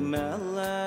melech 0.00 0.77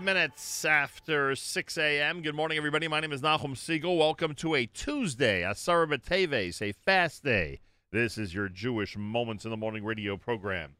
Five 0.00 0.06
minutes 0.06 0.64
after 0.64 1.36
6 1.36 1.76
a.m. 1.76 2.22
Good 2.22 2.34
morning, 2.34 2.56
everybody. 2.56 2.88
My 2.88 3.00
name 3.00 3.12
is 3.12 3.20
Nachum 3.20 3.54
Segal. 3.54 3.98
Welcome 3.98 4.34
to 4.36 4.54
a 4.54 4.64
Tuesday, 4.64 5.42
a 5.42 5.50
B'Teves, 5.50 6.62
a 6.62 6.72
fast 6.72 7.22
day. 7.22 7.60
This 7.92 8.16
is 8.16 8.32
your 8.32 8.48
Jewish 8.48 8.96
Moments 8.96 9.44
in 9.44 9.50
the 9.50 9.58
Morning 9.58 9.84
radio 9.84 10.16
program. 10.16 10.76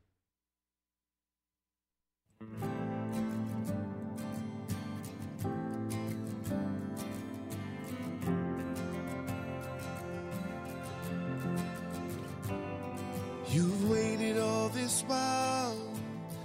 You've 13.50 13.90
waited 13.90 14.38
all 14.38 14.70
this 14.70 15.02
while 15.02 15.60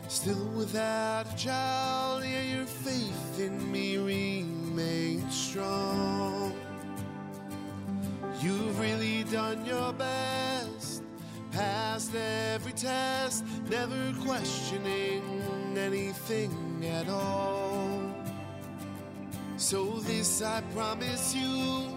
still 0.08 0.48
without 0.56 1.34
a 1.34 1.36
child, 1.36 2.24
yeah, 2.24 2.42
your 2.42 2.66
faith 2.66 3.40
in 3.40 3.72
me 3.72 3.98
remains 3.98 5.36
strong. 5.36 6.54
You've 8.42 8.80
really 8.80 9.24
done 9.24 9.66
your 9.66 9.94
best, 9.94 11.04
passed 11.52 12.14
every 12.14 12.74
test, 12.74 13.44
never 13.70 14.14
questioning 14.22 15.24
anything 15.76 16.86
at 16.86 17.10
all. 17.10 18.14
So 19.58 19.86
this 20.02 20.42
I 20.42 20.62
promise 20.74 21.34
you, 21.34 21.88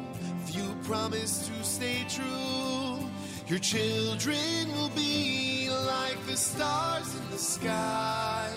if 0.45 0.57
you 0.57 0.75
promise 0.85 1.49
to 1.49 1.65
stay 1.65 2.07
true, 2.09 2.99
your 3.47 3.59
children 3.59 4.73
will 4.77 4.91
be 4.91 5.28
the 6.29 6.37
stars 6.37 7.15
in 7.17 7.31
the 7.31 7.39
sky. 7.39 8.51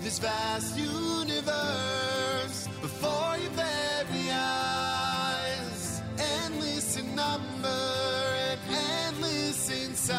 This 0.00 0.18
vast 0.18 0.78
universe 0.78 2.68
before 2.80 3.36
your 3.36 3.50
very 3.50 4.30
eyes, 4.30 6.00
endless 6.18 6.96
in 6.96 7.14
number 7.14 7.68
and 8.48 8.60
endless 9.06 9.68
in 9.70 9.94
size. 9.94 10.16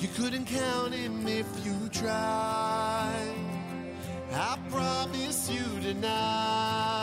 You 0.00 0.08
couldn't 0.08 0.46
count 0.46 0.92
him 0.92 1.24
if 1.28 1.46
you 1.64 1.76
tried. 1.90 3.36
I 4.32 4.58
promise 4.70 5.48
you 5.48 5.80
tonight. 5.82 6.93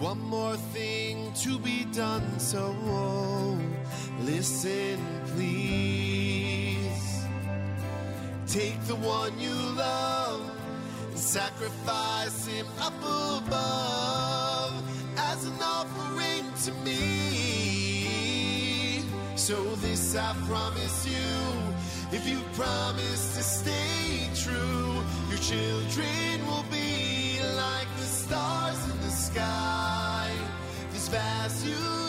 One 0.00 0.20
more 0.20 0.56
thing 0.56 1.30
to 1.34 1.58
be 1.58 1.84
done. 1.92 2.38
So 2.38 2.74
listen, 4.20 4.98
please. 5.34 7.26
Take 8.46 8.80
the 8.86 8.96
one 8.96 9.38
you 9.38 9.54
love 9.76 10.50
and 11.08 11.18
sacrifice 11.18 12.46
him 12.46 12.66
up 12.80 12.98
above 12.98 14.82
as 15.16 15.44
an 15.44 15.60
offering 15.62 16.50
to 16.64 16.72
me. 16.84 17.00
So 19.36 19.62
this 19.76 20.16
I 20.16 20.34
promise 20.48 21.06
you, 21.06 21.28
if 22.10 22.26
you 22.26 22.40
promise 22.54 23.36
to 23.36 23.42
stay 23.42 24.28
true, 24.34 25.02
your 25.28 25.38
children 25.38 26.46
will 26.46 26.64
be 26.72 27.38
like 27.54 27.88
the 27.98 28.06
stars 28.06 28.82
in 28.90 29.00
the 29.02 29.10
sky. 29.10 29.79
This 31.42 31.64
vast 31.64 31.99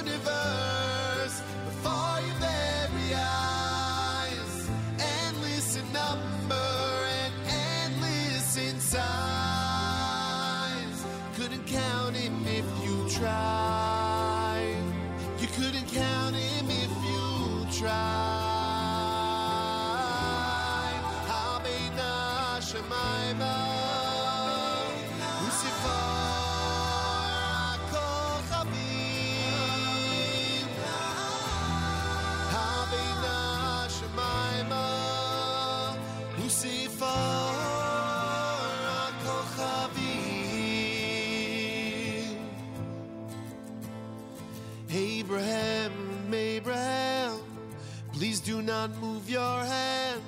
do 48.62 48.68
not 48.68 48.96
move 48.98 49.28
your 49.30 49.60
hand. 49.64 50.22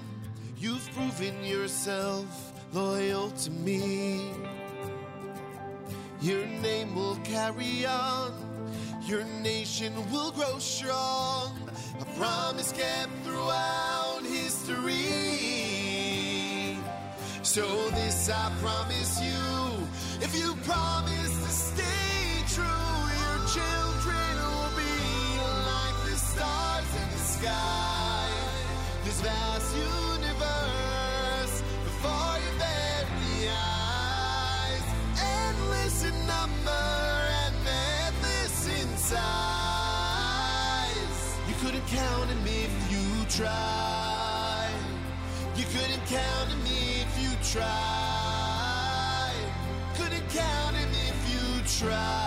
You've 0.58 0.90
proven 0.96 1.44
yourself 1.44 2.26
loyal 2.74 3.30
to 3.30 3.52
me. 3.52 4.32
Your 6.20 6.46
name 6.46 6.96
will 6.96 7.18
carry 7.24 7.86
on, 7.86 8.32
your 9.06 9.24
nation 9.44 9.94
will 10.12 10.32
grow 10.32 10.58
strong. 10.58 11.54
A 12.00 12.06
promise 12.18 12.72
kept 12.72 13.12
throughout 13.24 14.22
history. 14.24 14.94
So 17.44 17.90
this 17.92 18.30
I 18.30 18.52
promise 18.62 19.22
you, 19.22 19.86
if 20.22 20.36
you 20.36 20.56
promise 20.63 21.36
to 21.46 21.52
stay 21.70 22.42
true, 22.56 22.94
your 23.22 23.38
children 23.56 24.34
will 24.54 24.74
be 24.75 24.98
like 25.70 25.98
the 26.10 26.18
stars 26.18 26.90
in 26.96 27.10
the 27.12 27.24
sky. 27.36 27.93
Tried. 47.53 49.31
Couldn't 49.95 50.27
count 50.29 50.75
him 50.75 50.89
if 50.89 51.17
you 51.31 51.88
tried. 51.88 52.23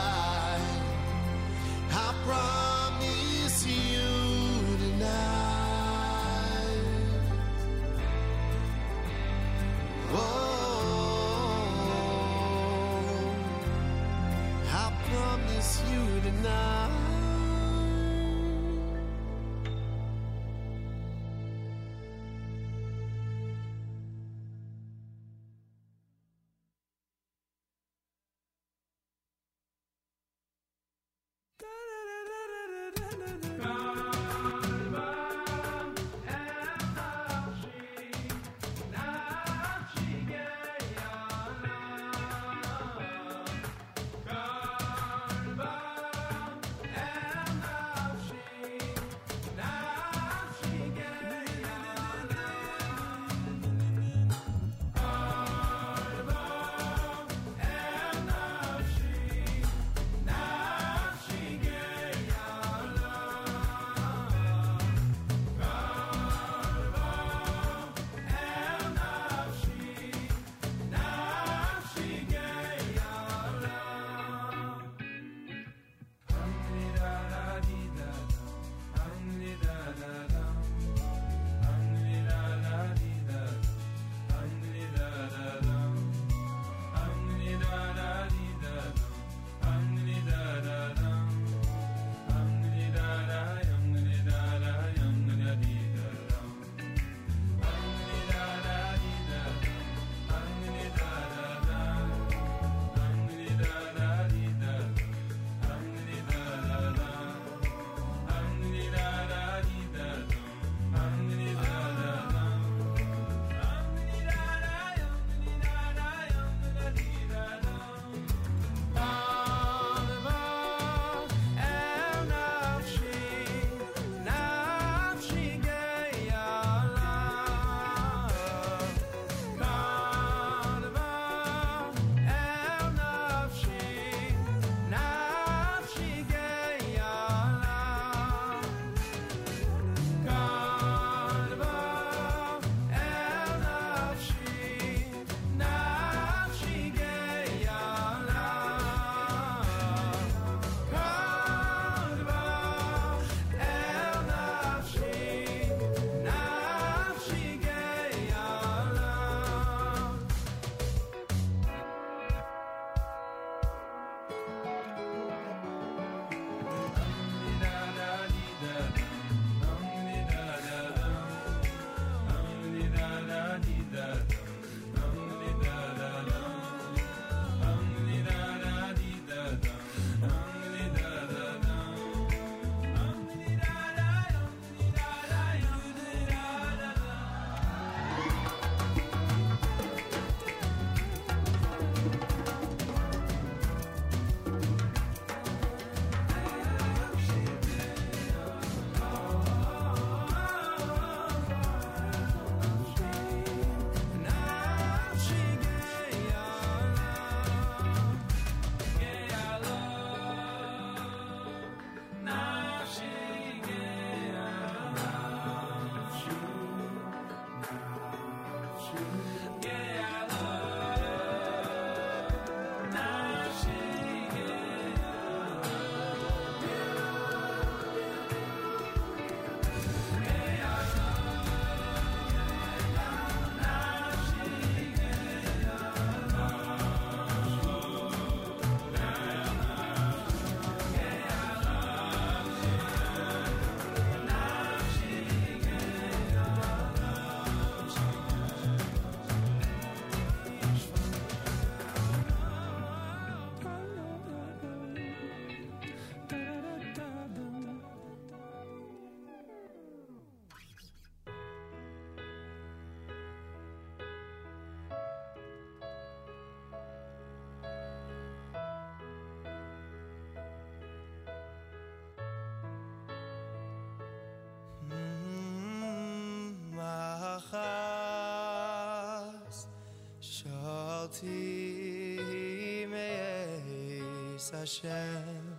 Me'es 284.47 284.59
Hashem 284.61 285.57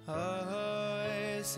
ha'es 0.07 1.57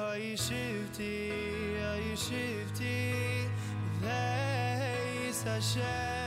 hay 0.00 0.32
shifti 0.36 1.28
hay 1.76 2.16
shifti 2.16 3.44
vay 4.00 5.28
sa 5.32 5.60
shay 5.60 6.19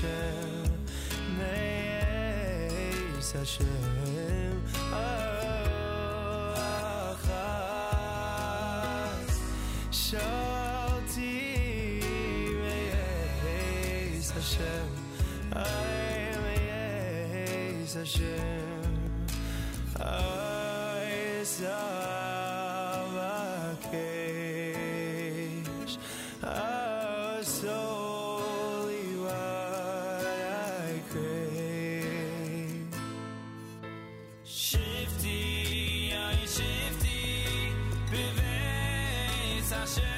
Hashem 0.00 0.70
Hashem 3.32 4.62
Achas 4.68 4.84
Shalti 9.90 11.34
Me'es 12.62 14.30
Hashem 14.30 14.88
Ay, 15.52 16.30
Me'es 16.44 17.94
Hashem 17.94 18.98
avakesh 19.98 21.97
beves 39.96 40.17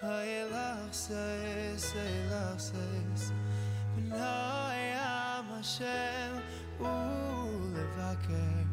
Hayelach 0.00 0.94
Seis, 0.94 1.92
V'noyam 3.96 5.46
Hashem 5.56 6.40
Ulevaker 6.78 8.64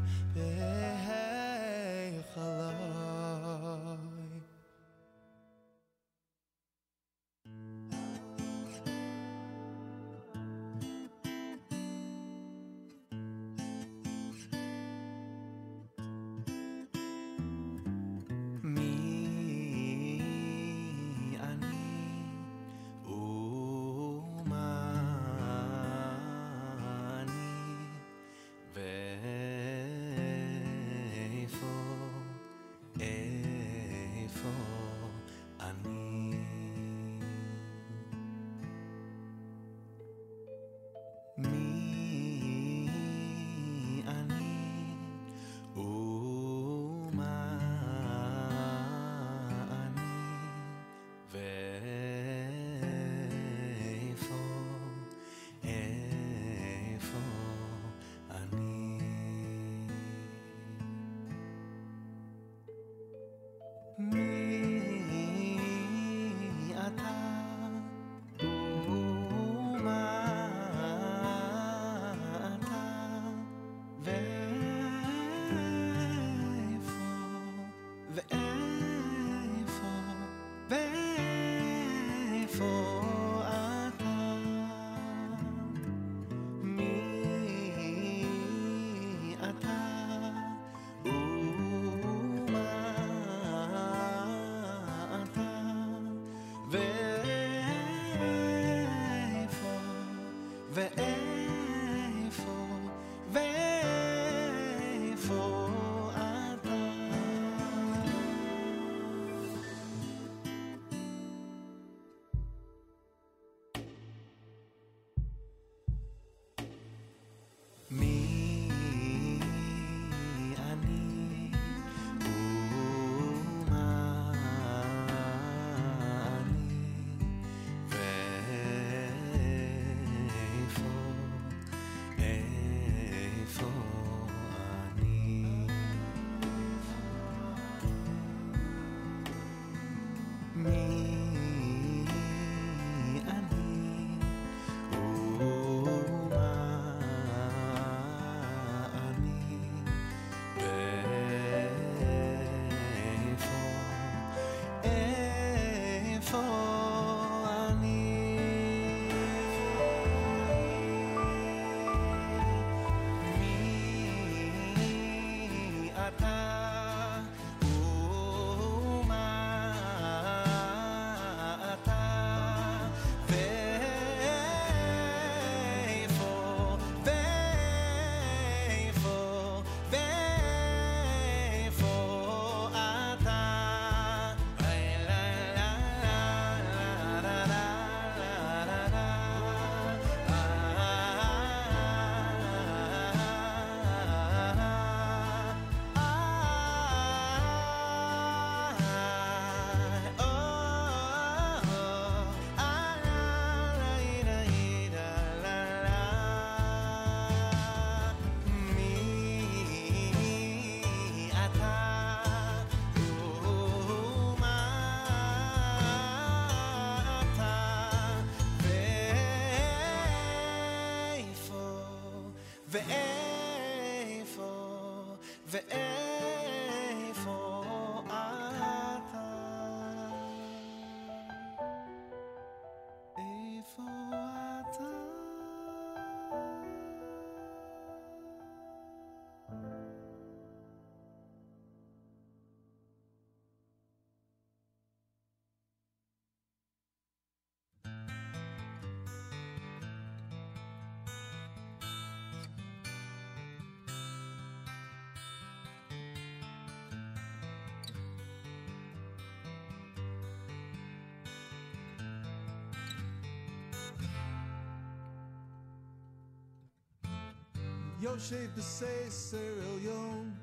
Yo 268.05 268.15
shave 268.17 268.53
the 268.55 268.61
say 268.61 269.09
Cyril 269.09 269.79
Yom 269.83 270.37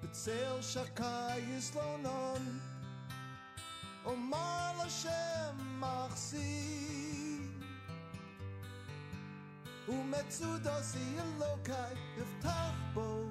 b'tzeil 0.00 0.60
Shakai 0.62 1.42
Yislonon 1.50 2.60
Omar 4.06 4.72
l'Hashem 4.78 5.56
Machsi 5.80 7.40
Umetzudosi 9.88 11.04
Elokai 11.24 11.96
Yiftach 12.16 12.78
Bo. 12.94 13.26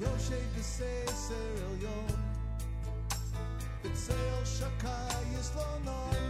Yo 0.00 0.10
shave 0.26 0.52
the 0.56 0.62
say 0.64 1.04
Cyril 1.06 1.76
Yom 1.84 2.18
b'tzeil 3.84 4.42
Shakai 4.42 5.22
Yislonon 5.34 6.27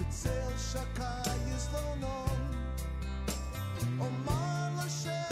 בצל 0.00 0.58
שקי 0.58 1.54
יסלונון 1.56 2.52
אומר 3.98 4.84
לשם 4.86 5.29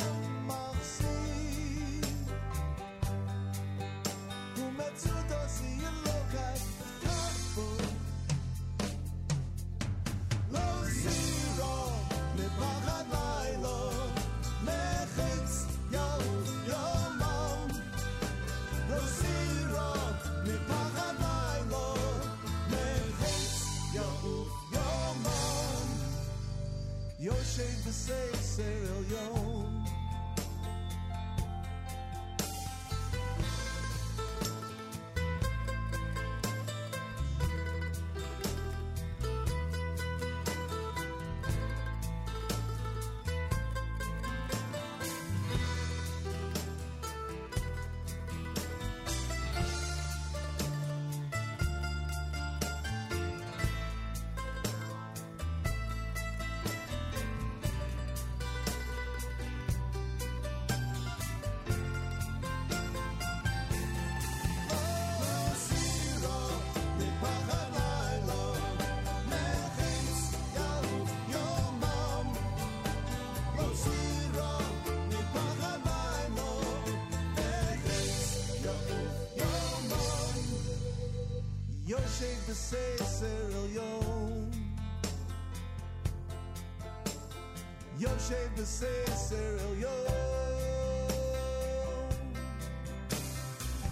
יושב 82.68 82.76
בססר 83.00 83.64
עליון 83.64 84.50
יושב 87.98 88.48
בססר 88.58 89.58
עליון 89.60 90.08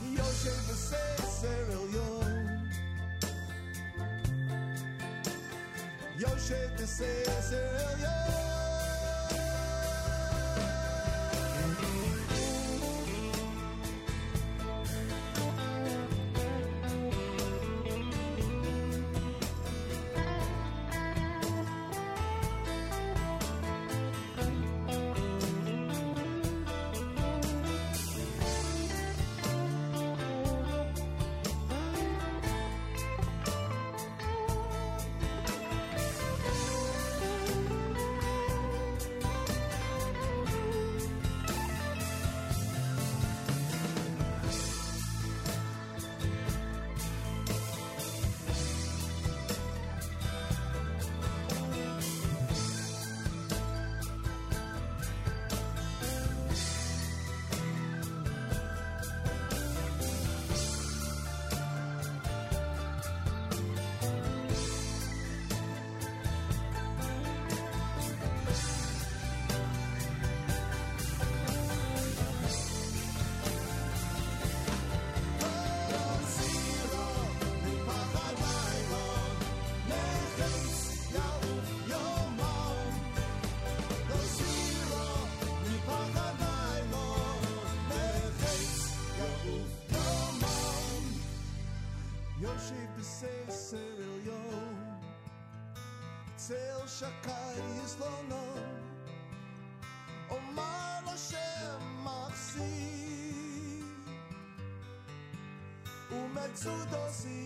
יושב 0.02 0.58
בססר 0.70 1.72
עליון 1.72 2.46
יושב 6.18 6.68
בססר 6.78 7.76
עליון 7.76 8.45
su 106.57 106.69
dosis. 106.89 107.36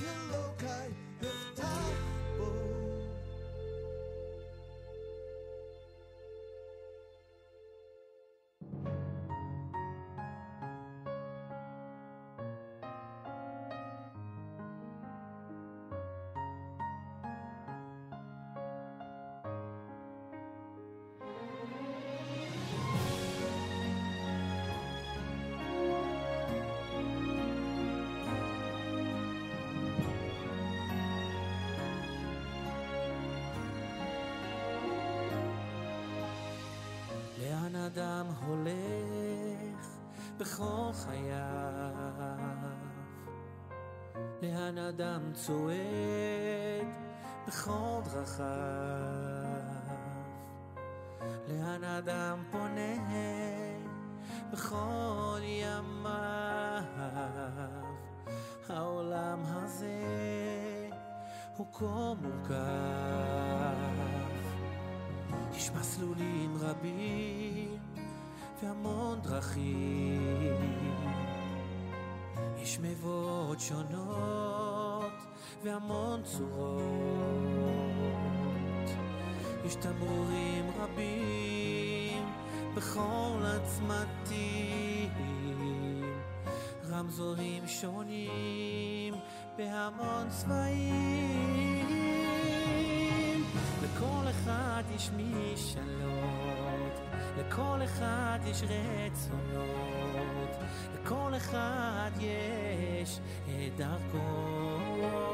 אדם 37.93 38.25
הולך 38.45 39.87
בכל 40.37 40.91
חייו? 40.93 41.91
לאן 44.41 44.77
אדם 44.77 45.21
צועד 45.33 46.87
בכל 47.47 47.99
דרכיו? 48.03 48.45
לאן 51.47 51.83
אדם 51.83 52.43
פונה 52.51 52.95
בכל 54.53 55.39
ימיו? 55.43 56.83
העולם 58.69 59.39
הזה 59.45 60.01
הוא 61.57 61.67
כה 61.73 62.13
מורכב 62.21 62.61
יש 65.55 65.71
מסלולים 65.71 66.57
רבים 66.59 67.70
דרכים 69.41 70.55
יש 72.57 72.79
מבואות 72.81 73.59
שונות 73.59 75.13
והמון 75.63 76.21
צורות. 76.23 76.81
יש 79.65 79.75
תמרורים 79.75 80.65
רבים 80.79 82.25
בכל 82.75 83.43
הצמתים. 83.43 85.11
רמזורים 86.89 87.67
שונים 87.67 89.13
בהמון 89.57 90.29
צבעים. 90.29 91.51
לכל 93.83 94.29
אחד 94.29 94.83
יש 94.95 95.09
משאלות, 95.09 96.20
לכל 97.37 97.79
אחד 97.83 98.39
יש 98.45 98.63
רצונות, 98.63 100.49
לכל 100.93 101.33
אחד 101.37 102.11
יש 102.19 103.19
את 103.45 103.75
דרכו. 103.75 105.31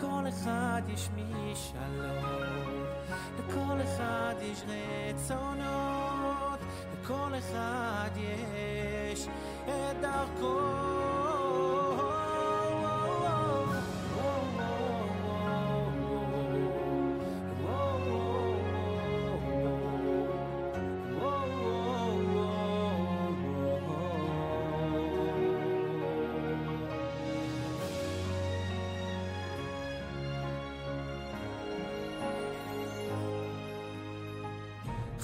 לכל 0.00 0.28
אחד 0.28 0.82
יש 0.88 1.08
משאלות, 1.16 2.88
לכל 3.38 3.82
אחד 3.84 4.34
יש 4.42 4.62
רצונות, 4.68 6.58
לכל 6.92 7.32
אחד 7.38 8.10
יש 8.16 9.28
את 9.64 10.00
דרכו. 10.00 10.59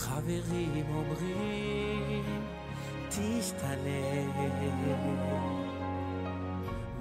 חברים 0.06 0.86
אומרים 0.94 2.44
תשתנה 3.08 4.26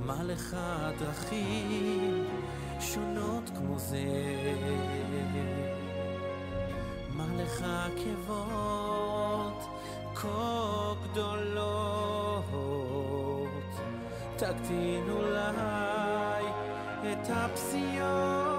מה 0.06 0.24
לך 0.24 0.58
דרכים 1.00 2.26
שונות 2.80 3.50
כמו 3.56 3.80
זה? 3.80 4.04
מה 7.10 7.26
לך 7.36 7.66
עקבות 7.86 9.64
כה 10.16 10.94
גדולות? 11.04 12.46
תקטין 14.36 15.10
אולי 15.10 16.44
את 17.12 17.28
הפסיעות 17.30 18.55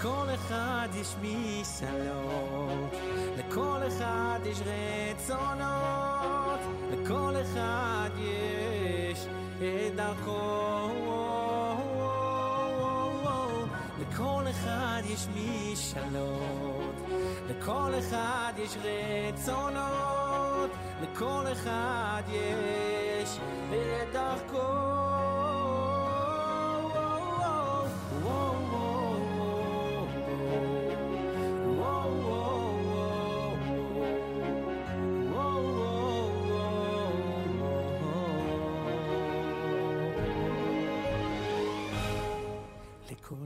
לכל 0.00 0.26
אחד 0.34 0.88
יש 0.94 1.14
משאלות, 1.22 2.94
לכל 3.38 3.78
אחד 3.88 4.40
יש 4.44 4.58
רצונות, 4.60 6.60
לכל 6.92 7.34
אחד 7.42 8.10
יש 8.18 9.26
את 9.58 9.96
דרכו. 9.96 10.90
לכל 14.00 14.44
אחד 14.50 15.02
יש 15.04 15.26
משאלות, 15.36 16.94
לכל 17.48 17.92
אחד 17.98 18.52
יש 18.56 18.76
רצונות, 18.76 20.70
לכל 21.02 21.44
אחד 21.52 22.22
יש 22.28 23.38
את 23.70 24.12
דרכו. 24.12 24.89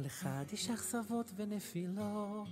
אחד 0.06 0.44
יש 0.52 0.70
אכזבות 0.70 1.32
ונפילות, 1.36 2.48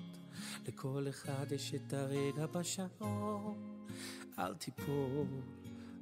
לכל 0.69 1.07
אחד 1.09 1.53
יש 1.53 1.75
את 1.75 1.93
הרגע 1.93 2.47
בשעון. 2.47 3.87
אל 4.39 4.55
תיפול, 4.55 5.27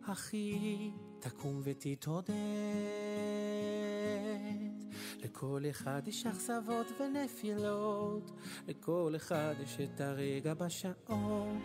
אחי, 0.04 0.90
תקום 1.20 1.60
ותתעודד. 1.64 2.34
לכל 5.24 5.64
אחד 5.70 6.02
יש 6.08 6.26
אכזבות 6.26 6.86
ונפילות, 7.00 8.30
לכל 8.68 9.12
אחד 9.16 9.54
יש 9.62 9.78
את 9.80 10.00
הרגע 10.00 10.54
בשעון. 10.54 11.60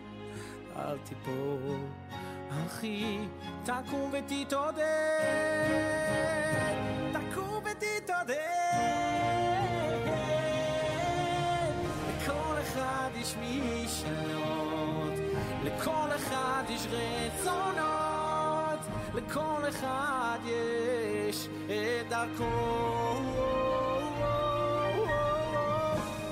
אל 0.76 0.98
תיפול, 0.98 1.80
אחי, 2.50 3.18
תקום 3.64 4.12
ותתעודד. 4.12 4.86
משאלות, 13.34 15.12
לכל 15.64 16.08
אחד 16.16 16.62
יש 16.68 16.86
רצונות, 16.86 18.80
לכל 19.14 19.68
אחד 19.68 20.38
יש 20.44 21.48
את 21.66 22.08
דרכו. 22.08 23.22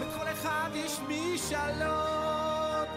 לכל 0.00 0.28
אחד 0.32 0.70
יש 0.74 1.00
משאלות, 1.08 2.88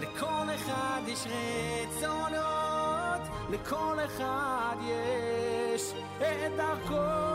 לכל 0.00 0.46
אחד 0.54 1.00
יש 1.06 1.26
רצונות, 1.26 3.20
לכל 3.50 3.96
אחד 4.04 4.76
יש 4.82 5.92
את 6.18 6.56
דרכו. 6.56 7.34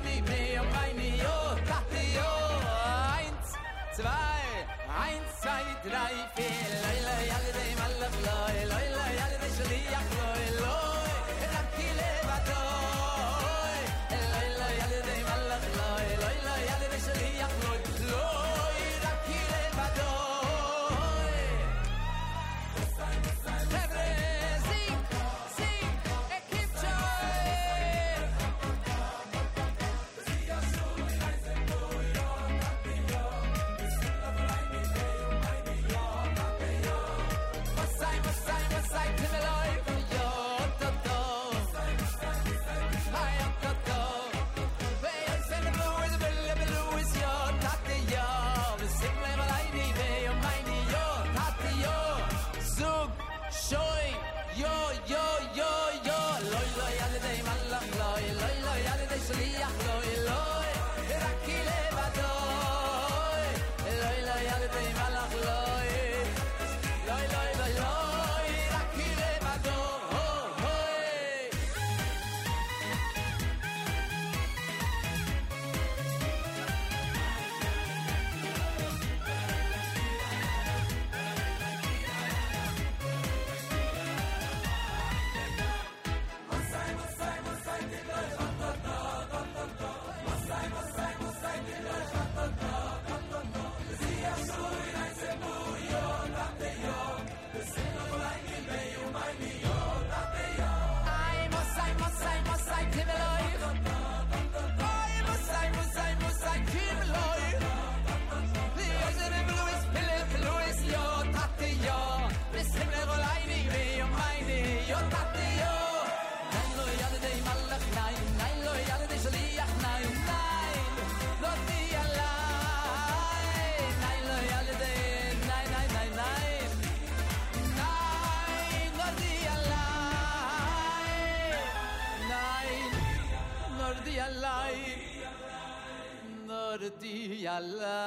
ti 136.89 137.43
yalla 137.45 137.99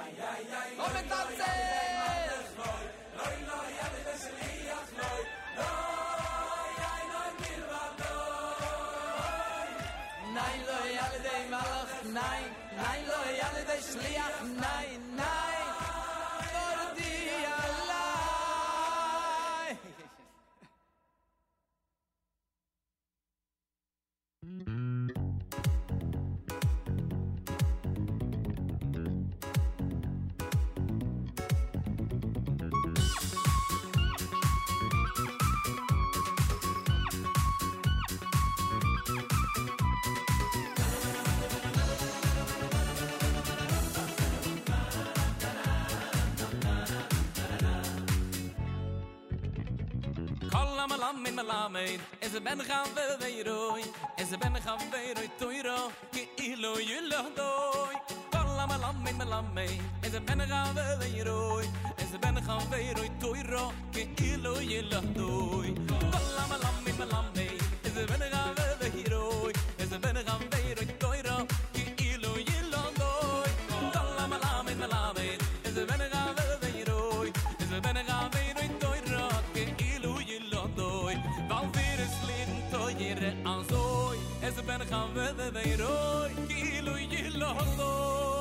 ay 0.00 0.12
ay 0.16 0.44
ay 0.60 0.70
come 0.80 1.02
Nein, 10.38 10.60
nein, 10.68 10.94
nein, 10.96 11.28
nein, 11.28 11.74
nein, 12.14 12.44
nein, 12.78 13.02
nein, 13.02 13.02
nein, 13.08 13.82
nein, 13.98 14.36
nein, 14.56 15.00
nein, 15.16 15.77
me 51.38 51.44
la 51.44 51.68
me 51.68 51.84
es 52.20 52.34
a 52.34 52.40
ben 52.40 52.58
gaan 52.58 52.88
we 52.96 53.02
we 53.20 53.42
roi 53.44 53.82
es 54.16 54.32
a 54.32 54.36
ben 54.38 54.56
gaan 54.64 54.78
we 54.92 55.14
roi 55.14 55.30
toiro 55.38 55.92
ke 56.10 56.22
ilo 56.42 56.72
yulo 56.90 57.20
doi 57.36 57.94
kala 58.32 58.66
me 58.66 58.76
la 58.82 58.92
me 59.04 59.12
me 59.12 59.24
la 59.24 59.40
me 59.54 59.66
es 60.02 60.14
a 60.14 60.20
ben 60.20 60.40
gaan 60.50 60.74
we 60.74 60.82
we 61.00 61.22
roi 61.22 61.66
es 61.98 62.12
a 62.14 62.18
ben 62.18 62.42
gaan 62.46 62.62
we 62.70 62.92
roi 62.98 63.10
toiro 63.20 63.72
ke 63.92 64.02
ilo 64.30 64.54
yulo 64.72 65.00
doi 65.18 65.74
kala 65.88 66.44
me 66.50 66.56
la 66.64 66.70
me 66.84 66.92
me 66.98 67.06
la 67.12 67.22
me 67.34 67.37
με 85.18 85.32
δεν 85.36 85.72
ηρώ, 85.72 86.26
κύλου 86.46 86.96
γυλώδο. 87.10 88.37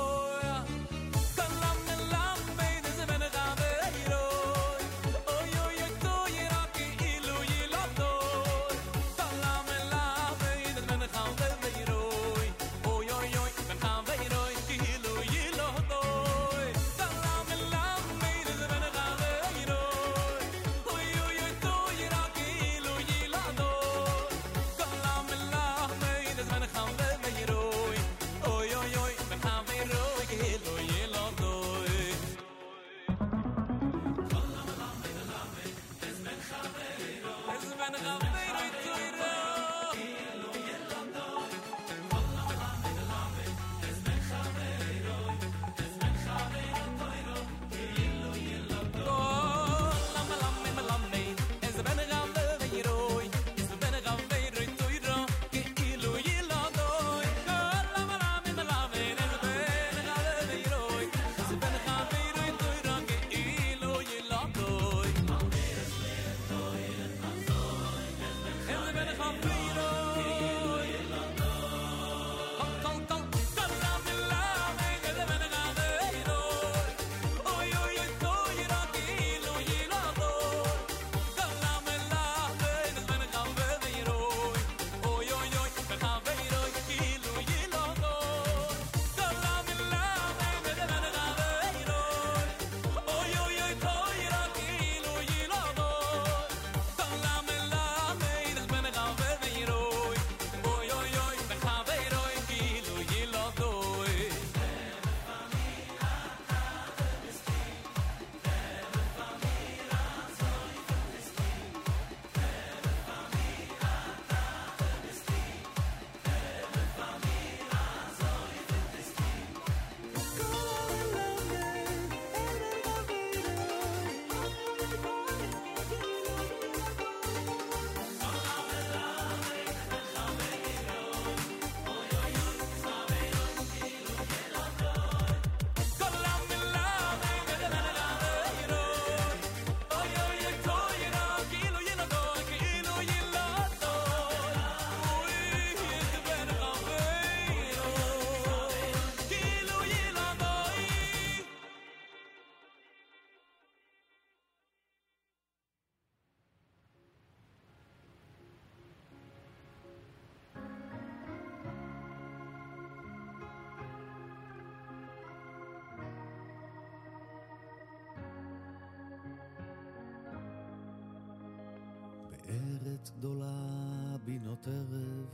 עת 173.01 173.09
גדולה 173.17 174.17
בינות 174.25 174.67
ערב, 174.67 175.27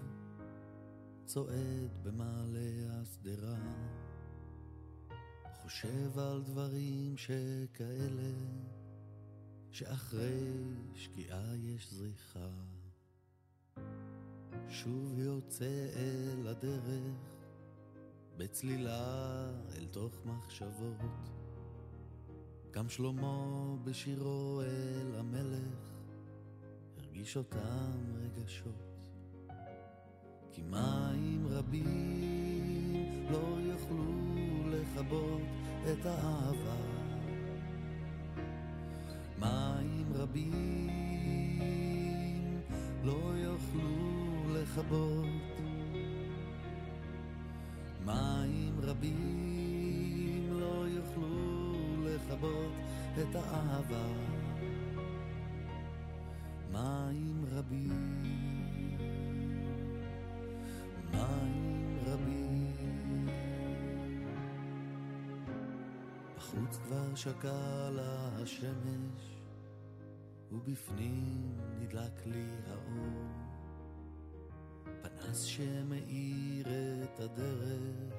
צועד 1.26 1.92
במעלה 2.04 3.02
השדרה, 3.02 3.58
חושב 5.62 6.20
על 6.20 6.44
דברים 6.44 7.18
שכאלה, 7.18 8.34
שאחרי 9.72 10.74
שקיעה 10.96 11.56
יש 11.56 11.94
זריחה. 11.94 12.50
שוב 14.70 15.20
יוצא 15.20 15.90
אל 15.96 16.48
הדרך, 16.48 17.18
בצלילה 18.38 19.50
אל 19.78 19.86
תוך 19.92 20.14
מחשבות. 20.26 21.30
גם 22.72 22.90
שלמה 22.90 23.76
בשירו 23.84 24.62
אל 24.62 25.16
המלך, 25.20 25.93
הרגיש 27.24 27.38
אותם 27.38 27.92
רגשות. 28.16 28.84
כי 30.52 30.62
מים 30.62 31.48
רבים 31.50 33.26
לא 33.32 33.58
יוכלו 33.60 34.04
לכבות 34.70 35.42
את 35.92 36.06
האהבה. 36.06 36.76
מים 39.40 40.14
רבים 40.14 40.90
לא 43.04 43.32
יוכלו 43.36 44.54
לכבות. 44.54 45.26
מים 48.06 48.80
רבים 48.82 50.48
לא 50.52 50.86
יוכלו 50.88 51.74
לכבות 52.06 52.74
את 53.22 53.36
האהבה. 53.36 54.43
רבים, 57.64 58.22
מים 61.12 61.98
רבים. 62.06 63.28
בחוץ 66.38 66.78
כבר 66.78 67.16
שקעה 67.16 67.90
השמש, 68.42 69.42
ובפנים 70.52 71.58
נדלק 71.80 72.26
לי 72.26 72.48
האור. 72.68 73.28
פנס 75.02 75.42
שמאיר 75.42 76.68
את 77.04 77.20
הדרך, 77.20 78.13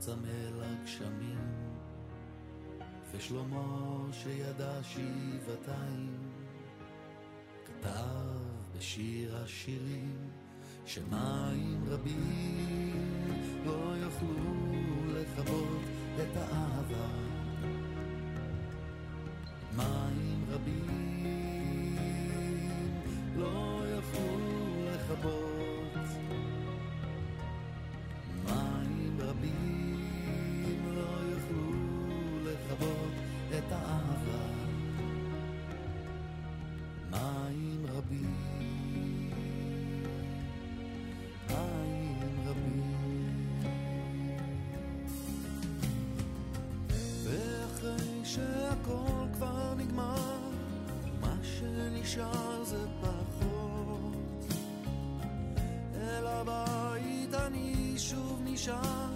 הצמא 0.00 0.62
לגשמים, 0.62 1.38
ושלמה 3.12 4.06
שידע 4.12 4.82
שבעתיים, 4.82 6.16
כתב 7.64 8.36
בשיר 8.76 9.36
השירים, 9.36 10.30
שמים 10.86 11.84
רבים 11.88 13.32
לא 13.66 13.92
יוכלו 13.96 14.64
לכבות 15.06 15.82
את 16.16 16.36
האהבה. 16.36 17.08
מים 19.76 20.44
רבים 20.50 21.09
נשאר, 58.60 59.08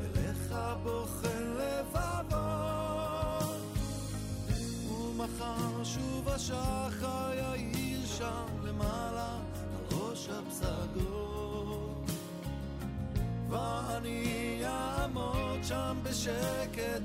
אליך 0.00 0.54
בוחן 0.82 1.56
לבבות. 1.58 2.34
ומחר 4.88 5.84
שוב 5.84 6.28
השחר 6.28 7.30
יאיר 7.34 8.06
שם 8.06 8.46
למעלה 8.64 9.38
על 9.76 9.98
ראש 9.98 10.28
הפסגות. 10.28 12.10
ואני 13.50 14.60
אעמוד 14.64 15.58
שם 15.62 15.96
בשקט 16.02 17.02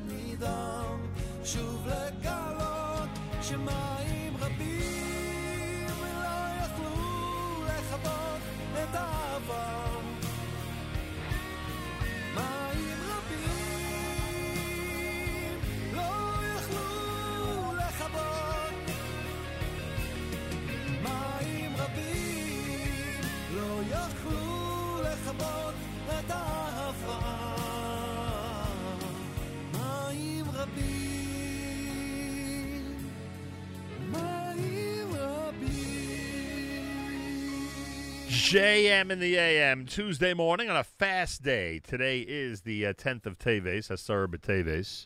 JM 38.50 39.12
in 39.12 39.20
the 39.20 39.38
AM, 39.38 39.86
Tuesday 39.86 40.34
morning 40.34 40.72
on 40.72 40.76
a 40.76 40.84
fast 40.84 41.44
day. 41.44 41.78
Today 41.78 42.22
is 42.22 42.62
the 42.62 42.84
uh, 42.84 42.94
10th 42.94 43.28
of 43.28 43.38
Teves, 43.38 43.92
Asar 43.92 44.26
B'Teves. 44.26 45.06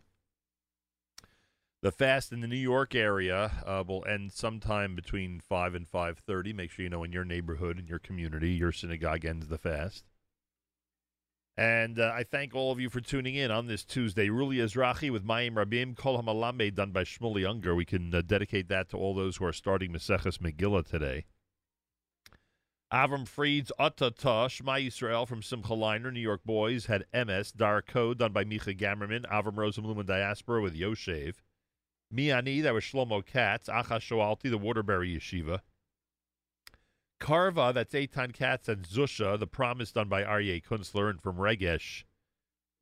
The 1.82 1.92
fast 1.92 2.32
in 2.32 2.40
the 2.40 2.48
New 2.48 2.56
York 2.56 2.96
area 2.96 3.52
uh, 3.66 3.84
will 3.86 4.06
end 4.08 4.32
sometime 4.32 4.96
between 4.96 5.42
5 5.42 5.76
and 5.76 5.86
5.30. 5.86 6.56
Make 6.56 6.72
sure 6.72 6.84
you 6.84 6.90
know 6.90 7.04
in 7.04 7.12
your 7.12 7.26
neighborhood, 7.26 7.78
in 7.78 7.86
your 7.86 8.00
community, 8.00 8.52
your 8.52 8.72
synagogue 8.72 9.26
ends 9.26 9.50
the 9.50 9.58
fast. 9.58 10.06
And 11.58 12.00
uh, 12.00 12.14
I 12.16 12.24
thank 12.24 12.56
all 12.56 12.72
of 12.72 12.80
you 12.80 12.90
for 12.90 13.02
tuning 13.02 13.36
in 13.36 13.52
on 13.52 13.68
this 13.68 13.84
Tuesday. 13.84 14.30
Ruli 14.30 14.64
Ezrachi 14.64 15.12
with 15.12 15.28
Mayim 15.28 15.56
Rabim, 15.56 15.98
Kol 15.98 16.24
HaMalame, 16.24 16.74
done 16.74 16.92
by 16.92 17.04
Shmueli 17.04 17.44
Ungar. 17.44 17.76
We 17.76 17.84
can 17.84 18.16
uh, 18.16 18.22
dedicate 18.26 18.70
that 18.70 18.88
to 18.92 18.98
all 18.98 19.14
those 19.14 19.36
who 19.36 19.44
are 19.44 19.52
starting 19.52 19.92
Maseches 19.92 20.38
Megillah 20.38 20.88
today. 20.88 21.26
Avram 22.94 23.28
Fried's 23.28 23.72
Atata, 23.80 24.48
Shema 24.48 24.74
Yisrael 24.74 25.28
from 25.28 25.42
Simcha 25.42 25.74
Leiner, 25.74 26.14
New 26.14 26.20
York 26.20 26.42
Boys, 26.46 26.86
had 26.86 27.06
MS, 27.12 27.52
Dar 27.52 27.82
Code, 27.82 28.20
done 28.20 28.32
by 28.32 28.44
Micha 28.44 28.78
Gamerman, 28.78 29.26
Avram 29.32 29.56
Rosenblum 29.56 29.98
and 29.98 30.08
Diaspora 30.08 30.62
with 30.62 30.78
Yoshev. 30.78 31.38
Miani, 32.14 32.62
that 32.62 32.76
was 32.76 32.84
Shlomo 32.84 33.26
Katz, 33.26 33.68
Acha 33.68 33.98
Shoalti, 33.98 34.48
the 34.48 34.60
Waterbury 34.60 35.18
Yeshiva. 35.18 35.62
Karva, 37.20 37.74
that's 37.74 37.96
Eitan 37.96 38.32
Katz 38.32 38.70
and 38.70 38.84
Zusha, 38.84 39.40
the 39.40 39.48
promise 39.48 39.92
done 39.92 40.08
by 40.08 40.22
Aryeh 40.22 40.64
Kunstler, 40.64 41.10
and 41.10 41.20
from 41.20 41.38
Regesh, 41.38 42.04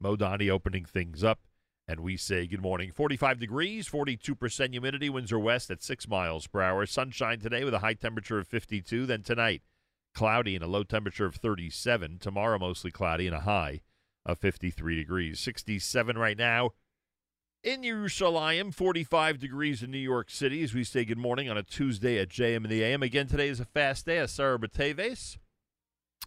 Modani 0.03 0.49
opening 0.49 0.83
things 0.83 1.23
up. 1.23 1.39
And 1.87 2.01
we 2.01 2.17
say 2.17 2.47
good 2.47 2.61
morning. 2.61 2.91
45 2.91 3.39
degrees, 3.39 3.87
42% 3.87 4.71
humidity, 4.71 5.09
winds 5.09 5.31
are 5.31 5.39
west 5.39 5.71
at 5.71 5.81
6 5.81 6.09
miles 6.09 6.47
per 6.47 6.61
hour. 6.61 6.85
Sunshine 6.85 7.39
today 7.39 7.63
with 7.63 7.73
a 7.73 7.79
high 7.79 7.93
temperature 7.93 8.39
of 8.39 8.47
52. 8.47 9.05
Then 9.05 9.23
tonight, 9.23 9.61
cloudy 10.13 10.55
and 10.55 10.63
a 10.63 10.67
low 10.67 10.83
temperature 10.83 11.25
of 11.25 11.35
37. 11.35 12.19
Tomorrow, 12.19 12.59
mostly 12.59 12.91
cloudy 12.91 13.27
and 13.27 13.35
a 13.35 13.41
high 13.41 13.81
of 14.25 14.39
53 14.39 14.95
degrees. 14.95 15.39
67 15.39 16.17
right 16.17 16.37
now 16.37 16.71
in 17.63 17.81
Yerushalayim, 17.81 18.73
45 18.73 19.39
degrees 19.39 19.83
in 19.83 19.91
New 19.91 19.97
York 19.97 20.29
City 20.29 20.63
as 20.63 20.73
we 20.73 20.83
say 20.83 21.05
good 21.05 21.17
morning 21.17 21.49
on 21.49 21.57
a 21.57 21.63
Tuesday 21.63 22.17
at 22.17 22.29
JM 22.29 22.57
and 22.57 22.69
the 22.69 22.83
AM. 22.83 23.03
Again, 23.03 23.27
today 23.27 23.49
is 23.49 23.59
a 23.59 23.65
fast 23.65 24.05
day, 24.05 24.17
a 24.17 24.27
Sarah 24.27 24.57
Bateves. 24.57 25.37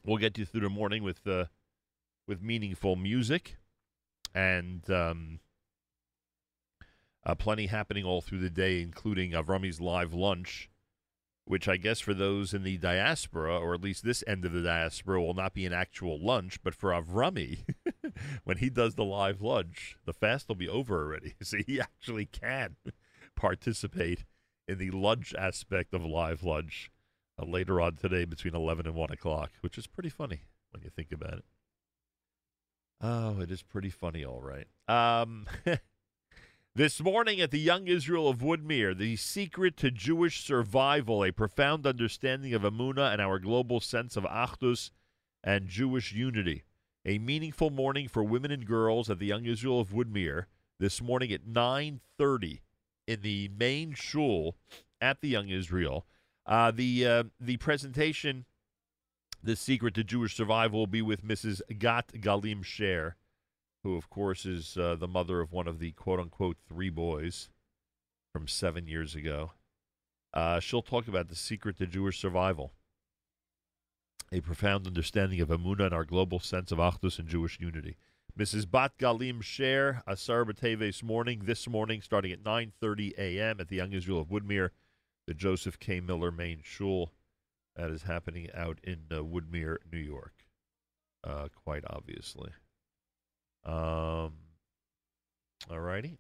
We'll 0.05 0.19
get 0.19 0.39
you 0.39 0.45
through 0.45 0.61
the 0.61 0.69
morning 0.69 1.03
with 1.03 1.27
uh, 1.27 1.47
with 2.29 2.43
meaningful 2.43 2.97
music 2.97 3.57
and 4.35 4.89
um, 4.91 5.41
uh, 7.25 7.35
plenty 7.35 7.67
happening 7.67 8.05
all 8.05 8.21
through 8.21 8.41
the 8.41 8.51
day, 8.51 8.81
including 8.81 9.33
Avrami's 9.33 9.81
live 9.81 10.13
lunch 10.13 10.69
which 11.47 11.69
I 11.69 11.77
guess 11.77 12.01
for 12.01 12.15
those 12.15 12.55
in 12.55 12.63
the 12.63 12.79
diaspora, 12.79 13.59
or 13.59 13.75
at 13.75 13.83
least 13.83 14.05
this 14.05 14.25
end 14.27 14.45
of 14.45 14.53
the 14.53 14.63
diaspora, 14.63 15.23
will 15.23 15.35
not 15.35 15.55
be 15.55 15.67
an 15.67 15.73
actual 15.73 16.19
lunch. 16.19 16.63
But 16.63 16.75
for 16.75 16.91
Avrami, 16.91 17.65
when 18.45 18.59
he 18.59 18.71
does 18.71 18.95
the 18.95 19.05
live 19.05 19.43
lunch, 19.43 19.97
the 20.07 20.13
fast 20.13 20.49
will 20.49 20.55
be 20.55 20.69
over 20.69 21.05
already. 21.05 21.35
So 21.43 21.59
he 21.67 21.81
actually 21.81 22.27
can 22.27 22.77
participate 23.37 24.25
in 24.67 24.79
the 24.79 24.91
lunch 24.91 25.35
aspect 25.37 25.93
of 25.93 26.05
live 26.05 26.43
lunch 26.43 26.91
uh, 27.39 27.45
later 27.45 27.81
on 27.81 27.97
today 27.97 28.25
between 28.25 28.55
11 28.55 28.87
and 28.87 28.95
1 28.95 29.11
o'clock, 29.11 29.51
which 29.61 29.77
is 29.77 29.87
pretty 29.87 30.09
funny 30.09 30.43
when 30.71 30.83
you 30.83 30.91
think 30.91 31.13
about 31.13 31.35
it. 31.35 31.45
Oh, 33.01 33.41
it 33.41 33.51
is 33.51 33.63
pretty 33.63 33.91
funny, 33.91 34.25
all 34.25 34.41
right. 34.41 34.67
Um, 34.89 35.47
this 36.77 37.01
morning 37.01 37.41
at 37.41 37.53
the 37.53 37.61
Young 37.61 37.87
Israel 37.87 38.29
of 38.29 38.39
Woodmere, 38.39 38.99
the 38.99 39.15
secret 39.15 39.77
to 39.77 39.93
Jewish 39.93 40.45
survival, 40.45 41.23
a 41.23 41.31
profound 41.31 41.87
understanding 41.87 42.53
of 42.53 42.63
Amuna 42.63 43.13
and 43.13 43.23
our 43.23 43.39
global 43.39 43.79
sense 43.79 44.17
of 44.17 44.25
Achdus 44.25 44.91
and 45.45 45.69
Jewish 45.69 46.13
unity. 46.13 46.65
A 47.07 47.19
meaningful 47.19 47.71
morning 47.71 48.09
for 48.09 48.25
women 48.25 48.51
and 48.51 48.67
girls 48.67 49.09
at 49.09 49.21
the 49.21 49.27
Young 49.27 49.45
Israel 49.45 49.79
of 49.79 49.91
Woodmere 49.91 50.47
this 50.81 51.01
morning 51.01 51.31
at 51.33 51.47
9:30 51.47 52.63
in 53.07 53.21
the 53.21 53.49
main 53.57 53.95
shul 53.95 54.57
at 55.01 55.21
the 55.21 55.29
Young 55.29 55.51
Israel. 55.51 56.07
Uh, 56.45 56.73
the 56.73 57.07
uh, 57.07 57.25
the 57.39 57.57
presentation, 57.59 58.47
"The 59.41 59.55
Secret 59.55 59.95
to 59.95 60.03
Jewish 60.03 60.35
Survival," 60.35 60.81
will 60.81 60.87
be 60.89 61.03
with 61.03 61.23
Mrs. 61.23 61.61
Bat 61.69 62.15
Galim 62.21 62.65
Sher, 62.65 63.15
who, 63.85 63.97
of 63.97 64.11
course, 64.11 64.45
is 64.45 64.77
uh, 64.77 64.97
the 64.97 65.07
mother 65.07 65.41
of 65.41 65.53
one 65.53 65.69
of 65.69 65.79
the 65.79 65.93
quote 65.93 66.19
unquote 66.19 66.57
three 66.67 66.91
boys 66.91 67.51
from 68.33 68.49
seven 68.49 68.89
years 68.89 69.15
ago. 69.15 69.53
Uh, 70.33 70.59
she'll 70.59 70.83
talk 70.83 71.07
about 71.07 71.29
the 71.29 71.37
secret 71.37 71.77
to 71.79 71.87
Jewish 71.87 72.19
survival, 72.19 72.73
a 74.33 74.41
profound 74.41 74.87
understanding 74.87 75.41
of 75.41 75.51
Amunah 75.51 75.87
and 75.87 75.95
our 75.95 76.05
global 76.05 76.41
sense 76.41 76.73
of 76.73 76.79
Achdus 76.79 77.21
and 77.21 77.29
Jewish 77.29 77.61
unity. 77.61 77.97
Mrs. 78.37 78.69
Bat 78.69 78.99
Galim 78.99 79.43
Sher, 79.43 80.03
Asar 80.09 80.45
B'Teves 80.45 81.05
morning, 81.05 81.43
this 81.45 81.69
morning, 81.69 82.03
starting 82.03 82.33
at 82.33 82.43
9.30 82.43 83.17
a.m. 83.17 83.61
at 83.61 83.69
the 83.69 83.77
Young 83.77 83.93
Israel 83.93 84.21
of 84.21 84.29
Woodmere, 84.29 84.71
the 85.29 85.35
Joseph 85.35 85.79
K. 85.79 86.01
Miller 86.01 86.33
Main 86.33 86.61
Shul. 86.65 87.13
That 87.77 87.91
is 87.91 88.03
happening 88.03 88.49
out 88.53 88.79
in 88.83 89.03
uh, 89.11 89.17
Woodmere, 89.17 89.77
New 89.93 89.99
York, 89.99 90.47
uh, 91.23 91.49
quite 91.55 91.85
obviously. 91.89 92.51
Um, 93.65 94.33
all 95.71 95.81
righty. 95.81 96.19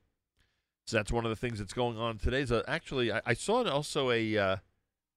So 0.86 0.97
that's 0.97 1.12
one 1.12 1.24
of 1.24 1.30
the 1.30 1.36
things 1.36 1.59
that's 1.59 1.72
going 1.72 1.99
on 1.99 2.18
today. 2.18 2.45
So 2.45 2.62
actually, 2.66 3.12
I, 3.12 3.20
I 3.26 3.34
saw 3.34 3.64
also 3.64 4.11
a, 4.11 4.36
uh, 4.36 4.57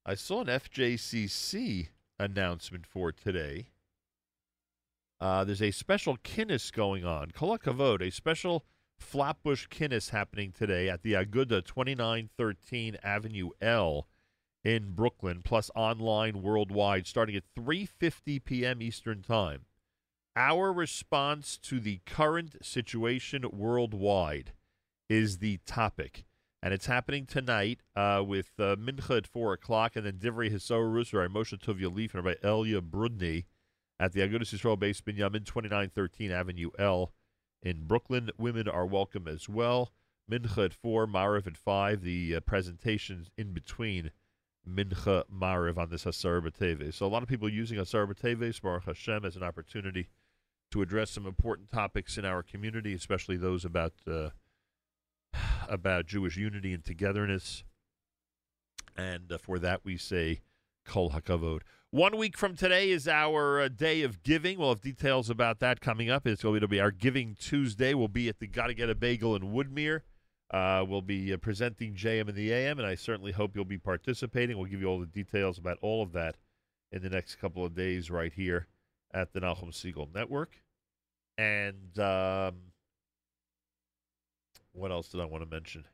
I 0.05 0.15
saw 0.15 0.41
an 0.41 0.47
FJCC 0.47 1.89
announcement 2.19 2.86
for 2.86 3.11
today. 3.11 3.67
Uh, 5.19 5.43
there's 5.43 5.61
a 5.61 5.71
special 5.71 6.17
kinnis 6.17 6.71
going 6.71 7.03
on. 7.03 7.32
Kol 7.32 7.57
Kavod, 7.57 8.01
a 8.01 8.11
special 8.11 8.65
Flatbush 8.99 9.67
kinnis 9.67 10.09
happening 10.09 10.51
today 10.51 10.89
at 10.89 11.01
the 11.03 11.13
Aguda 11.13 11.63
2913 11.65 12.97
Avenue 13.03 13.49
L 13.61 14.07
in 14.63 14.91
Brooklyn, 14.91 15.41
plus 15.43 15.71
online 15.75 16.41
worldwide, 16.41 17.07
starting 17.07 17.36
at 17.36 17.43
3:50 17.55 18.43
p.m. 18.43 18.82
Eastern 18.82 19.21
Time. 19.21 19.65
Our 20.40 20.72
response 20.72 21.58
to 21.64 21.80
the 21.80 22.02
current 22.06 22.64
situation 22.64 23.44
worldwide 23.52 24.52
is 25.10 25.40
the 25.40 25.58
topic, 25.66 26.26
and 26.62 26.76
it's 26.76 26.86
happening 26.86 27.26
tonight 27.26 27.82
uh, 27.96 28.24
with 28.24 28.52
uh, 28.60 28.76
Mincha 28.76 29.18
at 29.18 29.26
four 29.26 29.54
o'clock, 29.54 29.96
and 29.96 30.06
then 30.06 30.20
Divrei 30.20 30.54
Hisorus 30.54 31.12
or 31.12 31.28
Moshe 31.28 31.58
Tuvia 31.58 31.92
Lieff 31.92 32.14
and 32.14 32.24
Rabbi 32.24 32.38
Elia 32.48 32.82
Brudny 32.82 33.46
at 34.00 34.14
the 34.14 34.20
Agudas 34.20 34.54
Yisrael 34.54 34.78
Bais 34.78 35.02
Binyamin 35.02 35.44
2913 35.44 36.30
Avenue 36.30 36.70
L 36.78 37.14
in 37.64 37.88
Brooklyn. 37.88 38.30
Women 38.38 38.68
are 38.68 38.86
welcome 38.86 39.28
as 39.28 39.50
well. 39.50 39.92
Mincha 40.30 40.66
at 40.66 40.74
4, 40.76 41.08
Mariv 41.08 41.48
at 41.48 41.58
5. 41.58 42.04
The 42.04 42.36
uh, 42.36 42.40
presentations 42.42 43.32
in 43.40 43.54
between 43.54 44.12
Mincha, 44.70 45.24
Mariv 45.36 45.80
on 45.80 45.90
this 45.90 46.06
Asar 46.06 46.42
B'Teves. 46.42 46.94
So 46.94 47.08
a 47.08 47.10
lot 47.10 47.24
of 47.24 47.28
people 47.28 47.50
using 47.50 47.80
Asar 47.80 48.06
B'Teves, 48.06 48.62
Baruch 48.62 48.84
Hashem, 48.84 49.26
as 49.26 49.36
an 49.36 49.42
opportunity 49.42 50.10
to 50.72 50.82
address 50.82 51.11
some 51.11 51.26
important 51.26 51.70
topics 51.72 52.18
in 52.18 52.26
our 52.26 52.43
community, 52.43 52.93
especially 52.93 53.38
those 53.38 53.63
about 53.65 53.93
uh, 54.09 54.30
about 55.70 56.05
Jewish 56.05 56.38
unity 56.38 56.74
and 56.74 56.84
togetherness. 56.84 57.63
And 58.95 59.32
uh, 59.32 59.38
for 59.38 59.59
that, 59.59 59.82
we 59.84 59.97
say 59.97 60.41
Kol 60.86 61.11
Hakavod. 61.11 61.61
One 61.91 62.18
week 62.18 62.38
from 62.38 62.55
today 62.55 62.89
is 62.89 63.07
our 63.07 63.61
uh, 63.61 63.68
day 63.70 64.01
of 64.01 64.24
giving. 64.24 64.59
We'll 64.59 64.70
have 64.70 64.82
details 64.82 65.30
about 65.30 65.59
that 65.59 65.80
coming 65.80 66.09
up. 66.09 66.28
It's 66.28 66.43
going 66.43 66.59
to 66.59 66.68
be 66.68 66.82
our 66.82 66.91
Giving 66.91 67.36
Tuesday. 67.39 67.93
We'll 67.93 68.09
be 68.09 68.28
at 68.28 68.39
the 68.39 68.47
Gotta 68.47 68.74
Get 68.74 68.89
a 68.89 68.95
Bagel 68.95 69.36
in 69.36 69.43
Woodmere. 69.53 70.01
Uh, 70.51 70.84
we'll 70.88 71.01
be 71.01 71.34
uh, 71.34 71.38
presenting 71.38 71.93
JM 71.93 72.30
in 72.30 72.36
the 72.36 72.51
AM, 72.51 72.80
and 72.80 72.88
I 72.88 72.95
certainly 72.95 73.34
hope 73.34 73.55
you'll 73.55 73.65
be 73.65 73.78
participating. 73.78 74.57
We'll 74.57 74.70
give 74.70 74.82
you 74.82 74.88
all 74.88 74.99
the 74.99 75.05
details 75.05 75.57
about 75.57 75.78
all 75.82 76.01
of 76.01 76.13
that 76.13 76.36
in 76.91 77.01
the 77.01 77.09
next 77.09 77.36
couple 77.36 77.65
of 77.65 77.76
days 77.76 78.09
right 78.09 78.32
here 78.34 78.68
at 79.14 79.34
the 79.34 79.39
Nachum 79.39 79.72
Segal 79.72 80.14
Network. 80.14 80.51
And 81.38 81.97
um, 81.99 82.55
what 84.74 84.91
else 84.91 85.10
did 85.10 85.22
I 85.22 85.26
want 85.26 85.43
to 85.43 85.49
mention? 85.49 85.86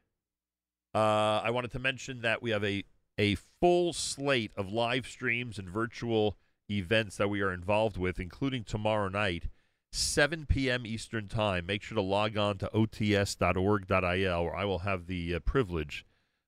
Uh, 0.96 1.42
I 1.44 1.50
wanted 1.50 1.72
to 1.72 1.80
mention 1.80 2.22
that 2.22 2.42
we 2.42 2.52
have 2.52 2.64
a 2.64 2.84
a 3.18 3.36
full 3.36 3.94
slate 3.94 4.52
of 4.56 4.72
live 4.72 5.06
streams 5.08 5.60
and 5.60 5.70
virtual 5.70 6.38
events 6.70 7.18
that 7.18 7.30
we 7.30 7.42
are 7.42 7.54
involved 7.54 7.98
with, 7.98 8.20
including 8.20 8.64
tomorrow 8.64 9.08
night, 9.08 9.50
7 9.92 10.46
p.m. 10.48 10.86
Eastern 10.86 11.28
Time. 11.28 11.66
Make 11.68 11.84
sure 11.84 11.96
to 11.96 12.02
log 12.02 12.38
on 12.38 12.58
to 12.60 12.70
ots.org.il, 12.74 14.44
where 14.44 14.56
I 14.56 14.66
will 14.66 14.80
have 14.80 15.06
the 15.06 15.36
uh, 15.36 15.40
privilege 15.40 16.06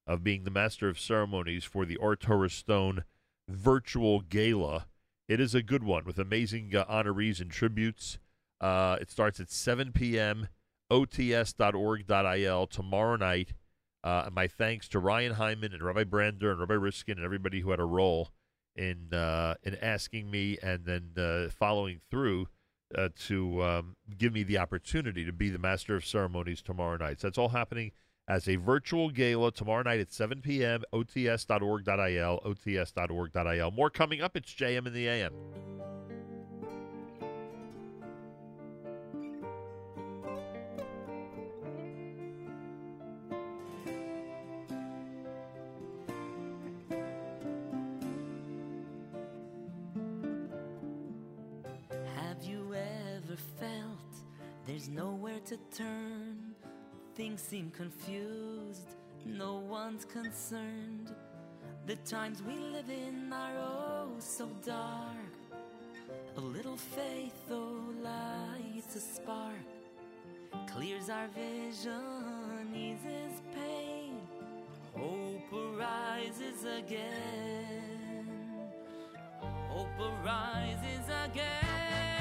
of 0.08 0.24
being 0.24 0.44
the 0.44 0.52
master 0.52 0.88
of 0.88 1.00
ceremonies 1.00 1.64
for 1.64 1.86
the 1.86 1.98
Or 1.98 2.16
Torah 2.16 2.50
Stone 2.50 3.04
virtual 3.48 4.22
gala. 4.22 4.88
It 5.28 5.40
is 5.40 5.56
a 5.56 5.64
good 5.64 5.84
one 5.84 6.06
with 6.06 6.20
amazing 6.20 6.76
uh, 6.76 6.86
honorees 6.86 7.42
and 7.42 7.50
tributes. 7.50 8.20
Uh, 8.62 8.98
it 9.02 9.10
starts 9.10 9.40
at 9.40 9.50
7 9.50 9.92
p.m. 9.92 10.50
ots.org.il 10.92 12.68
tomorrow 12.68 13.16
night. 13.16 13.54
Uh, 14.04 14.30
my 14.32 14.48
thanks 14.48 14.88
to 14.90 15.00
Ryan 15.00 15.34
Hyman 15.34 15.74
and 15.74 15.82
Rabbi 15.82 16.04
Brander 16.04 16.52
and 16.52 16.60
Rabbi 16.60 16.76
Riskin 16.76 17.18
and 17.18 17.26
everybody 17.26 17.62
who 17.62 17.72
had 17.72 17.80
a 17.80 17.86
role 17.86 18.30
in 18.76 19.14
uh, 19.14 19.56
in 19.64 19.76
asking 19.76 20.30
me 20.30 20.60
and 20.62 20.86
then 20.86 21.12
uh, 21.18 21.50
following 21.50 22.02
through 22.12 22.48
uh, 22.96 23.10
to 23.28 23.64
um, 23.64 23.96
give 24.16 24.32
me 24.32 24.44
the 24.44 24.60
opportunity 24.60 25.26
to 25.26 25.34
be 25.34 25.50
the 25.50 25.58
master 25.58 25.96
of 25.96 26.06
ceremonies 26.06 26.62
tomorrow 26.62 26.98
night. 26.98 27.20
So 27.20 27.28
that's 27.28 27.40
all 27.40 27.50
happening 27.50 27.92
as 28.28 28.48
a 28.48 28.56
virtual 28.56 29.10
gala 29.10 29.52
tomorrow 29.52 29.84
night 29.84 30.00
at 30.00 30.12
7 30.12 30.42
p.m. 30.42 30.84
ots.org.il, 30.94 32.40
ots.org.il. 32.46 33.72
More 33.72 33.90
coming 33.90 34.22
up. 34.22 34.36
It's 34.36 34.54
JM 34.54 34.88
in 34.88 34.94
the 34.94 35.08
AM. 35.08 35.34
Have 52.16 52.44
you 52.44 52.74
ever 52.74 53.38
felt 53.60 54.00
there's 54.66 54.90
nowhere 54.90 55.40
to 55.46 55.58
turn? 55.76 56.55
Things 57.16 57.42
seem 57.42 57.72
confused, 57.72 58.90
no 59.26 59.56
one's 59.56 60.04
concerned. 60.04 61.16
The 61.88 61.96
times 61.98 62.44
we 62.44 62.58
live 62.58 62.90
in 62.90 63.32
are 63.32 63.58
oh 63.58 64.10
so 64.20 64.50
dark. 64.66 65.16
A 66.36 66.42
little 66.42 66.76
faith, 66.76 67.32
oh, 67.50 67.80
lights 68.04 68.98
a 68.98 69.00
spark, 69.00 69.64
clears 70.68 71.10
our 71.10 71.30
vision, 71.30 72.76
eases 72.76 73.40
pain. 73.56 74.20
Hope 74.94 75.54
arises 75.54 76.66
again. 76.66 78.28
Hope 79.70 79.88
arises 80.00 81.08
again. 81.24 82.15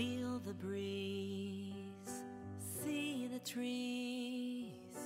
Feel 0.00 0.40
the 0.46 0.54
breeze, 0.54 2.22
see 2.82 3.28
the 3.30 3.38
trees, 3.40 4.96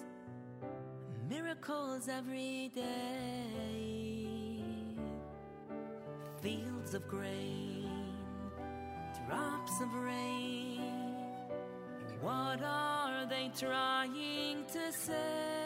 miracles 1.29 2.09
every 2.09 2.71
day. 2.73 3.49
Fields 6.41 6.95
of 6.95 7.09
grain, 7.09 8.15
drops 9.27 9.81
of 9.81 9.93
rain. 9.95 10.79
What 12.21 12.63
are 12.63 13.27
they 13.29 13.51
trying 13.59 14.65
to 14.75 14.93
say? 14.93 15.64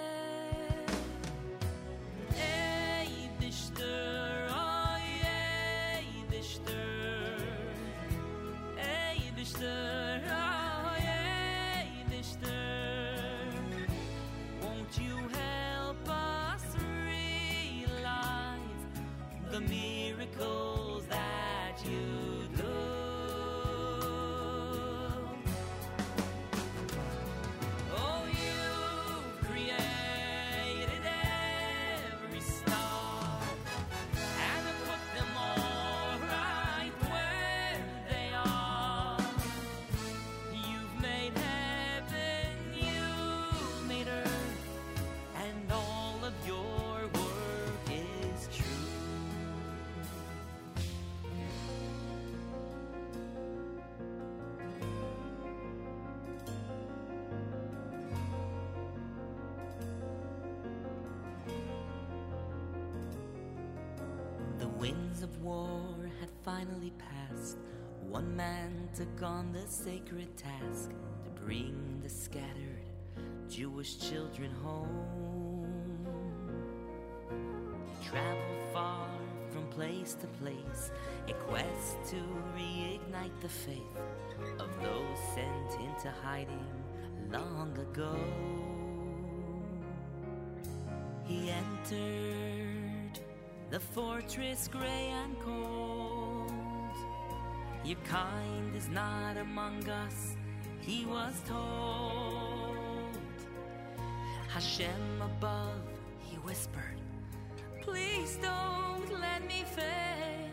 Winds 64.89 65.23
of 65.23 65.43
war 65.43 66.11
had 66.19 66.31
finally 66.43 66.93
passed. 66.99 67.59
One 68.09 68.35
man 68.35 68.89
took 68.97 69.23
on 69.23 69.53
the 69.53 69.67
sacred 69.67 70.35
task 70.37 70.91
to 71.25 71.43
bring 71.43 72.01
the 72.03 72.09
scattered 72.09 72.89
Jewish 73.51 73.99
children 73.99 74.51
home. 74.63 76.07
He 77.87 78.09
traveled 78.09 78.73
far 78.73 79.09
from 79.51 79.67
place 79.67 80.15
to 80.15 80.27
place, 80.43 80.91
a 81.29 81.35
quest 81.35 81.97
to 82.11 82.17
reignite 82.57 83.39
the 83.43 83.49
faith 83.49 83.99
of 84.59 84.71
those 84.83 85.19
sent 85.35 85.81
into 85.83 86.11
hiding 86.23 86.67
long 87.31 87.77
ago. 87.79 88.17
He 91.27 91.51
entered 91.51 92.68
the 93.71 93.81
fortress 93.81 94.69
gray 94.69 95.13
and 95.13 95.39
cold. 95.41 96.53
Your 97.85 97.99
kind 98.05 98.75
is 98.75 98.89
not 98.89 99.37
among 99.37 99.89
us, 99.89 100.37
he 100.81 101.05
was 101.05 101.35
told. 101.47 103.19
Hashem 104.49 105.23
above, 105.23 105.83
he 106.21 106.37
whispered, 106.37 106.99
Please 107.83 108.39
don't 108.43 109.21
let 109.21 109.47
me 109.47 109.65
fail. 109.77 110.51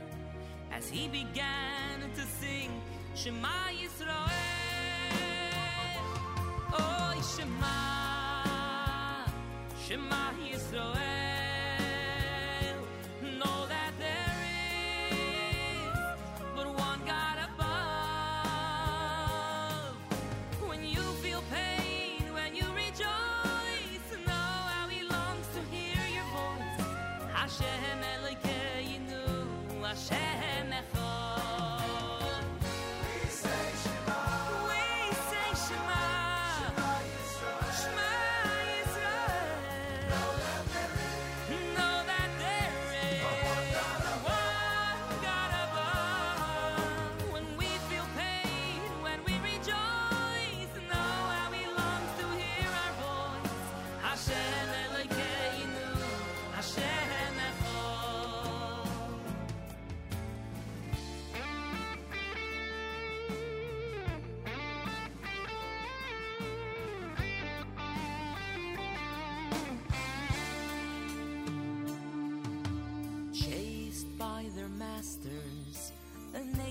As 0.71 0.89
he 0.89 1.07
began 1.07 2.01
to 2.15 2.21
sing 2.21 2.69
Shema 3.15 3.71
Yisrael. 3.71 4.29
Oh, 6.73 7.35
Shema, 7.35 9.25
Shema 9.85 10.31
Yisrael. 10.49 11.24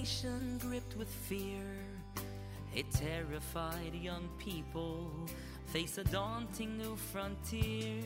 Nation 0.04 0.58
gripped 0.60 0.94
with 0.98 1.08
fear. 1.08 1.64
A 2.76 2.82
terrified 2.92 3.94
young 3.94 4.28
people 4.36 5.10
face 5.64 5.96
a 5.96 6.04
daunting 6.04 6.76
new 6.76 6.94
frontier. 6.94 8.02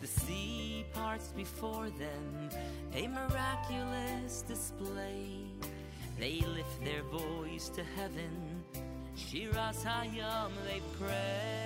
The 0.00 0.06
sea 0.06 0.86
parts 0.94 1.28
before 1.36 1.90
them, 1.90 2.48
a 2.94 3.06
miraculous 3.06 4.44
display. 4.48 5.44
They 6.18 6.40
lift 6.40 6.82
their 6.82 7.02
voice 7.02 7.68
to 7.76 7.82
heaven, 7.96 8.64
Shiras 9.14 9.84
Hayam 9.84 10.52
they 10.66 10.80
pray. 10.98 11.63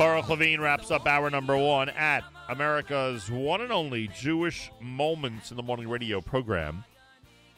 Baruch 0.00 0.30
Levine 0.30 0.62
wraps 0.62 0.90
up 0.90 1.06
hour 1.06 1.28
number 1.28 1.58
one 1.58 1.90
at 1.90 2.24
America's 2.48 3.30
one 3.30 3.60
and 3.60 3.70
only 3.70 4.08
Jewish 4.08 4.70
Moments 4.80 5.50
in 5.50 5.58
the 5.58 5.62
Morning 5.62 5.90
radio 5.90 6.22
program. 6.22 6.84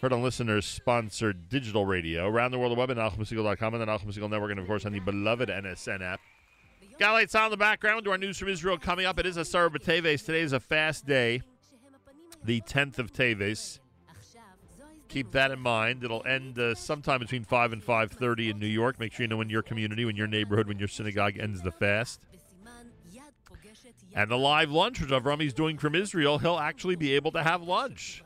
Heard 0.01 0.13
on 0.13 0.25
listeners 0.25 0.67
sponsored 0.67 1.49
digital 1.49 1.87
radio 1.87 2.27
around 2.27 2.51
the 2.51 2.59
world, 2.59 2.73
the 2.73 2.77
web 2.77 2.91
at 2.91 2.97
NachumSegal.com 2.97 3.75
and 3.75 3.81
the 3.81 3.87
Segal 3.87 4.29
Network, 4.29 4.51
and 4.51 4.59
of 4.59 4.67
course 4.67 4.85
on 4.85 4.91
the 4.91 4.99
beloved 4.99 5.51
NSN 5.51 6.03
app. 6.03 6.19
Galei 6.99 7.31
Tzahal 7.31 7.45
in 7.45 7.51
the 7.53 7.57
background 7.57 8.05
to 8.07 8.11
our 8.11 8.19
news 8.19 8.39
from 8.39 8.49
Israel 8.49 8.77
coming 8.77 9.07
up. 9.07 9.21
It 9.21 9.27
is 9.27 9.37
Asara 9.37 9.69
B'Teves. 9.69 10.27
Today 10.27 10.41
is 10.41 10.53
a 10.53 10.59
fast 10.59 11.07
day, 11.07 11.43
the 12.43 12.61
10th 12.63 12.99
of 12.99 13.13
Teves. 13.13 13.79
Keep 15.07 15.31
that 15.33 15.51
in 15.51 15.61
mind. 15.61 16.03
It'll 16.03 16.27
end 16.27 16.59
uh, 16.59 16.75
sometime 16.75 17.21
between 17.21 17.45
5 17.45 17.75
and 17.75 17.85
5.30 17.85 18.51
in 18.51 18.59
New 18.59 18.67
York. 18.67 18.99
Make 18.99 19.13
sure 19.13 19.25
you 19.25 19.29
know 19.29 19.37
when 19.37 19.51
your 19.51 19.61
community, 19.61 20.07
when 20.07 20.17
your 20.17 20.27
neighborhood, 20.27 20.67
when 20.67 20.79
your 20.79 20.89
synagogue 20.89 21.39
ends 21.39 21.61
the 21.61 21.71
fast. 21.71 22.19
And 24.15 24.31
the 24.31 24.37
live 24.37 24.71
lunch, 24.71 25.01
which 25.01 25.11
Avrami's 25.11 25.55
doing 25.55 25.79
from 25.79 25.95
Israel, 25.95 26.39
he'll 26.39 26.59
actually 26.59 26.97
be 26.97 27.15
able 27.15 27.33
to 27.33 27.43
have 27.43 27.63
lunch. 27.63 28.23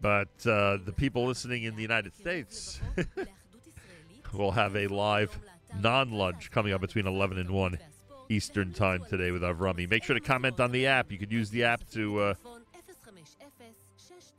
But 0.00 0.28
uh, 0.46 0.78
the 0.84 0.92
people 0.94 1.24
listening 1.24 1.62
in 1.64 1.76
the 1.76 1.82
United 1.82 2.14
States 2.14 2.80
will 4.34 4.50
have 4.50 4.76
a 4.76 4.86
live 4.88 5.38
non 5.80 6.10
lunch 6.10 6.50
coming 6.50 6.74
up 6.74 6.82
between 6.82 7.06
11 7.06 7.38
and 7.38 7.50
1 7.50 7.78
Eastern 8.28 8.72
Time 8.72 9.02
today 9.08 9.30
with 9.30 9.42
Avrami. 9.42 9.88
Make 9.88 10.04
sure 10.04 10.14
to 10.14 10.20
comment 10.20 10.60
on 10.60 10.72
the 10.72 10.86
app. 10.86 11.10
You 11.10 11.18
could 11.18 11.32
use 11.32 11.50
the 11.50 11.64
app 11.64 11.88
to. 11.92 12.20
Uh, 12.20 12.34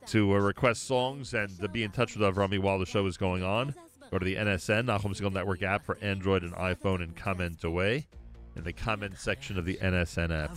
to 0.06 0.32
uh, 0.34 0.36
request 0.38 0.86
songs 0.86 1.34
and 1.34 1.48
to 1.58 1.66
be 1.66 1.82
in 1.82 1.90
touch 1.90 2.16
with 2.16 2.22
Avrami 2.22 2.60
while 2.60 2.78
the 2.78 2.86
show 2.86 3.04
is 3.06 3.16
going 3.16 3.42
on. 3.42 3.74
Go 4.12 4.20
to 4.20 4.24
the 4.24 4.36
NSN, 4.36 4.84
Nachum 4.84 5.20
Segal 5.20 5.32
Network 5.32 5.64
app 5.64 5.84
for 5.84 5.98
Android 6.00 6.44
and 6.44 6.54
iPhone 6.54 7.02
and 7.02 7.16
comment 7.16 7.64
away 7.64 8.06
in 8.56 8.64
the 8.64 8.72
comments 8.72 9.22
section 9.22 9.58
of 9.58 9.64
the 9.64 9.76
NSNF. 9.76 10.50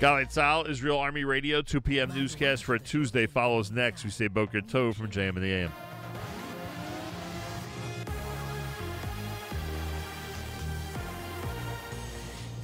Galei 0.00 0.26
Tzahal, 0.26 0.68
Israel 0.68 0.98
Army 0.98 1.24
Radio, 1.24 1.62
2 1.62 1.80
p.m. 1.80 2.12
newscast 2.14 2.64
for 2.64 2.74
a 2.74 2.78
Tuesday 2.78 3.26
follows 3.26 3.70
next. 3.70 4.04
We 4.04 4.10
say 4.10 4.28
Boker 4.28 4.60
Tov 4.60 4.94
from 4.94 5.10
JM 5.10 5.36
and 5.36 5.42
the 5.42 5.52
AM. 5.52 5.72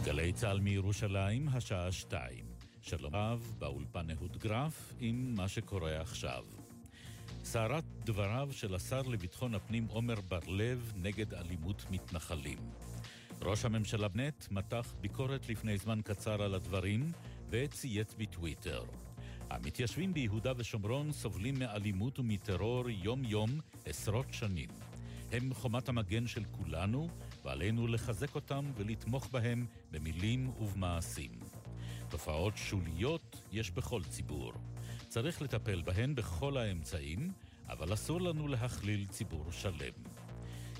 גלי 0.04 0.32
צה"ל 0.32 0.60
מירושלים, 0.60 1.48
השעה 1.52 1.92
שתיים. 1.92 2.44
שלום 2.80 3.14
רב, 3.14 3.54
באולפן 3.58 4.10
אהוד 4.10 4.36
גרף, 4.36 4.92
עם 5.00 5.34
מה 5.36 5.48
שקורה 5.48 6.00
עכשיו. 6.00 6.44
סערת 7.44 7.84
דבריו 8.04 8.48
של 8.52 8.74
השר 8.74 9.02
לביטחון 9.02 9.54
הפנים 9.54 9.86
עמר 9.94 10.20
בר-לב 10.20 10.92
נגד 10.96 11.34
אלימות 11.34 11.84
מתנחלים. 11.90 12.58
ראש 13.42 13.64
הממשלה 13.64 14.08
בנט 14.08 14.46
מתח 14.50 14.94
ביקורת 15.00 15.48
לפני 15.48 15.78
זמן 15.78 16.00
קצר 16.04 16.42
על 16.42 16.54
הדברים, 16.54 17.12
וצייץ 17.50 18.14
בטוויטר. 18.18 18.82
המתיישבים 19.50 20.14
ביהודה 20.14 20.52
ושומרון 20.56 21.12
סובלים 21.12 21.58
מאלימות 21.58 22.18
ומטרור 22.18 22.90
יום-יום 22.90 23.50
עשרות 23.84 24.26
שנים. 24.32 24.68
הם 25.32 25.54
חומת 25.54 25.88
המגן 25.88 26.26
של 26.26 26.44
כולנו, 26.44 27.08
ועלינו 27.44 27.86
לחזק 27.86 28.34
אותם 28.34 28.64
ולתמוך 28.76 29.28
בהם 29.32 29.66
במילים 29.90 30.48
ובמעשים. 30.60 31.30
תופעות 32.08 32.56
שוליות 32.56 33.42
יש 33.52 33.70
בכל 33.70 34.02
ציבור. 34.02 34.52
צריך 35.12 35.42
לטפל 35.42 35.82
בהן 35.82 36.14
בכל 36.14 36.56
האמצעים, 36.56 37.32
אבל 37.68 37.94
אסור 37.94 38.20
לנו 38.20 38.48
להכליל 38.48 39.06
ציבור 39.06 39.44
שלם. 39.50 39.92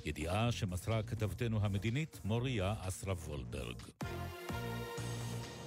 ידיעה 0.05 0.53
שמסרה 0.53 1.03
כתבתנו 1.03 1.65
המדינית 1.65 2.21
מוריה 2.25 2.75
אסרף 2.79 3.29
וולברג. 3.29 3.77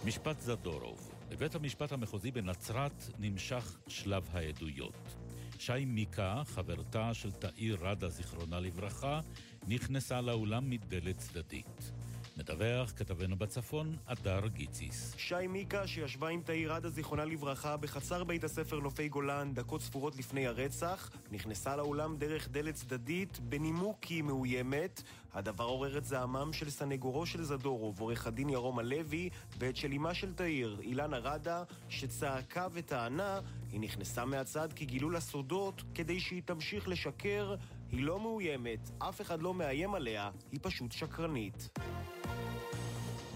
משפט 0.06 0.40
זדורוב. 0.40 1.12
בבית 1.30 1.56
המשפט 1.56 1.92
המחוזי 1.92 2.32
בנצרת 2.32 3.04
נמשך 3.20 3.78
שלב 3.88 4.30
העדויות. 4.34 5.16
שי 5.60 5.86
מיקה, 5.86 6.42
חברתה 6.46 7.14
של 7.14 7.32
תאיר 7.32 7.78
ראדה, 7.82 8.10
זיכרונה 8.10 8.60
לברכה, 8.60 9.22
נכנסה 9.68 10.22
לאולם 10.22 10.70
מדלת 10.70 11.18
צדדית. 11.18 11.92
מדווח 12.38 12.92
כתבנו 12.96 13.36
בצפון, 13.38 13.96
אדר 14.06 14.48
גיציס. 14.48 15.16
שי 15.18 15.48
מיקה, 15.48 15.88
שישבה 15.88 16.28
עם 16.28 16.42
תאיר 16.42 16.74
עדה, 16.74 16.90
זיכרונה 16.90 17.26
לברכה, 17.26 17.78
בחצר 17.78 18.24
בית 18.24 18.44
הספר 18.44 18.80
נופי 18.80 19.10
גולן, 19.10 19.54
דקות 19.54 19.82
ספורות 19.82 20.16
לפני 20.16 20.48
הרצח, 20.48 21.12
נכנסה 21.32 21.76
לאולם 21.76 22.18
דרך 22.18 22.50
דלת 22.50 22.76
צדדית, 22.76 23.40
בנימוק 23.40 23.98
כי 24.02 24.14
היא 24.14 24.24
מאוימת. 24.24 25.02
הדבר 25.34 25.64
עורר 25.64 25.98
את 25.98 26.06
זעמם 26.06 26.54
של 26.54 26.70
סנגורו 26.70 27.26
של 27.26 27.44
זדורוב, 27.44 28.00
עורך 28.00 28.28
הדין 28.28 28.50
ירום 28.50 28.80
הלוי, 28.80 29.30
ואת 29.58 29.76
של 29.76 29.92
אמה 29.92 30.14
של 30.14 30.34
תאיר, 30.34 30.80
אילנה 30.82 31.18
ראדה, 31.18 31.64
שצעקה 31.90 32.68
וטענה, 32.74 33.40
היא 33.72 33.80
נכנסה 33.80 34.26
מהצד 34.26 34.74
כי 34.74 34.86
גילו 34.86 35.10
לה 35.10 35.20
סודות 35.20 35.84
כדי 35.96 36.20
שהיא 36.20 36.42
תמשיך 36.46 36.88
לשקר. 36.88 37.56
היא 37.96 38.04
לא 38.04 38.20
מאוימת, 38.20 38.90
אף 39.00 39.22
אחד 39.22 39.42
לא 39.42 39.54
מאיים 39.54 39.96
עליה, 39.96 40.32
היא 40.52 40.60
פשוט 40.64 40.92
שקרנית. 40.92 41.70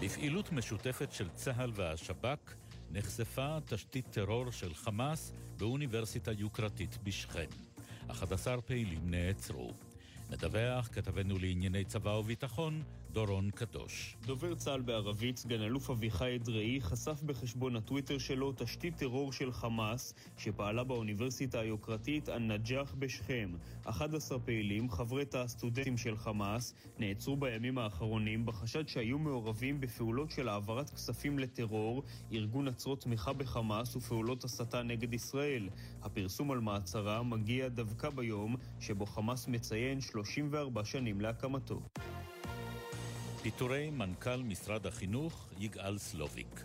בפעילות 0.00 0.52
משותפת 0.52 1.12
של 1.12 1.28
צה"ל 1.28 1.70
והשב"כ 1.74 2.54
נחשפה 2.90 3.58
תשתית 3.66 4.06
טרור 4.10 4.50
של 4.50 4.74
חמאס 4.74 5.32
באוניברסיטה 5.58 6.32
יוקרתית 6.32 6.98
בשכם. 7.02 7.48
11 8.10 8.60
פעילים 8.60 9.10
נעצרו. 9.10 9.72
מדווח 10.30 10.88
כתבנו 10.92 11.38
לענייני 11.38 11.84
צבא 11.84 12.10
וביטחון, 12.10 12.82
דורון 13.12 13.50
קדוש. 13.50 14.16
דובר 14.26 14.54
צה"ל 14.54 14.80
בערבית, 14.80 15.36
סגן 15.36 15.62
אלוף 15.62 15.90
אביחי 15.90 16.36
אדרעי, 16.36 16.80
חשף 16.80 17.22
בחשבון 17.22 17.76
הטוויטר 17.76 18.18
שלו 18.18 18.52
תשתית 18.52 18.96
טרור 18.96 19.32
של 19.32 19.52
חמאס 19.52 20.14
שפעלה 20.38 20.84
באוניברסיטה 20.84 21.60
היוקרתית 21.60 22.28
א-נג'אח 22.28 22.94
בשכם. 22.98 23.50
11 23.84 24.38
פעילים, 24.38 24.90
חברי 24.90 25.24
תא 25.24 25.36
הסטודנטים 25.36 25.96
של 25.96 26.16
חמאס, 26.16 26.74
נעצרו 26.98 27.36
בימים 27.36 27.78
האחרונים 27.78 28.46
בחשד 28.46 28.88
שהיו 28.88 29.18
מעורבים 29.18 29.80
בפעולות 29.80 30.30
של 30.30 30.48
העברת 30.48 30.90
כספים 30.90 31.38
לטרור, 31.38 32.02
ארגון 32.32 32.68
עצרות 32.68 33.00
תמיכה 33.00 33.32
בחמאס 33.32 33.96
ופעולות 33.96 34.44
הסתה 34.44 34.82
נגד 34.82 35.14
ישראל. 35.14 35.68
הפרסום 36.02 36.50
על 36.50 36.60
מעצרה 36.60 37.22
מגיע 37.22 37.68
דווקא 37.68 38.10
ביום 38.10 38.56
שבו 38.80 39.06
חמאס 39.06 39.48
מציין 39.48 40.00
34 40.00 40.84
שנים 40.84 41.20
להקמתו. 41.20 41.80
פיטורי 43.42 43.90
מנכ"ל 43.90 44.42
משרד 44.42 44.86
החינוך 44.86 45.48
יגאל 45.58 45.98
סלוביק. 45.98 46.60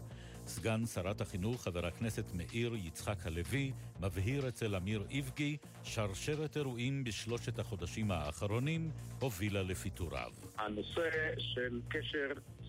סגן 0.47 0.85
שרת 0.85 1.21
החינוך, 1.21 1.63
חבר 1.63 1.85
הכנסת 1.85 2.25
מאיר 2.33 2.75
יצחק 2.75 3.25
הלוי, 3.25 3.71
מבהיר 3.99 4.47
אצל 4.47 4.75
אמיר 4.75 5.03
איבגי, 5.09 5.57
שרשרת 5.83 6.57
אירועים 6.57 7.03
בשלושת 7.03 7.59
החודשים 7.59 8.11
האחרונים 8.11 8.91
הובילה 9.19 9.63
לפיטוריו. 9.63 10.31
הנושא 10.57 11.09
של 11.37 11.81
קשר 11.89 12.27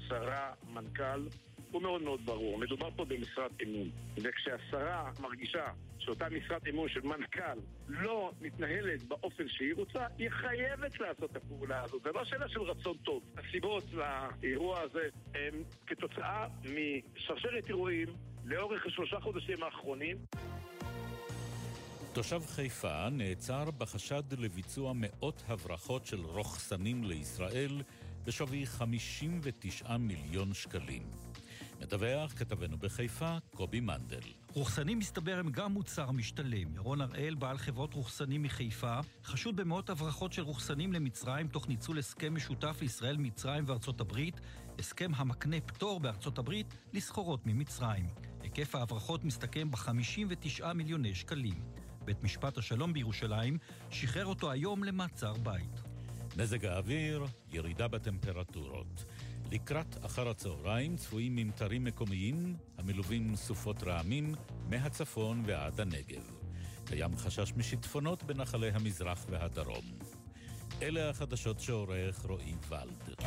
שרה-מנכ"ל 0.09 1.29
הוא 1.77 1.83
מאוד 1.83 2.03
מאוד 2.03 2.20
ברור. 2.27 2.59
מדובר 2.59 2.89
פה 2.97 3.05
במשרת 3.05 3.51
אמון. 3.62 3.91
וכשהשרה 4.16 5.11
מרגישה 5.20 5.66
שאותה 5.99 6.29
משרת 6.29 6.66
אמון 6.68 6.89
של 6.89 7.01
מנכ"ל 7.01 7.59
לא 7.89 8.33
מתנהלת 8.41 9.03
באופן 9.03 9.49
שהיא 9.49 9.74
רוצה, 9.74 10.07
היא 10.18 10.31
חייבת 10.31 11.01
לעשות 11.01 11.31
את 11.31 11.37
הפעולה 11.37 11.83
הזאת. 11.83 12.03
זה 12.03 12.12
לא 12.12 12.24
שאלה 12.24 12.49
של 12.49 12.61
רצון 12.61 12.97
טוב. 12.97 13.22
הסיבות 13.37 13.85
לאירוע 13.93 14.81
הזה 14.81 15.09
הם 15.35 15.62
כתוצאה 15.87 16.47
משרשרת 16.61 17.68
אירועים 17.68 18.09
לאורך 18.45 18.87
השלושה 18.87 19.20
חודשים 19.20 19.62
האחרונים. 19.62 20.16
תושב 22.12 22.41
חיפה 22.47 23.09
נעצר 23.11 23.70
בחשד 23.79 24.22
לביצוע 24.39 24.93
מאות 24.95 25.43
הברחות 25.49 26.07
של 26.07 26.20
רוכסנים 26.20 27.05
לישראל 27.05 27.83
בשווי 28.24 28.66
59 28.66 29.97
מיליון 29.97 30.55
שקלים. 30.55 31.03
מדווח 31.81 32.33
כתבנו 32.33 32.79
בחיפה, 32.79 33.37
קובי 33.55 33.81
מנדל. 33.81 34.20
רוכסנים 34.53 34.99
מסתבר 34.99 35.39
הם 35.39 35.51
גם 35.51 35.72
מוצר 35.72 36.11
משתלם. 36.11 36.74
ירון 36.74 37.01
הראל, 37.01 37.35
בעל 37.35 37.59
חברות 37.59 37.95
רוכסנים 37.95 38.43
מחיפה, 38.43 39.01
חשוד 39.24 39.57
במאות 39.57 39.91
הברחות 39.91 40.33
של 40.33 40.43
רוכסנים 40.43 40.93
למצרים 40.93 41.49
תוך 41.49 41.68
ניצול 41.68 41.99
הסכם 41.99 42.35
משותף 42.35 42.79
לישראל, 42.81 43.16
מצרים 43.16 43.64
וארצות 43.66 44.01
הברית, 44.01 44.41
הסכם 44.79 45.11
המקנה 45.16 45.61
פטור 45.61 46.01
בארצות 46.01 46.39
הברית 46.39 46.74
לסחורות 46.93 47.47
ממצרים. 47.47 48.07
היקף 48.41 48.74
ההברחות 48.74 49.24
מסתכם 49.24 49.70
ב-59 49.70 50.72
מיליוני 50.74 51.14
שקלים. 51.14 51.62
בית 52.05 52.22
משפט 52.22 52.59
השלום 52.59 52.93
בירושלים 52.93 53.59
שחרר 53.91 54.27
אותו 54.27 54.51
היום 54.51 54.85
למעצר 54.85 55.33
בית. 55.33 55.83
מזג 56.37 56.64
האוויר, 56.64 57.27
ירידה 57.53 57.89
בטמפרטורות. 57.89 59.05
לקראת 59.53 60.05
אחר 60.05 60.29
הצהריים 60.29 60.97
צפויים 60.97 61.37
ממטרים 61.37 61.85
מקומיים 61.85 62.57
המלווים 62.79 63.37
סופות 63.37 63.83
רעמים 63.83 64.35
מהצפון 64.69 65.43
ועד 65.47 65.81
הנגב. 65.81 66.31
קיים 66.85 67.17
חשש 67.17 67.53
משיטפונות 67.57 68.23
בנחלי 68.23 68.71
המזרח 68.71 69.27
והדרום. 69.31 69.85
אלה 70.83 71.11
החדשות 71.11 71.61
שעורך 71.61 72.27
רועי 72.27 72.55
ולד. 72.69 73.27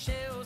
encheu. 0.00 0.44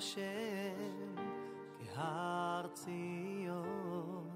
השם 0.00 1.14
כהר 1.94 2.66
ציון, 2.74 4.28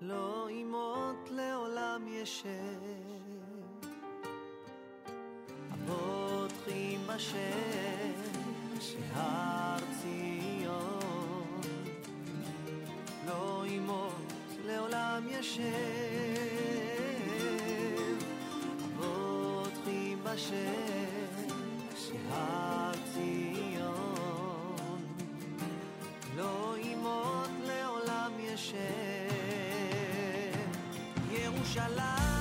לא 0.00 0.48
ימות 0.50 1.28
לעולם 1.30 2.02
ישב. 2.08 2.48
הפותחים 5.70 7.00
השם 7.08 8.12
שהר 8.80 9.78
ציון, 10.00 11.60
לא 13.26 13.64
ימות 13.66 14.32
לעולם 14.64 15.26
ישב. 15.30 15.62
הפותחים 18.84 20.18
השם 20.26 21.48
שהר 21.96 22.92
ציון 23.14 23.61
inshallah. 31.74 32.31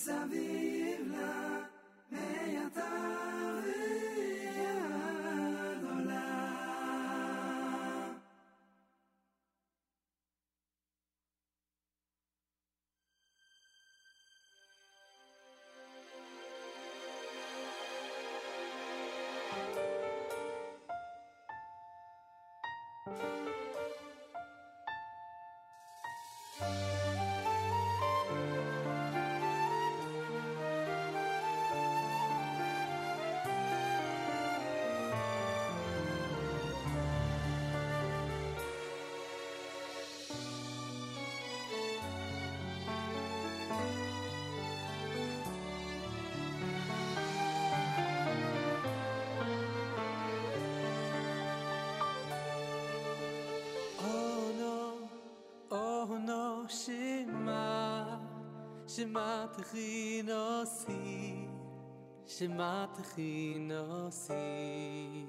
sa 0.00 0.24
vie. 0.32 0.49
שמע 58.96 59.46
תחי 59.56 60.22
נוסי 60.22 61.46
שמע 62.26 62.86
תחי 62.94 63.54
נוסי. 63.58 65.26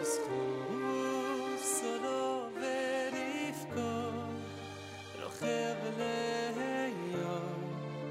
בזכות 0.00 1.58
סולו 1.58 2.48
ורבקו 2.54 4.10
רוכב 5.22 5.76
ליום 5.98 7.62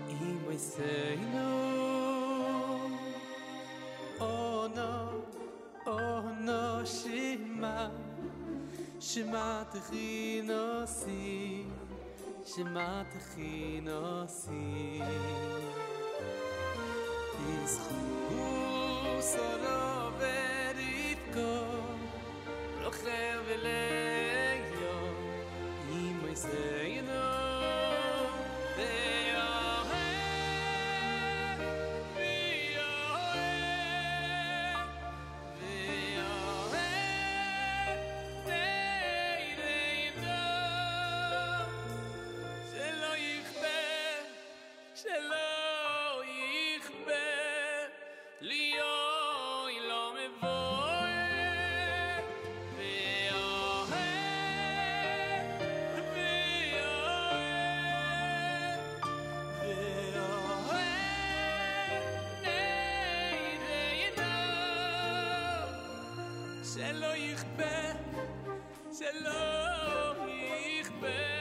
עם 0.07 0.37
מויסנו 0.43 1.55
אונו 4.19 5.21
אונו 5.87 6.85
שמע 6.85 7.87
שמע 8.99 9.63
תחי 9.63 10.41
נוסי. 10.43 11.63
די 12.55 12.63
מאַטחינאַסי 12.63 14.51
איז 17.47 17.73
היכע 17.89 19.21
סערה 19.31 20.09
וועט 20.19 20.79
קומען 21.33 21.99
אַכ 22.87 22.99
ער 23.11 23.39
וועל 23.47 23.67
שלא 66.75 67.15
יכפה, 67.15 67.91
שלא 68.91 70.15
יכפה 70.79 71.34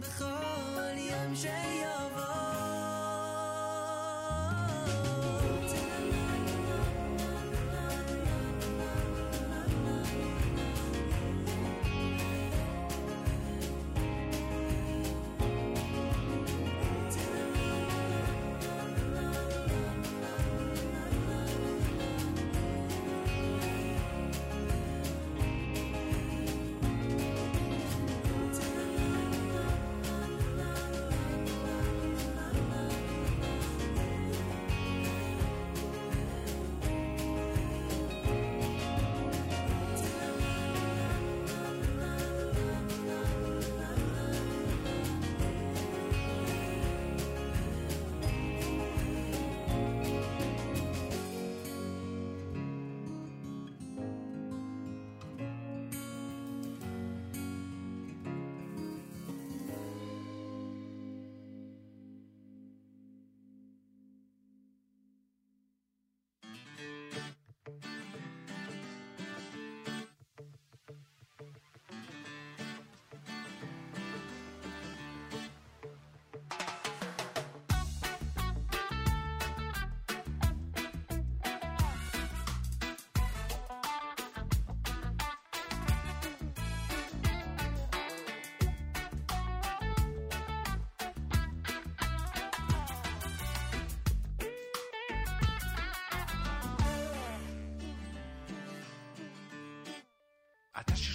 בכל 0.00 0.96
יום 0.96 1.34
ש... 1.36 1.69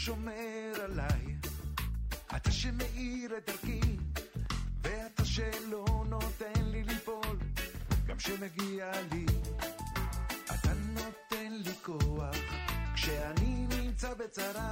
ששומר 0.06 0.73
עליי, 0.84 1.36
אתה 2.36 2.52
שמאיר 2.52 3.38
את 3.38 3.49
דרכי, 3.49 3.82
ואתה 4.82 5.26
שלא 5.26 5.86
נותן 6.10 6.61
לי 6.65 6.84
ליפול, 6.84 7.38
גם 8.06 8.19
שמגיע 8.19 8.91
לי. 9.11 9.26
אתה 10.45 10.73
נותן 10.73 11.52
לי 11.52 11.73
כוח, 11.84 12.36
כשאני 12.95 13.68
נמצא 13.68 14.14
בצרה, 14.14 14.72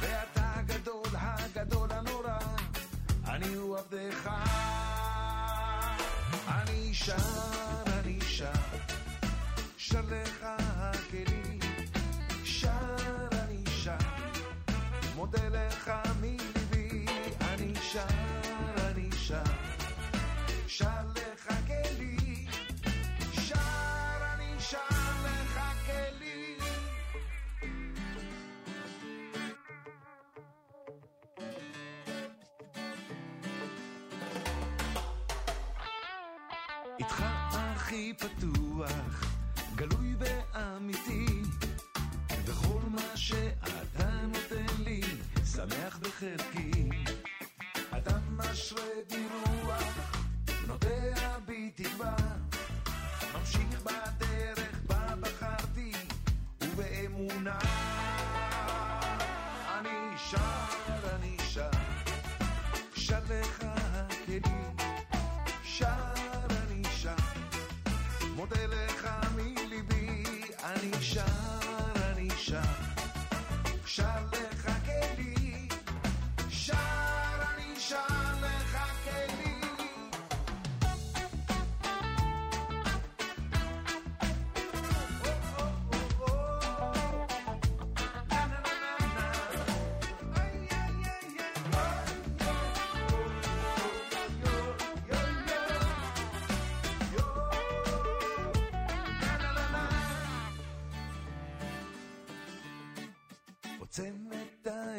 ואתה 0.00 0.54
הגדול, 0.54 1.06
הגדול 1.12 1.92
הנורא, 1.92 2.38
אני 3.26 3.54
הוא 3.54 3.78
עבדך. 3.78 4.30
אני 6.48 6.94
שר, 6.94 7.16
אני 7.86 8.18
שר, 8.20 8.52
שר 9.76 10.00
לך 10.10 10.46
מודה 15.22 15.48
לך 15.48 15.90
מליבי, 16.20 17.06
אני 17.40 17.74
שר, 17.74 18.00
אני 18.90 19.08
שר. 19.12 19.51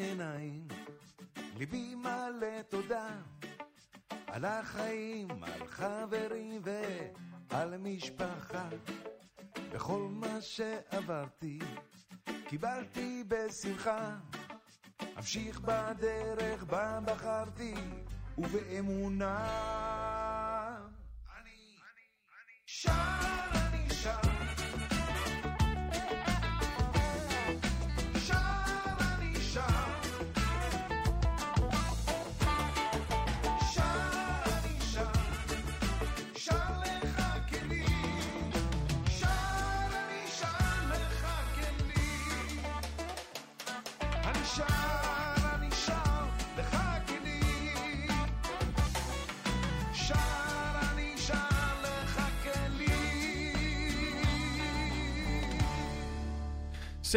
העיניים, 0.04 0.68
ליבי 1.58 1.96
מלא 1.96 2.62
תודה 2.70 3.10
על 4.28 4.46
החיים, 4.46 5.28
על 5.44 5.68
חברים 5.68 6.62
ועל 7.50 7.78
משפחה. 7.78 8.70
בכל 9.74 10.08
מה 10.10 10.42
שעברתי, 10.42 11.60
קיבלתי 12.48 13.24
בשמחה. 13.28 14.16
אמשיך 15.18 15.60
בדרך 15.60 16.64
בה 16.64 17.00
בחרתי, 17.06 17.74
ובאמונה. 18.38 19.83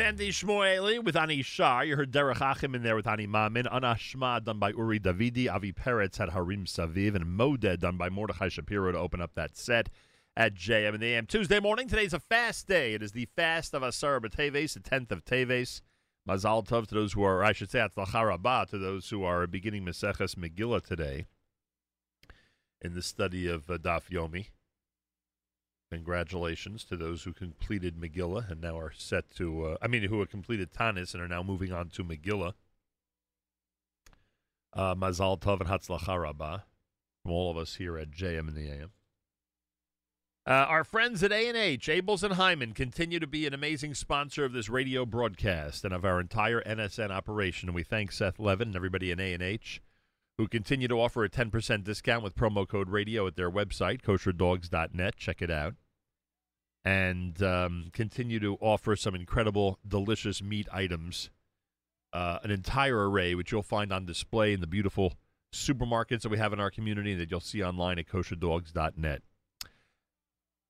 Sandy 0.06 0.30
Shmueli 0.30 1.02
with 1.02 1.16
Ani 1.16 1.42
Shar. 1.42 1.84
You 1.84 1.96
heard 1.96 2.12
Derek 2.12 2.40
Achim 2.40 2.76
in 2.76 2.84
there 2.84 2.94
with 2.94 3.08
Ani 3.08 3.26
Mamin. 3.26 3.64
Anashma 3.64 4.44
done 4.44 4.60
by 4.60 4.70
Uri 4.70 5.00
Davidi. 5.00 5.52
Avi 5.52 5.72
Peretz 5.72 6.18
had 6.18 6.28
Harim 6.28 6.64
Saviv. 6.64 7.16
And 7.16 7.26
Moded 7.26 7.80
done 7.80 7.96
by 7.96 8.08
Mordechai 8.08 8.46
Shapiro 8.46 8.92
to 8.92 8.98
open 8.98 9.20
up 9.20 9.34
that 9.34 9.56
set 9.56 9.88
at 10.36 10.54
JM 10.54 10.94
and 10.94 11.02
the 11.02 11.06
AM. 11.06 11.26
Tuesday 11.26 11.58
morning. 11.58 11.88
Today's 11.88 12.12
a 12.12 12.20
fast 12.20 12.68
day. 12.68 12.94
It 12.94 13.02
is 13.02 13.10
the 13.10 13.26
fast 13.34 13.74
of 13.74 13.82
Asar 13.82 14.20
Teves, 14.20 14.74
the 14.74 14.80
10th 14.80 15.10
of 15.10 15.24
Teves. 15.24 15.80
Mazal 16.28 16.64
Tov 16.64 16.86
to 16.86 16.94
those 16.94 17.14
who 17.14 17.24
are, 17.24 17.42
I 17.42 17.50
should 17.50 17.72
say, 17.72 17.80
at 17.80 17.96
the 17.96 18.04
Harabah, 18.04 18.68
to 18.68 18.78
those 18.78 19.10
who 19.10 19.24
are 19.24 19.48
beginning 19.48 19.84
Meseches 19.84 20.36
Megillah 20.36 20.86
today 20.86 21.26
in 22.80 22.94
the 22.94 23.02
study 23.02 23.48
of 23.48 23.68
uh, 23.68 23.76
Daf 23.76 24.02
Yomi. 24.08 24.50
Congratulations 25.90 26.84
to 26.84 26.96
those 26.96 27.22
who 27.22 27.32
completed 27.32 27.96
Megillah 27.96 28.50
and 28.50 28.60
now 28.60 28.76
are 28.76 28.92
set 28.92 29.30
to, 29.36 29.64
uh, 29.64 29.76
I 29.80 29.86
mean, 29.86 30.02
who 30.04 30.18
have 30.18 30.30
completed 30.30 30.72
Taanis 30.72 31.14
and 31.14 31.22
are 31.22 31.28
now 31.28 31.44
moving 31.44 31.72
on 31.72 31.90
to 31.90 32.02
Megillah. 32.02 32.54
Uh, 34.72 34.94
Mazal 34.94 35.40
Tov 35.40 35.60
and 35.60 35.68
Hatzlacha 35.68 36.20
Rabbah 36.20 36.58
from 37.22 37.32
all 37.32 37.50
of 37.50 37.56
us 37.56 37.76
here 37.76 37.96
at 37.96 38.10
JM 38.10 38.48
and 38.48 38.56
the 38.56 38.68
AM. 38.68 38.90
Uh, 40.44 40.66
our 40.68 40.84
friends 40.84 41.24
at 41.24 41.32
A&H, 41.32 41.88
Abeles 41.88 42.22
and 42.22 42.34
Heymann, 42.34 42.72
continue 42.74 43.18
to 43.18 43.26
be 43.26 43.46
an 43.46 43.54
amazing 43.54 43.94
sponsor 43.94 44.44
of 44.44 44.52
this 44.52 44.68
radio 44.68 45.04
broadcast 45.04 45.84
and 45.84 45.92
of 45.92 46.04
our 46.04 46.20
entire 46.20 46.62
NSN 46.62 47.10
operation. 47.10 47.68
And 47.68 47.74
we 47.74 47.82
thank 47.82 48.12
Seth 48.12 48.38
Levin 48.38 48.68
and 48.68 48.76
everybody 48.76 49.10
in 49.10 49.18
A&H 49.18 49.82
who 50.38 50.46
continue 50.46 50.88
to 50.88 51.00
offer 51.00 51.24
a 51.24 51.30
10% 51.30 51.84
discount 51.84 52.22
with 52.22 52.34
promo 52.34 52.68
code 52.68 52.88
radio 52.88 53.26
at 53.26 53.36
their 53.36 53.50
website, 53.50 54.02
kosherdogs.net. 54.02 55.16
Check 55.16 55.40
it 55.40 55.50
out. 55.50 55.74
And 56.84 57.42
um, 57.42 57.90
continue 57.92 58.38
to 58.40 58.56
offer 58.60 58.94
some 58.96 59.14
incredible, 59.14 59.78
delicious 59.86 60.42
meat 60.42 60.68
items, 60.72 61.30
uh, 62.12 62.38
an 62.44 62.50
entire 62.50 63.10
array, 63.10 63.34
which 63.34 63.50
you'll 63.50 63.62
find 63.62 63.92
on 63.92 64.06
display 64.06 64.52
in 64.52 64.60
the 64.60 64.66
beautiful 64.66 65.14
supermarkets 65.52 66.20
that 66.22 66.28
we 66.28 66.38
have 66.38 66.52
in 66.52 66.60
our 66.60 66.70
community 66.70 67.12
and 67.12 67.20
that 67.20 67.30
you'll 67.30 67.40
see 67.40 67.62
online 67.62 67.98
at 67.98 68.06
kosherdogs.net. 68.06 69.22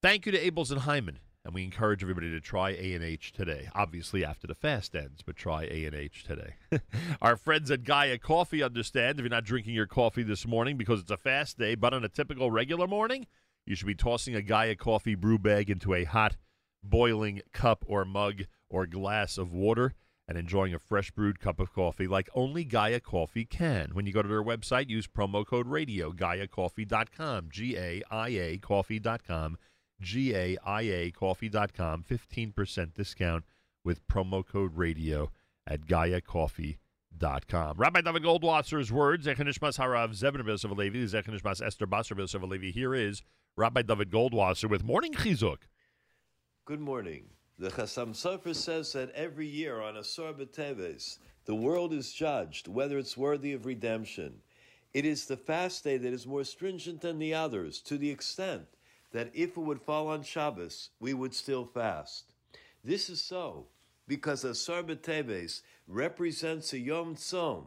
Thank 0.02 0.26
you 0.26 0.32
to 0.32 0.38
Abeles 0.38 0.70
and 0.70 0.82
Heymann, 0.82 1.16
and 1.46 1.54
we 1.54 1.62
encourage 1.62 2.02
everybody 2.02 2.28
to 2.32 2.40
try 2.40 2.70
A&H 2.70 3.32
today. 3.32 3.68
Obviously 3.72 4.24
after 4.24 4.48
the 4.48 4.54
fast 4.54 4.96
ends, 4.96 5.22
but 5.22 5.36
try 5.36 5.62
A&H 5.62 6.24
today. 6.24 6.54
Our 7.22 7.36
friends 7.36 7.70
at 7.70 7.84
Gaia 7.84 8.18
Coffee 8.18 8.64
understand 8.64 9.20
if 9.20 9.22
you're 9.22 9.30
not 9.30 9.44
drinking 9.44 9.74
your 9.74 9.86
coffee 9.86 10.24
this 10.24 10.44
morning 10.44 10.76
because 10.76 11.00
it's 11.00 11.10
a 11.10 11.16
fast 11.16 11.56
day, 11.56 11.76
but 11.76 11.94
on 11.94 12.04
a 12.04 12.08
typical 12.08 12.50
regular 12.50 12.88
morning, 12.88 13.28
you 13.64 13.76
should 13.76 13.86
be 13.86 13.94
tossing 13.94 14.34
a 14.34 14.42
Gaia 14.42 14.74
Coffee 14.74 15.14
brew 15.14 15.38
bag 15.38 15.70
into 15.70 15.94
a 15.94 16.02
hot, 16.02 16.36
boiling 16.82 17.40
cup 17.52 17.84
or 17.86 18.04
mug 18.04 18.42
or 18.68 18.84
glass 18.84 19.38
of 19.38 19.54
water 19.54 19.94
and 20.26 20.36
enjoying 20.36 20.74
a 20.74 20.80
fresh 20.80 21.12
brewed 21.12 21.38
cup 21.38 21.60
of 21.60 21.72
coffee 21.72 22.08
like 22.08 22.28
only 22.34 22.64
Gaia 22.64 22.98
Coffee 22.98 23.44
can. 23.44 23.90
When 23.92 24.04
you 24.04 24.12
go 24.12 24.22
to 24.22 24.28
their 24.28 24.42
website, 24.42 24.90
use 24.90 25.06
promo 25.06 25.46
code 25.46 25.68
radio, 25.68 26.10
GaiaCoffee.com, 26.10 27.50
G-A-I-A 27.52 28.58
Coffee.com, 28.58 28.58
G-A-I-A 28.58 28.58
Coffee.com, 28.58 29.58
15% 30.02 32.94
discount 32.94 33.44
with 33.84 34.08
promo 34.08 34.46
code 34.46 34.76
radio 34.76 35.30
at 35.66 35.86
GaiaCoffee.com. 35.86 37.76
Rabbi 37.76 38.00
Dovid 38.02 38.24
Goldwasser's 38.24 38.92
words, 38.92 39.26
Zechanishmas 39.26 39.78
Harav 39.78 40.10
Zevin 40.10 40.46
Yosef 40.46 40.70
Alevi, 40.70 41.04
Zechanishmas 41.04 41.64
Esther 41.64 41.86
Basar 41.86 42.18
Yosef 42.18 42.42
Alevi. 42.42 42.72
Here 42.72 42.94
is 42.94 43.22
Rabbi 43.56 43.80
David 43.82 44.10
Goldwasser 44.10 44.68
with 44.68 44.84
Morning 44.84 45.14
Chizuk. 45.14 45.60
Good 46.66 46.80
morning. 46.80 47.30
The 47.58 47.70
Chassam 47.70 48.10
Sofer 48.10 48.54
says 48.54 48.92
that 48.92 49.10
every 49.12 49.46
year 49.46 49.80
on 49.80 49.96
Asar 49.96 50.34
B'Teves, 50.34 51.20
the 51.46 51.54
world 51.54 51.94
is 51.94 52.12
judged 52.12 52.68
whether 52.68 52.98
it's 52.98 53.16
worthy 53.16 53.54
of 53.54 53.64
redemption. 53.64 54.34
It 54.92 55.06
is 55.06 55.24
the 55.24 55.38
fast 55.38 55.84
day 55.84 55.96
that 55.96 56.12
is 56.12 56.26
more 56.26 56.44
stringent 56.44 57.00
than 57.00 57.18
the 57.18 57.32
others, 57.32 57.80
to 57.82 57.96
the 57.96 58.10
extent 58.10 58.66
that 59.16 59.30
if 59.32 59.56
it 59.56 59.60
would 59.60 59.80
fall 59.80 60.08
on 60.08 60.22
Shabbos, 60.22 60.90
we 61.00 61.14
would 61.14 61.32
still 61.32 61.64
fast. 61.64 62.34
This 62.84 63.08
is 63.08 63.18
so 63.18 63.68
because 64.06 64.44
Asar 64.44 64.82
B'Teves 64.82 65.62
represents 65.88 66.74
a 66.74 66.78
Yom 66.78 67.16
Tzom 67.16 67.64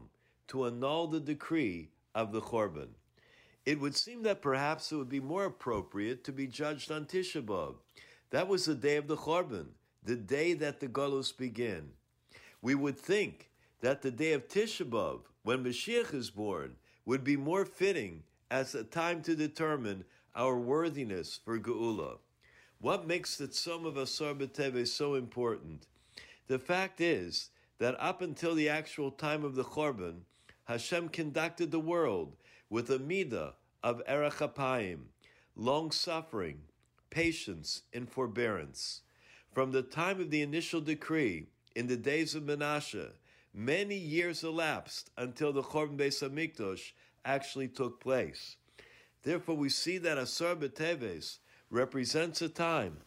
to 0.50 0.66
annul 0.66 1.08
the 1.08 1.20
decree 1.20 1.90
of 2.14 2.32
the 2.32 2.40
Chorban. 2.40 2.90
It 3.66 3.80
would 3.80 3.96
seem 3.96 4.22
that 4.24 4.44
perhaps 4.44 4.92
it 4.92 4.98
would 4.98 5.10
be 5.10 5.20
more 5.20 5.46
appropriate 5.46 6.24
to 6.26 6.32
be 6.32 6.46
judged 6.46 6.92
on 6.92 7.06
Tisha 7.06 7.44
B'Av. 7.44 7.78
That 8.30 8.48
was 8.48 8.66
the 8.66 8.76
day 8.76 8.98
of 8.98 9.08
the 9.08 9.18
Chorban, 9.18 9.70
the 10.04 10.18
day 10.18 10.54
that 10.54 10.80
the 10.80 10.88
Golus 10.88 11.36
begin. 11.36 11.90
We 12.62 12.76
would 12.76 13.00
think 13.00 13.50
that 13.82 14.04
the 14.04 14.12
day 14.12 14.34
of 14.34 14.48
Tisha 14.48 14.88
B'Av, 14.88 15.22
when 15.42 15.64
Mashiach 15.64 16.14
is 16.14 16.30
born, 16.30 16.76
would 17.08 17.24
be 17.24 17.38
more 17.38 17.66
fitting 17.66 18.22
as 18.52 18.76
a 18.76 18.84
time 18.84 19.24
to 19.24 19.36
determine 19.36 20.06
our 20.36 20.58
worthiness 20.58 21.40
for 21.44 21.60
Geula. 21.60 22.18
What 22.80 23.08
makes 23.08 23.36
the 23.38 23.48
Tzom 23.48 23.86
of 23.86 23.98
Asar 23.98 24.34
B'Teves 24.34 24.88
so 24.88 25.16
important? 25.16 25.88
The 26.48 26.60
fact 26.60 27.02
is 27.02 27.50
that 27.80 27.96
up 28.00 28.22
until 28.22 28.56
the 28.56 28.70
actual 28.70 29.12
time 29.12 29.44
of 29.44 29.56
the 29.56 29.64
Chorban, 29.64 30.22
Hashem 30.66 31.10
conducted 31.10 31.72
the 31.72 31.80
world 31.80 32.36
with 32.70 32.90
a 32.90 33.00
midah 33.00 33.54
of 33.84 34.02
erech 34.08 34.40
apayim, 34.40 35.06
long 35.56 35.92
suffering, 35.92 36.60
patience, 37.10 37.82
and 37.94 38.10
forbearance. 38.10 39.02
From 39.54 39.72
the 39.72 39.82
time 39.82 40.22
of 40.22 40.30
the 40.30 40.42
initial 40.42 40.80
decree, 40.80 41.48
in 41.76 41.88
the 41.88 41.98
days 41.98 42.36
of 42.36 42.44
Menashe, 42.44 43.10
many 43.54 43.96
years 43.96 44.44
elapsed 44.44 45.10
until 45.18 45.52
the 45.52 45.64
Chorban 45.64 45.98
Beis 45.98 46.22
Hamikdash 46.22 46.92
actually 47.26 47.68
took 47.68 48.00
place. 48.00 48.58
Therefore, 49.24 49.56
we 49.56 49.70
see 49.70 49.98
that 49.98 50.18
Asar 50.18 50.56
B'Teves 50.56 51.40
represents 51.70 52.42
a 52.42 52.50
time 52.50 52.98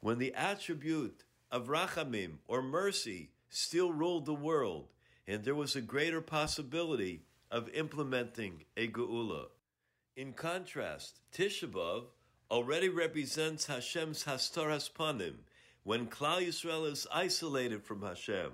when 0.00 0.18
the 0.18 0.34
attribute 0.34 1.24
of 1.50 1.68
Rachamim, 1.68 2.38
or 2.48 2.62
mercy, 2.62 3.30
still 3.48 3.92
ruled 3.92 4.26
the 4.26 4.34
world, 4.34 4.88
and 5.26 5.44
there 5.44 5.54
was 5.54 5.76
a 5.76 5.80
greater 5.80 6.20
possibility 6.20 7.22
of 7.50 7.68
implementing 7.70 8.64
a 8.76 8.88
Geula. 8.88 9.46
In 10.16 10.32
contrast, 10.32 11.20
Tisha 11.32 11.70
B'Av 11.70 12.04
already 12.50 12.88
represents 12.88 13.66
Hashem's 13.66 14.24
Hastoras 14.24 14.90
Panim, 14.90 15.36
when 15.84 16.06
Klal 16.06 16.46
Yisrael 16.46 16.90
is 16.90 17.06
isolated 17.12 17.82
from 17.82 18.02
Hashem. 18.02 18.52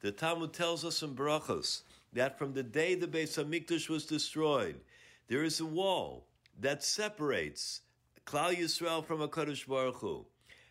The 0.00 0.12
Talmud 0.12 0.52
tells 0.52 0.84
us 0.84 1.02
in 1.02 1.14
Berachos 1.14 1.82
that 2.12 2.38
from 2.38 2.52
the 2.52 2.62
day 2.62 2.94
the 2.94 3.06
Beis 3.06 3.42
Hamikdash 3.42 3.88
was 3.88 4.06
destroyed, 4.06 4.80
there 5.28 5.44
is 5.44 5.60
a 5.60 5.66
wall 5.66 6.26
that 6.60 6.82
separates 6.82 7.80
Klal 8.26 8.56
Yisrael 8.56 9.04
from 9.04 9.20
HaKadosh 9.20 9.66
Baruch 9.66 9.96
Hu. 9.96 10.26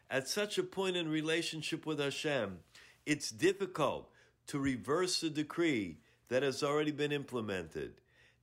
At 0.09 0.27
such 0.27 0.57
a 0.57 0.63
point 0.63 0.95
in 0.95 1.09
relationship 1.09 1.85
with 1.85 1.99
Hashem, 1.99 2.59
it's 3.05 3.31
difficult 3.31 4.09
to 4.47 4.59
reverse 4.59 5.21
the 5.21 5.29
decree 5.29 5.97
that 6.29 6.43
has 6.43 6.63
already 6.63 6.91
been 6.91 7.11
implemented. 7.11 7.93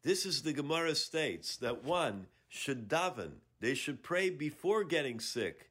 This 0.03 0.25
is 0.25 0.43
the 0.43 0.53
Gemara 0.53 0.95
states 0.95 1.57
that 1.59 1.85
one 1.85 2.27
should 2.49 2.89
daven, 2.89 3.33
they 3.61 3.75
should 3.75 4.03
pray 4.03 4.31
before 4.31 4.85
getting 4.85 5.21
sick, 5.21 5.71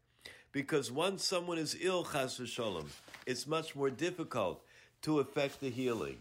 because 0.52 0.92
once 0.92 1.24
someone 1.24 1.58
is 1.58 1.78
ill, 1.82 2.04
chas 2.04 2.40
v'sholem, 2.40 2.86
it's 3.26 3.48
much 3.48 3.76
more 3.76 3.90
difficult 3.90 4.62
to 5.02 5.20
effect 5.20 5.60
the 5.60 5.70
healing. 5.70 6.18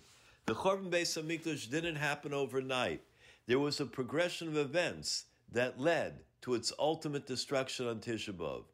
The 0.46 0.54
Chorban 0.54 0.90
Beis 0.90 1.20
Hamikdash 1.20 1.70
didn't 1.70 1.96
happen 1.96 2.32
overnight. 2.32 3.02
There 3.46 3.58
was 3.58 3.80
a 3.80 3.86
progression 3.86 4.48
of 4.48 4.56
events 4.56 5.24
that 5.50 5.80
led 5.80 6.20
to 6.42 6.54
its 6.54 6.72
ultimate 6.78 7.26
destruction 7.26 7.86
on 7.86 8.00
Tisha 8.00 8.32
B'Av. 8.32 8.64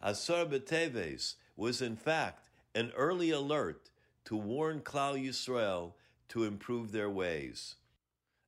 Asar 0.00 0.46
B'Teves 0.46 1.34
was 1.56 1.82
in 1.82 1.96
fact 1.96 2.48
an 2.74 2.92
early 2.96 3.30
alert 3.30 3.90
to 4.24 4.36
warn 4.36 4.80
Klal 4.80 5.22
Yisrael 5.22 5.92
to 6.28 6.44
improve 6.44 6.92
their 6.92 7.10
ways. 7.10 7.76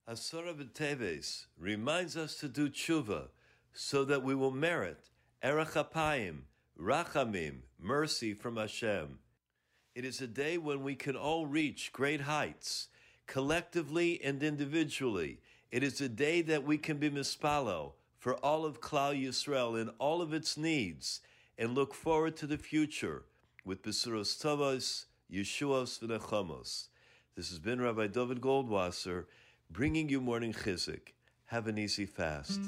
Asar 0.06 0.44
B'Teves 0.44 1.46
reminds 1.58 2.16
us 2.16 2.36
to 2.36 2.48
do 2.48 2.68
tshuva 2.68 3.28
so 3.72 4.04
that 4.04 4.22
we 4.22 4.34
will 4.34 4.50
merit 4.50 5.08
erech 5.42 5.74
apayim, 5.74 6.42
rachamim, 6.78 7.62
mercy 7.78 8.34
from 8.34 8.56
Hashem. 8.56 9.18
It 9.94 10.04
is 10.04 10.20
a 10.20 10.26
day 10.26 10.56
when 10.56 10.82
we 10.82 10.94
can 10.94 11.16
all 11.16 11.46
reach 11.46 11.92
great 11.92 12.22
heights, 12.22 12.88
collectively 13.26 14.22
and 14.22 14.42
individually. 14.42 15.40
It 15.72 15.82
is 15.82 16.02
a 16.02 16.08
day 16.08 16.42
that 16.42 16.64
we 16.64 16.76
can 16.76 16.98
be 16.98 17.08
mispalo 17.08 17.92
for 18.18 18.34
all 18.34 18.66
of 18.66 18.82
Klal 18.82 19.18
Yisrael 19.18 19.80
in 19.80 19.88
all 19.98 20.20
of 20.20 20.34
its 20.34 20.58
needs 20.58 21.20
and 21.56 21.74
look 21.74 21.94
forward 21.94 22.36
to 22.36 22.46
the 22.46 22.58
future 22.58 23.22
with 23.64 23.82
Besuros 23.82 24.38
Tovos, 24.38 25.06
Yeshuos, 25.32 25.98
V'nechamos. 25.98 26.88
This 27.36 27.48
has 27.48 27.58
been 27.58 27.80
Rabbi 27.80 28.08
Dovid 28.08 28.40
Goldwasser 28.40 29.24
bringing 29.70 30.10
you 30.10 30.20
Morning 30.20 30.52
Chizuk. 30.52 31.14
Have 31.46 31.66
an 31.66 31.78
easy 31.78 32.04
fast. 32.04 32.60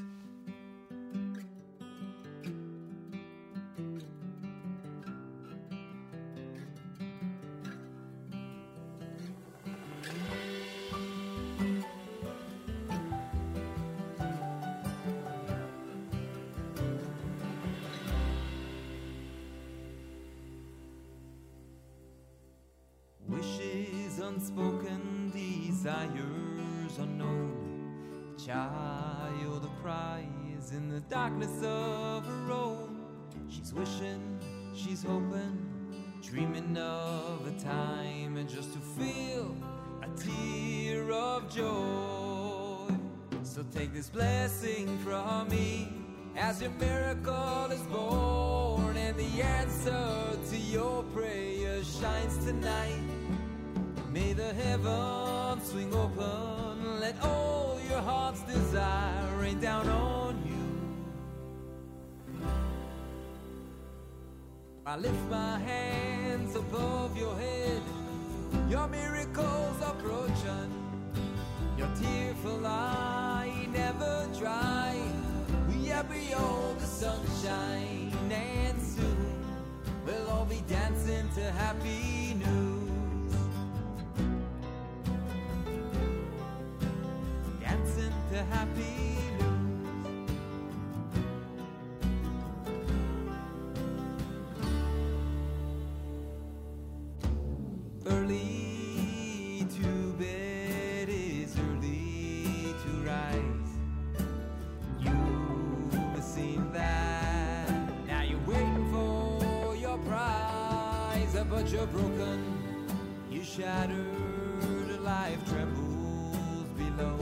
Broken. 112.34 112.88
You 113.30 113.42
shattered, 113.42 115.00
life 115.02 115.38
trembles 115.48 116.68
below. 116.76 117.18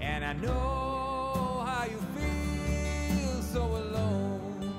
And 0.00 0.24
I 0.24 0.32
know 0.34 1.64
how 1.66 1.84
you 1.84 1.98
feel 2.16 3.42
so 3.42 3.62
alone. 3.62 4.72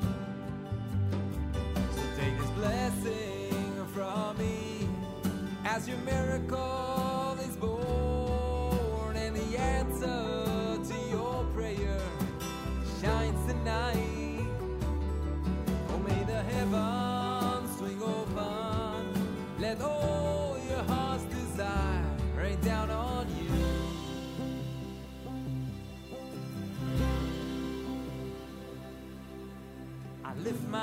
So 1.96 2.02
take 2.18 2.38
this 2.38 2.50
blessing 2.52 3.88
from 3.94 4.38
me 4.38 4.88
as 5.66 5.88
your 5.88 5.98
miracle 6.00 6.95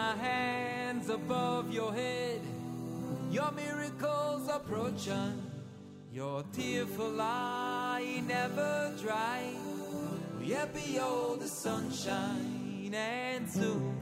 my 0.03 0.17
hands 0.17 1.09
above 1.09 1.73
your 1.73 1.93
head. 1.93 2.41
Your 3.31 3.51
miracles 3.53 4.49
approaching. 4.49 5.37
Your 6.13 6.45
tearful 6.53 7.21
eye 7.21 8.23
never 8.27 8.93
dry. 9.01 9.43
Yet 10.43 10.75
behold 10.75 11.41
the 11.41 11.49
sunshine, 11.49 12.93
and 12.93 13.49
soon 13.49 13.97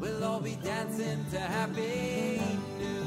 we'll 0.00 0.24
all 0.24 0.40
be 0.40 0.56
dancing 0.70 1.22
to 1.32 1.38
happy 1.38 2.40
news. 2.78 3.05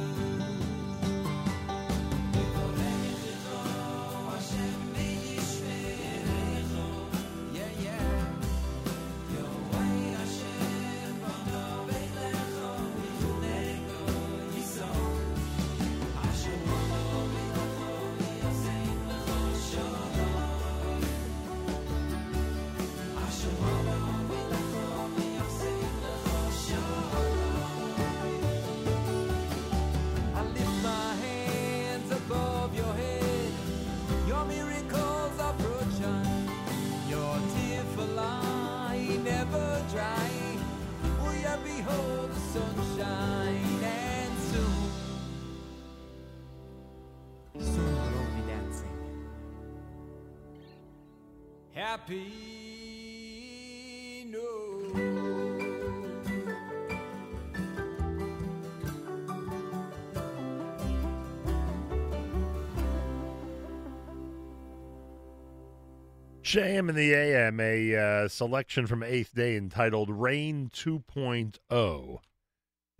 JM 66.49 66.89
in 66.89 66.95
the 66.95 67.13
AM, 67.13 67.59
a 67.59 67.95
uh, 67.95 68.27
selection 68.27 68.87
from 68.87 69.03
Eighth 69.03 69.35
Day 69.35 69.55
entitled 69.55 70.09
Rain 70.09 70.71
2.0. 70.73 72.17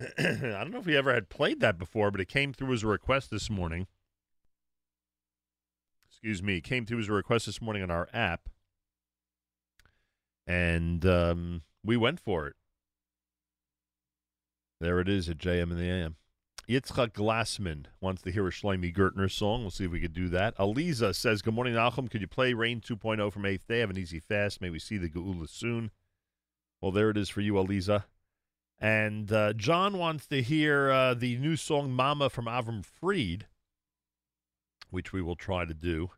I 0.00 0.22
don't 0.22 0.70
know 0.70 0.78
if 0.78 0.86
we 0.86 0.96
ever 0.96 1.12
had 1.12 1.28
played 1.28 1.58
that 1.58 1.76
before, 1.76 2.12
but 2.12 2.20
it 2.20 2.28
came 2.28 2.52
through 2.52 2.72
as 2.72 2.84
a 2.84 2.86
request 2.86 3.28
this 3.28 3.50
morning. 3.50 3.88
Excuse 6.08 6.44
me, 6.44 6.60
came 6.60 6.86
through 6.86 7.00
as 7.00 7.08
a 7.08 7.12
request 7.12 7.46
this 7.46 7.60
morning 7.60 7.82
on 7.82 7.90
our 7.90 8.08
app. 8.12 8.48
And 10.46 11.04
um, 11.04 11.62
we 11.84 11.96
went 11.96 12.20
for 12.20 12.46
it. 12.46 12.54
There 14.80 15.00
it 15.00 15.08
is 15.08 15.28
at 15.28 15.38
JM 15.38 15.72
in 15.72 15.76
the 15.76 15.90
AM. 15.90 16.14
Yitzchak 16.70 17.14
Glassman 17.14 17.86
wants 18.00 18.22
to 18.22 18.30
hear 18.30 18.46
a 18.46 18.50
Shlomi 18.52 18.94
Gertner 18.94 19.28
song. 19.28 19.62
We'll 19.62 19.72
see 19.72 19.86
if 19.86 19.90
we 19.90 19.98
could 19.98 20.12
do 20.12 20.28
that. 20.28 20.56
Aliza 20.56 21.12
says, 21.16 21.42
Good 21.42 21.52
morning, 21.52 21.74
Nachum. 21.74 22.08
Could 22.08 22.20
you 22.20 22.28
play 22.28 22.54
Rain 22.54 22.80
2.0 22.80 23.32
from 23.32 23.42
8th 23.42 23.66
Day? 23.66 23.80
Have 23.80 23.90
an 23.90 23.98
easy 23.98 24.20
fast. 24.20 24.60
May 24.60 24.70
we 24.70 24.78
see 24.78 24.96
the 24.96 25.08
Geula 25.08 25.48
soon. 25.48 25.90
Well, 26.80 26.92
there 26.92 27.10
it 27.10 27.16
is 27.16 27.28
for 27.28 27.40
you, 27.40 27.54
Aliza. 27.54 28.04
And 28.78 29.32
uh, 29.32 29.52
John 29.54 29.98
wants 29.98 30.28
to 30.28 30.42
hear 30.42 30.92
uh, 30.92 31.14
the 31.14 31.36
new 31.38 31.56
song 31.56 31.90
Mama 31.90 32.30
from 32.30 32.44
Avram 32.44 32.84
Fried, 32.84 33.46
which 34.90 35.12
we 35.12 35.20
will 35.20 35.34
try 35.34 35.64
to 35.64 35.74
do 35.74 36.10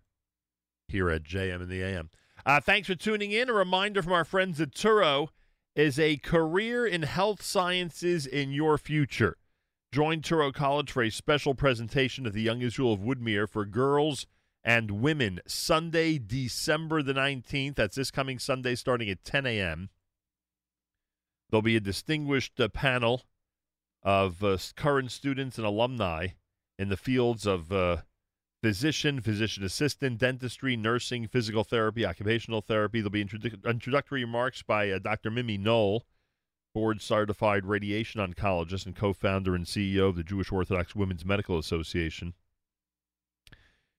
here 0.86 1.08
at 1.08 1.22
JM 1.22 1.62
in 1.62 1.68
the 1.70 1.80
AM. 1.82 2.10
Uh, 2.44 2.60
thanks 2.60 2.88
for 2.88 2.94
tuning 2.94 3.32
in. 3.32 3.48
A 3.48 3.54
reminder 3.54 4.02
from 4.02 4.12
our 4.12 4.26
friends 4.26 4.60
at 4.60 4.72
Touro 4.72 5.28
is 5.74 5.98
a 5.98 6.18
career 6.18 6.86
in 6.86 7.04
health 7.04 7.40
sciences 7.40 8.26
in 8.26 8.52
your 8.52 8.76
future. 8.76 9.38
Join 9.92 10.22
Touro 10.22 10.54
College 10.54 10.90
for 10.90 11.02
a 11.02 11.10
special 11.10 11.54
presentation 11.54 12.24
at 12.24 12.32
the 12.32 12.40
Young 12.40 12.62
Israel 12.62 12.94
of 12.94 13.00
Woodmere 13.00 13.46
for 13.46 13.66
girls 13.66 14.26
and 14.64 15.02
women 15.02 15.38
Sunday, 15.46 16.18
December 16.18 17.02
the 17.02 17.12
19th. 17.12 17.74
That's 17.74 17.96
this 17.96 18.10
coming 18.10 18.38
Sunday 18.38 18.74
starting 18.74 19.10
at 19.10 19.22
10 19.22 19.44
a.m. 19.44 19.90
There'll 21.50 21.60
be 21.60 21.76
a 21.76 21.80
distinguished 21.80 22.58
uh, 22.58 22.68
panel 22.68 23.24
of 24.02 24.42
uh, 24.42 24.56
current 24.76 25.12
students 25.12 25.58
and 25.58 25.66
alumni 25.66 26.28
in 26.78 26.88
the 26.88 26.96
fields 26.96 27.44
of 27.44 27.70
uh, 27.70 27.98
physician, 28.62 29.20
physician 29.20 29.62
assistant, 29.62 30.16
dentistry, 30.16 30.74
nursing, 30.74 31.28
physical 31.28 31.64
therapy, 31.64 32.06
occupational 32.06 32.62
therapy. 32.62 33.00
There'll 33.02 33.10
be 33.10 33.26
introdu- 33.26 33.62
introductory 33.68 34.24
remarks 34.24 34.62
by 34.62 34.90
uh, 34.90 35.00
Dr. 35.00 35.30
Mimi 35.30 35.58
Knoll, 35.58 36.06
board 36.74 37.00
certified 37.00 37.66
radiation 37.66 38.20
oncologist 38.20 38.86
and 38.86 38.96
co 38.96 39.12
founder 39.12 39.54
and 39.54 39.66
CEO 39.66 40.08
of 40.08 40.16
the 40.16 40.24
Jewish 40.24 40.50
Orthodox 40.50 40.94
Women's 40.94 41.24
Medical 41.24 41.58
Association. 41.58 42.34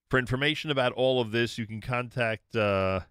For 0.10 0.20
information 0.20 0.70
about 0.70 0.91
all 0.94 1.22
of 1.22 1.32
this, 1.32 1.58
you 1.58 1.66
can 1.66 1.82
contact 1.82 2.56
uh, 2.56 3.02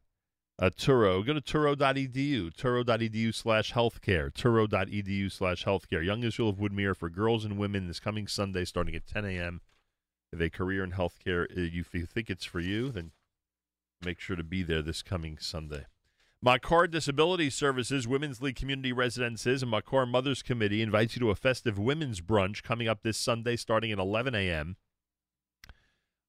uh, 0.59 0.71
Touro. 0.71 1.25
Go 1.27 1.33
to 1.33 1.41
touro.edu, 1.41 2.55
touro.edu 2.55 3.35
slash 3.35 3.73
healthcare, 3.73 4.33
touro.edu 4.33 5.31
slash 5.33 5.65
healthcare. 5.65 6.05
Young 6.05 6.23
Israel 6.23 6.51
of 6.51 6.57
Woodmere 6.57 6.97
for 6.97 7.09
girls 7.09 7.45
and 7.45 7.59
women 7.59 7.89
this 7.89 8.01
coming 8.01 8.27
Sunday 8.29 8.65
starting 8.65 8.95
at 8.95 9.07
10 9.07 9.25
a.m. 9.25 9.61
If 10.33 10.41
a 10.41 10.49
career 10.49 10.85
in 10.85 10.93
healthcare, 10.93 11.45
uh, 11.45 11.55
if 11.57 11.95
you 11.95 12.07
think 12.07 12.31
it's 12.31 12.45
for 12.45 12.61
you, 12.61 12.91
then 12.91 13.11
make 14.05 14.21
sure 14.21 14.37
to 14.37 14.45
be 14.45 14.63
there 14.63 14.83
this 14.83 15.03
coming 15.03 15.39
Sunday. 15.39 15.87
Makor 16.45 16.91
Disability 16.91 17.51
Services, 17.51 18.09
Women's 18.09 18.43
League 18.43 18.57
Community 18.57 18.93
Residences, 18.93 19.63
and 19.63 19.73
Makor 19.73 20.09
Mothers 20.09 20.43
Committee 20.43 20.83
invites 20.83 21.15
you 21.15 21.21
to 21.21 21.31
a 21.31 21.37
festive 21.37 21.79
women's 21.79 22.21
brunch 22.21 22.65
coming 22.65 22.89
up 22.89 23.03
this 23.03 23.17
Sunday 23.17 23.55
starting 23.55 23.93
at 23.93 23.99
11 23.99 24.35
a.m. 24.35 24.77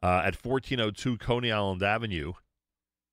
Uh, 0.03 0.21
at 0.23 0.35
1402 0.35 1.17
Coney 1.17 1.51
Island 1.51 1.81
Avenue, 1.81 2.33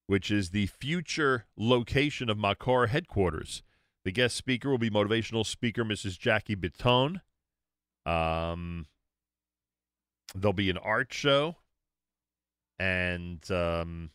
which 0.09 0.31
is 0.31 0.51
the 0.51 0.67
future 0.67 1.47
location 1.57 2.29
of 2.29 2.37
Makor 2.37 2.89
headquarters. 2.89 3.63
The 4.05 4.13
guest 4.13 4.37
speaker 4.37 4.69
will 4.69 4.79
be 4.79 4.91
motivational 4.91 5.47
speaker 5.47 5.85
Mrs. 5.85 6.19
Jackie 6.19 6.57
Bitone. 6.57 7.23
Um, 8.05 8.87
there'll 10.35 10.53
be 10.53 10.69
an 10.69 10.79
art 10.79 11.15
show, 11.15 11.57
and 12.79 13.43
um, 13.51 14.11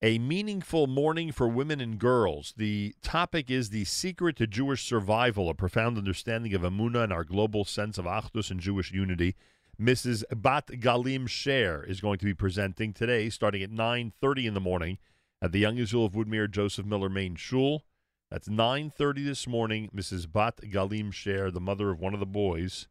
a 0.00 0.18
meaningful 0.18 0.86
morning 0.86 1.32
for 1.32 1.48
women 1.48 1.80
and 1.80 1.98
girls. 1.98 2.54
The 2.56 2.94
topic 3.02 3.50
is 3.50 3.70
the 3.70 3.84
secret 3.84 4.36
to 4.36 4.46
Jewish 4.46 4.86
survival, 4.86 5.50
a 5.50 5.54
profound 5.54 5.98
understanding 5.98 6.54
of 6.54 6.62
Amunah 6.62 7.04
and 7.04 7.12
our 7.12 7.24
global 7.24 7.64
sense 7.64 7.98
of 7.98 8.04
Achdus 8.04 8.50
and 8.50 8.60
Jewish 8.60 8.92
unity. 8.92 9.34
Mrs. 9.80 10.24
Bat 10.34 10.66
Galim 10.80 11.28
Shaer 11.28 11.88
is 11.88 12.00
going 12.00 12.18
to 12.18 12.24
be 12.24 12.34
presenting 12.34 12.92
today, 12.92 13.30
starting 13.30 13.62
at 13.62 13.70
9.30 13.70 14.46
in 14.46 14.54
the 14.54 14.60
morning 14.60 14.98
at 15.40 15.52
the 15.52 15.60
Young 15.60 15.78
Israel 15.78 16.04
of 16.04 16.14
Woodmere 16.14 16.50
Joseph 16.50 16.84
Miller 16.84 17.08
Main 17.08 17.36
Shul. 17.36 17.84
That's 18.28 18.48
9.30 18.48 19.24
this 19.24 19.46
morning. 19.46 19.88
Mrs. 19.94 20.30
Bat 20.30 20.62
Galim 20.64 21.12
Shaer, 21.12 21.52
the 21.52 21.60
mother 21.60 21.90
of 21.90 22.00
one 22.00 22.12
of 22.12 22.18
the 22.18 22.26
boys. 22.26 22.88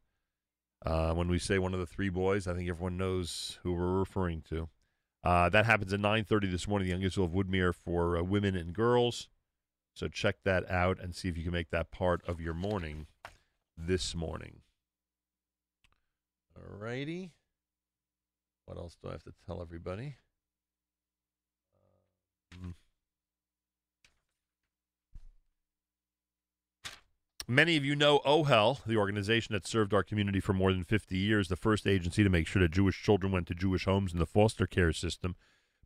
Uh, 0.85 1.14
when 1.14 1.27
we 1.27 1.38
say 1.39 1.59
one 1.59 1.73
of 1.73 1.81
the 1.81 1.85
three 1.85 2.07
boys, 2.07 2.47
I 2.47 2.53
think 2.53 2.69
everyone 2.69 2.95
knows 2.95 3.59
who 3.64 3.73
we're 3.73 3.99
referring 3.99 4.41
to. 4.49 4.69
Uh, 5.26 5.49
that 5.49 5.65
happens 5.65 5.91
at 5.91 5.99
9.30 5.99 6.49
this 6.49 6.69
morning, 6.69 6.88
the 6.88 6.93
Young 6.93 7.03
Israel 7.03 7.27
of 7.27 7.34
Woodmere 7.34 7.76
for 7.76 8.18
uh, 8.18 8.23
women 8.23 8.55
and 8.55 8.72
girls. 8.72 9.27
So 9.93 10.07
check 10.07 10.38
that 10.45 10.69
out 10.72 11.01
and 11.01 11.14
see 11.14 11.27
if 11.27 11.35
you 11.38 11.43
can 11.43 11.51
make 11.51 11.72
that 11.72 11.91
part 11.91 12.22
of 12.26 12.39
your 12.39 12.53
morning 12.53 13.07
this 13.77 14.15
morning. 14.15 14.61
Righty. 16.80 17.32
What 18.66 18.78
else 18.78 18.95
do 19.02 19.10
I 19.10 19.14
have 19.14 19.24
to 19.24 19.34
tell 19.45 19.62
everybody? 19.62 20.18
Um, 22.54 22.76
Many 27.49 27.78
of 27.78 27.86
you 27.86 27.95
know 27.95 28.20
OHEL, 28.26 28.84
the 28.86 28.98
organization 28.98 29.54
that 29.54 29.66
served 29.66 29.94
our 29.94 30.04
community 30.04 30.41
for 30.41 30.52
more 30.52 30.74
than 30.74 30.84
50 30.84 31.18
years, 31.18 31.48
the 31.48 31.56
first 31.56 31.88
agency 31.88 32.22
to 32.22 32.30
make 32.30 32.45
sure 32.45 32.62
that 32.62 32.72
Jewish 32.72 33.02
children 33.02 33.32
went 33.32 33.48
to 33.48 33.56
Jewish 33.56 33.86
homes 33.86 34.12
in 34.12 34.20
the 34.20 34.26
foster 34.26 34.68
care 34.68 34.91
system, 34.91 35.38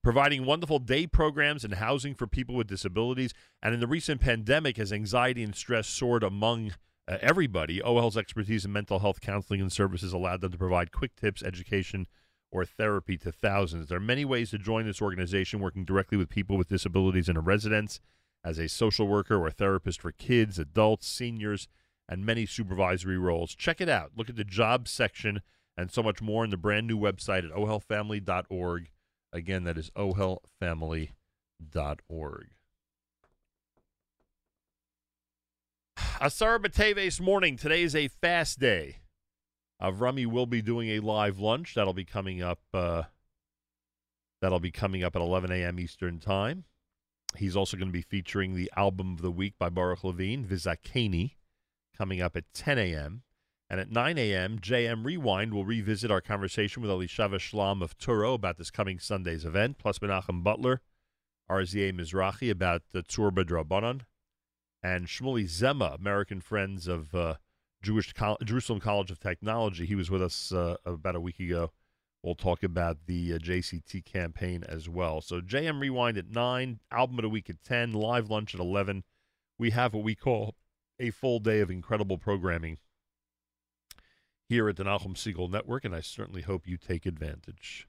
providing 0.02 0.44
wonderful 0.44 0.80
day 0.80 1.06
programs 1.06 1.64
and 1.64 1.76
housing 1.76 2.16
for 2.16 2.26
people 2.26 2.56
with 2.56 2.66
disabilities. 2.66 3.32
And 3.62 3.76
in 3.76 3.80
the 3.80 3.86
recent 3.86 4.22
pandemic, 4.22 4.80
as 4.80 4.92
anxiety 4.92 5.44
and 5.44 5.54
stress 5.54 5.86
soared 5.88 6.24
among 6.24 6.74
uh, 7.07 7.18
everybody, 7.22 7.82
OHEL's 7.82 8.18
expertise 8.18 8.65
in 8.65 8.72
mental 8.72 8.99
health 8.99 9.22
counseling 9.22 9.61
and 9.61 9.72
services 9.72 10.14
allowed 10.14 10.41
them 10.41 10.52
to 10.52 10.57
provide 10.57 10.91
quick 10.91 11.15
tips, 11.15 11.44
education, 11.44 12.07
or 12.52 12.65
therapy 12.65 13.18
to 13.18 13.32
thousands. 13.32 13.88
There 13.88 13.98
are 13.98 14.02
many 14.02 14.26
ways 14.26 14.52
to 14.52 14.57
join 14.57 14.86
this 14.86 15.02
organization, 15.02 15.60
working 15.60 15.86
directly 15.86 16.18
with 16.18 16.30
people 16.30 16.57
with 16.57 16.69
disabilities 16.69 17.30
in 17.30 17.38
a 17.38 17.41
residence 17.41 17.99
as 18.44 18.60
a 18.60 18.68
social 18.68 19.07
worker 19.07 19.36
or 19.36 19.49
therapist 19.49 20.02
for 20.02 20.11
kids, 20.11 20.60
adults, 20.60 21.07
seniors, 21.07 21.68
and 22.10 22.26
many 22.26 22.45
supervisory 22.45 23.18
roles. 23.18 23.56
Check 23.56 23.80
it 23.80 23.90
out. 23.90 24.11
Look 24.15 24.30
at 24.30 24.36
the 24.36 24.44
jobs 24.44 24.91
section 24.91 25.41
and 25.78 25.91
so 25.91 26.03
much 26.03 26.22
more 26.22 26.44
in 26.44 26.49
the 26.49 26.57
brand 26.57 26.88
new 26.88 26.98
website 26.98 27.45
at 27.45 27.56
ohelfamily.org. 27.56 28.90
Again, 29.32 29.64
that 29.64 29.78
is 29.78 29.90
ohelfamily.org. 29.91 32.49
Asar 36.23 36.60
B'Teves 36.60 37.19
morning. 37.19 37.57
Today 37.57 37.81
is 37.81 37.95
a 37.95 38.07
fast 38.07 38.60
day. 38.60 38.98
Avrami 39.81 40.27
will 40.27 40.45
be 40.45 40.61
doing 40.61 40.88
a 40.89 40.99
live 40.99 41.39
lunch. 41.39 41.73
That'll 41.73 41.95
be 41.95 42.06
coming 42.06 42.43
up. 42.43 42.60
Uh, 42.72 43.03
that'll 44.39 44.60
be 44.60 44.69
coming 44.69 45.03
up 45.03 45.15
at 45.15 45.22
11 45.23 45.52
a.m. 45.52 45.80
Eastern 45.80 46.19
time. 46.19 46.65
He's 47.38 47.56
also 47.56 47.76
going 47.76 47.88
to 47.88 47.91
be 47.91 48.03
featuring 48.03 48.53
the 48.53 48.72
album 48.77 49.14
of 49.14 49.23
the 49.23 49.31
week 49.31 49.56
by 49.57 49.69
Baruch 49.69 50.03
Levine, 50.03 50.45
Vizakeni, 50.45 51.38
coming 51.98 52.22
up 52.22 52.38
at 52.38 52.53
10 52.53 52.77
a.m. 52.77 53.23
And 53.68 53.80
at 53.80 53.89
9 53.89 54.19
a.m., 54.19 54.60
JM 54.60 55.03
Rewind 55.03 55.56
will 55.56 55.65
revisit 55.65 56.11
our 56.11 56.22
conversation 56.22 56.84
with 56.84 56.91
Elishava 56.91 57.39
Shlam 57.39 57.81
of 57.81 57.98
Touro 57.98 58.35
about 58.35 58.60
this 58.60 58.69
coming 58.69 58.99
Sunday's 58.99 59.43
event, 59.43 59.80
plus 59.80 59.98
Menachem 59.98 60.43
Butler, 60.43 60.81
RZA 61.49 61.99
Mizrahi 61.99 62.52
about 62.52 62.84
the 62.91 63.02
Tzur 63.02 63.31
B'Drabanan, 63.31 64.02
and 64.84 65.08
Shmuley 65.08 65.45
Zema, 65.45 65.95
American 65.99 66.41
Friends 66.41 66.88
of 66.88 67.14
uh, 67.14 67.36
Jewish 67.82 68.14
Col- 68.14 68.38
Jerusalem 68.44 68.80
College 68.80 69.12
of 69.12 69.20
Technology. 69.20 69.86
He 69.86 69.95
was 69.95 70.10
with 70.10 70.22
us 70.22 70.52
uh, 70.52 70.78
about 70.86 71.16
a 71.16 71.22
week 71.22 71.40
ago. 71.40 71.72
We'll 72.24 72.36
talk 72.36 72.62
about 72.62 72.98
the 73.08 73.34
uh, 73.34 73.38
JCT 73.38 74.06
campaign 74.06 74.64
as 74.68 74.88
well. 74.88 75.22
So 75.22 75.41
JM 75.41 75.80
Rewind 75.80 76.18
at 76.18 76.30
9, 76.30 76.80
album 76.91 77.18
of 77.18 77.24
the 77.24 77.30
week 77.30 77.49
at 77.49 77.64
10, 77.64 77.94
live 77.94 78.30
lunch 78.30 78.53
at 78.53 78.60
11. 78.60 79.03
We 79.58 79.72
have 79.72 79.94
what 79.94 80.03
we 80.03 80.16
call 80.16 80.56
a 80.99 81.10
full 81.10 81.40
day 81.40 81.62
of 81.62 81.72
incredible 81.72 82.18
programming 82.20 82.78
here 84.48 84.70
at 84.70 84.76
the 84.76 84.84
Nachum 84.84 85.16
Segal 85.16 85.49
Network, 85.49 85.86
and 85.86 85.95
I 85.95 86.02
certainly 86.02 86.41
hope 86.41 86.68
you 86.68 86.78
take 86.78 87.06
advantage. 87.06 87.88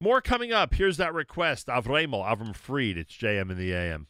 More 0.00 0.20
coming 0.20 0.52
up. 0.52 0.74
Here's 0.74 0.98
that 0.98 1.12
request. 1.12 1.66
Avremel, 1.66 2.24
Avram 2.24 2.54
Fried. 2.54 2.96
It's 2.96 3.14
JM 3.14 3.50
in 3.50 3.58
the 3.58 3.72
AM. 3.72 4.06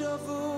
shuffle 0.00 0.49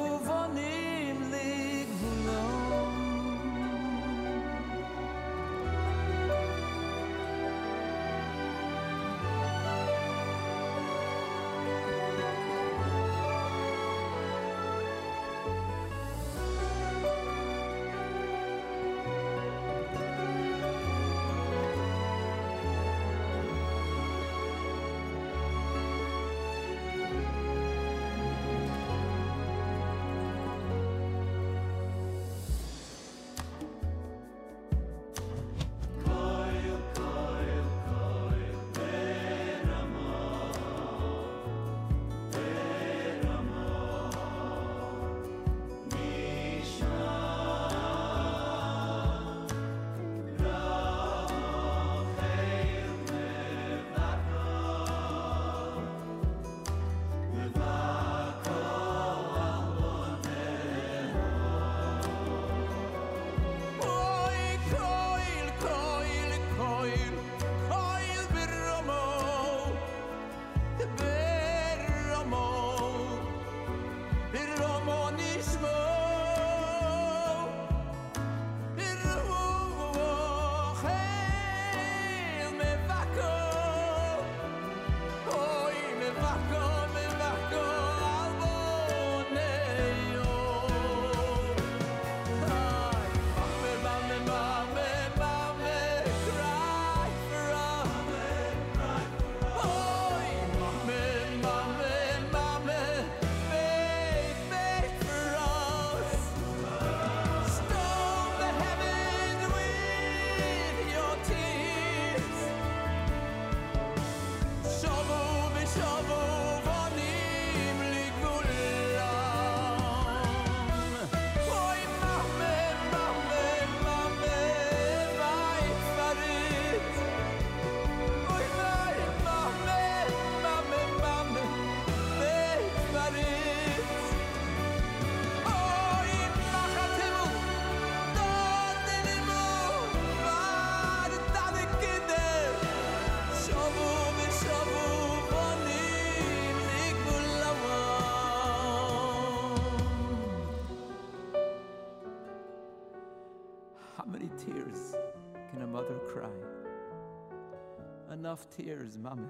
enough 158.32 158.48
tears, 158.56 158.96
Mama. 158.96 159.28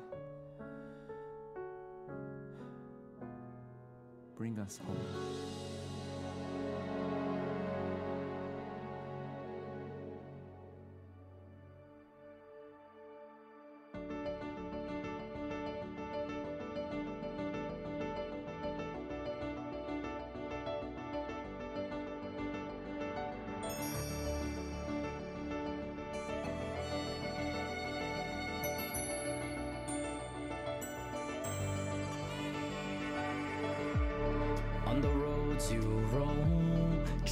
Bring 4.37 4.61
us 4.61 4.79
home. 4.79 5.52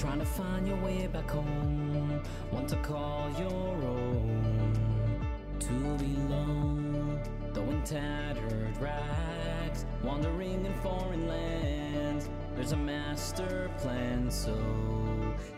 Trying 0.00 0.20
to 0.20 0.24
find 0.24 0.66
your 0.66 0.78
way 0.78 1.06
back 1.08 1.30
home. 1.30 2.22
Want 2.50 2.70
to 2.70 2.76
call 2.76 3.30
your 3.38 3.84
own. 3.84 5.20
To 5.58 5.68
belong. 5.98 7.20
Though 7.52 7.64
in 7.64 7.82
tattered 7.82 8.78
rags 8.80 9.84
Wandering 10.02 10.64
in 10.64 10.72
foreign 10.76 11.28
lands. 11.28 12.30
There's 12.56 12.72
a 12.72 12.78
master 12.78 13.70
plan 13.76 14.30
So 14.30 14.56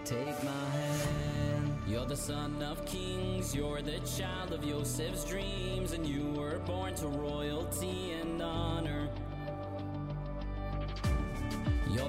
take 0.05 0.43
my 0.43 0.51
hand. 0.51 1.79
You're 1.87 2.07
the 2.07 2.17
son 2.17 2.61
of 2.63 2.85
kings 2.85 3.55
You're 3.55 3.81
the 3.81 4.01
child 4.01 4.53
of 4.53 4.67
Joseph's 4.67 5.25
dreams 5.25 5.93
And 5.93 6.05
you 6.05 6.25
were 6.37 6.59
born 6.67 6.97
to 6.97 7.07
royalty 7.07 8.15
and 8.21 8.43
honor. 8.43 9.02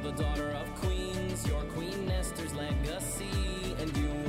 the 0.03 0.11
daughter 0.11 0.49
of 0.49 0.67
queens, 0.75 1.47
your 1.47 1.61
Queen 1.75 2.11
Esther's 2.11 2.53
legacy, 2.55 3.73
and 3.79 3.95
you 3.95 4.22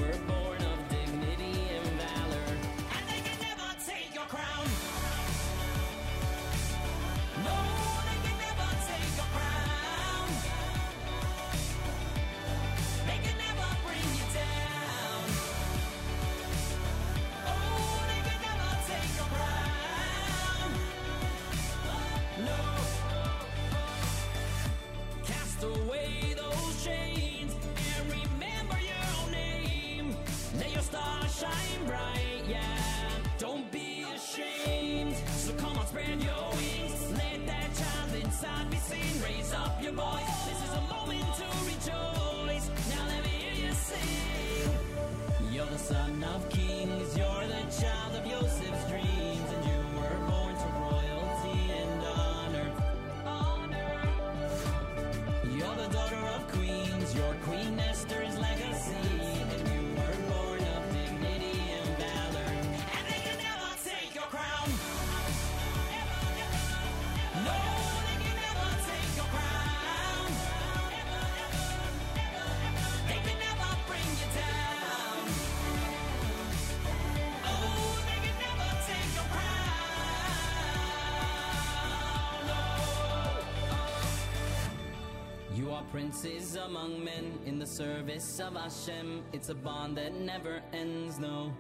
princes 85.94 86.56
among 86.56 87.04
men 87.04 87.38
in 87.46 87.56
the 87.56 87.64
service 87.64 88.40
of 88.40 88.56
Hashem. 88.56 89.22
It's 89.32 89.50
a 89.50 89.54
bond 89.54 89.96
that 89.96 90.12
never 90.12 90.60
ends, 90.72 91.20
no. 91.20 91.54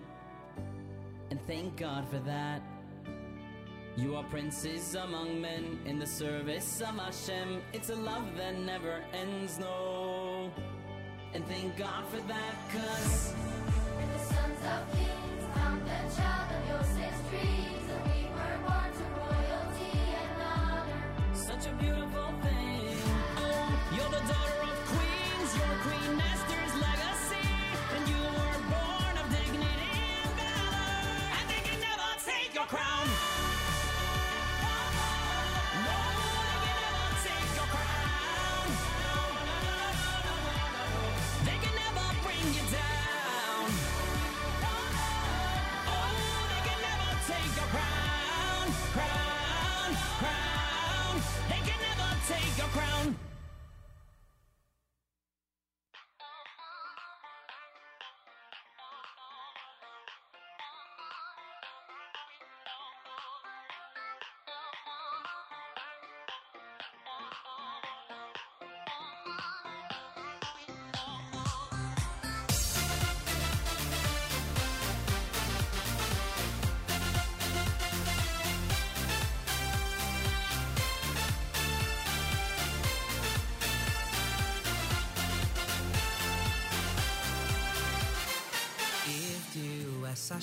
And 1.30 1.38
thank 1.46 1.76
God 1.76 2.08
for 2.08 2.18
that. 2.18 2.60
You 3.96 4.16
are 4.16 4.24
princes 4.24 4.96
among 4.96 5.40
men 5.40 5.78
in 5.86 6.00
the 6.00 6.06
service 6.06 6.80
of 6.80 6.98
Hashem. 6.98 7.62
It's 7.72 7.90
a 7.90 7.94
love 7.94 8.36
that 8.36 8.58
never 8.58 9.04
ends, 9.12 9.60
no. 9.60 10.50
And 11.32 11.46
thank 11.46 11.76
God 11.76 12.04
for 12.08 12.20
that, 12.26 12.54
cause. 12.72 13.34
The 13.34 14.18
sons 14.18 14.58
of 14.74 14.98
kings 14.98 15.44
found 15.54 15.80
the 15.82 16.16
child 16.16 16.52
on 16.54 16.82
Joseph's 16.82 17.30
dream. 17.30 17.83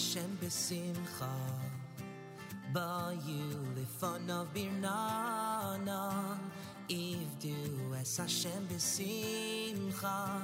Hashem 0.01 0.35
besimcha. 0.41 1.29
Bayu 2.73 3.53
lefonov 3.77 4.47
birnana. 4.51 6.39
Ivdu 6.89 7.93
es 8.01 8.17
Hashem 8.17 8.67
besimcha. 8.67 10.41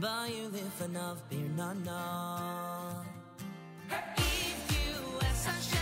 Bayu 0.00 0.46
lefonov 0.54 1.18
birnana. 1.28 3.02
Ivdu 3.90 5.18
es 5.20 5.46
Hashem 5.46 5.81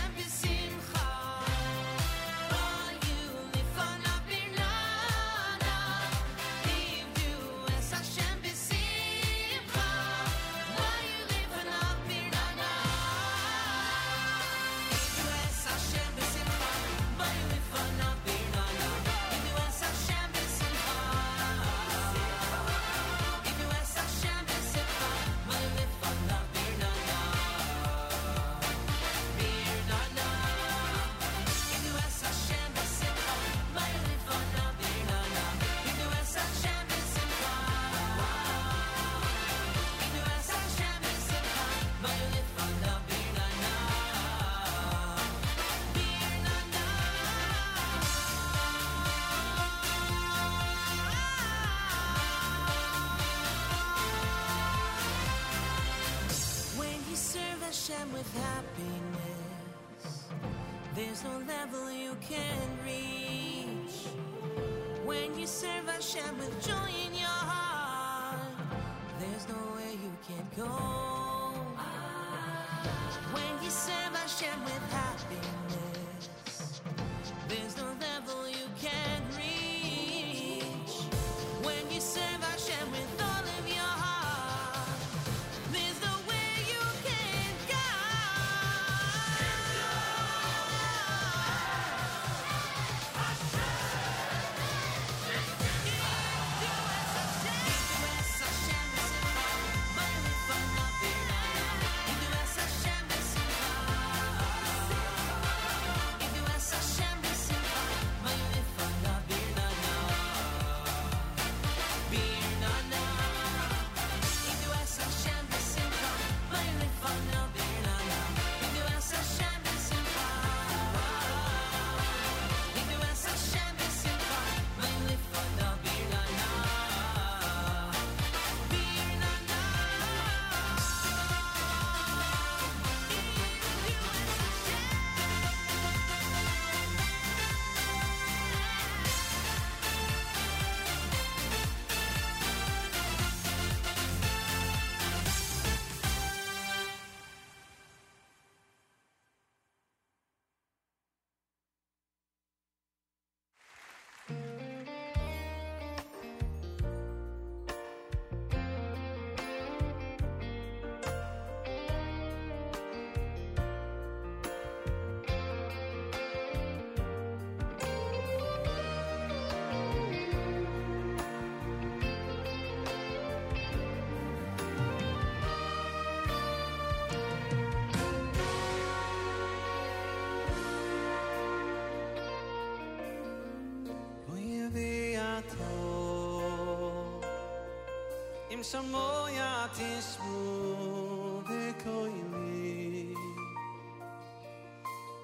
som 188.71 188.85
moja 188.91 189.67
ti 189.75 190.01
smude 190.01 191.73
koji 191.83 192.23
mi 192.31 193.15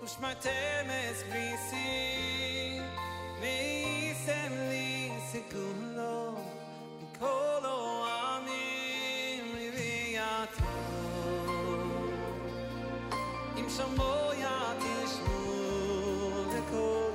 Ushma 0.04 0.34
temes 0.44 1.24
brisi 1.30 2.82
Veisem 3.42 4.54
li 4.70 5.12
segulo 5.32 6.36
Mikolo 7.00 8.06
amim 8.36 9.56
liviato 9.60 10.64
Im 13.60 13.70
som 13.70 13.96
moja 13.96 14.60
ti 14.80 15.08
smude 15.08 16.62
koji 16.72 17.08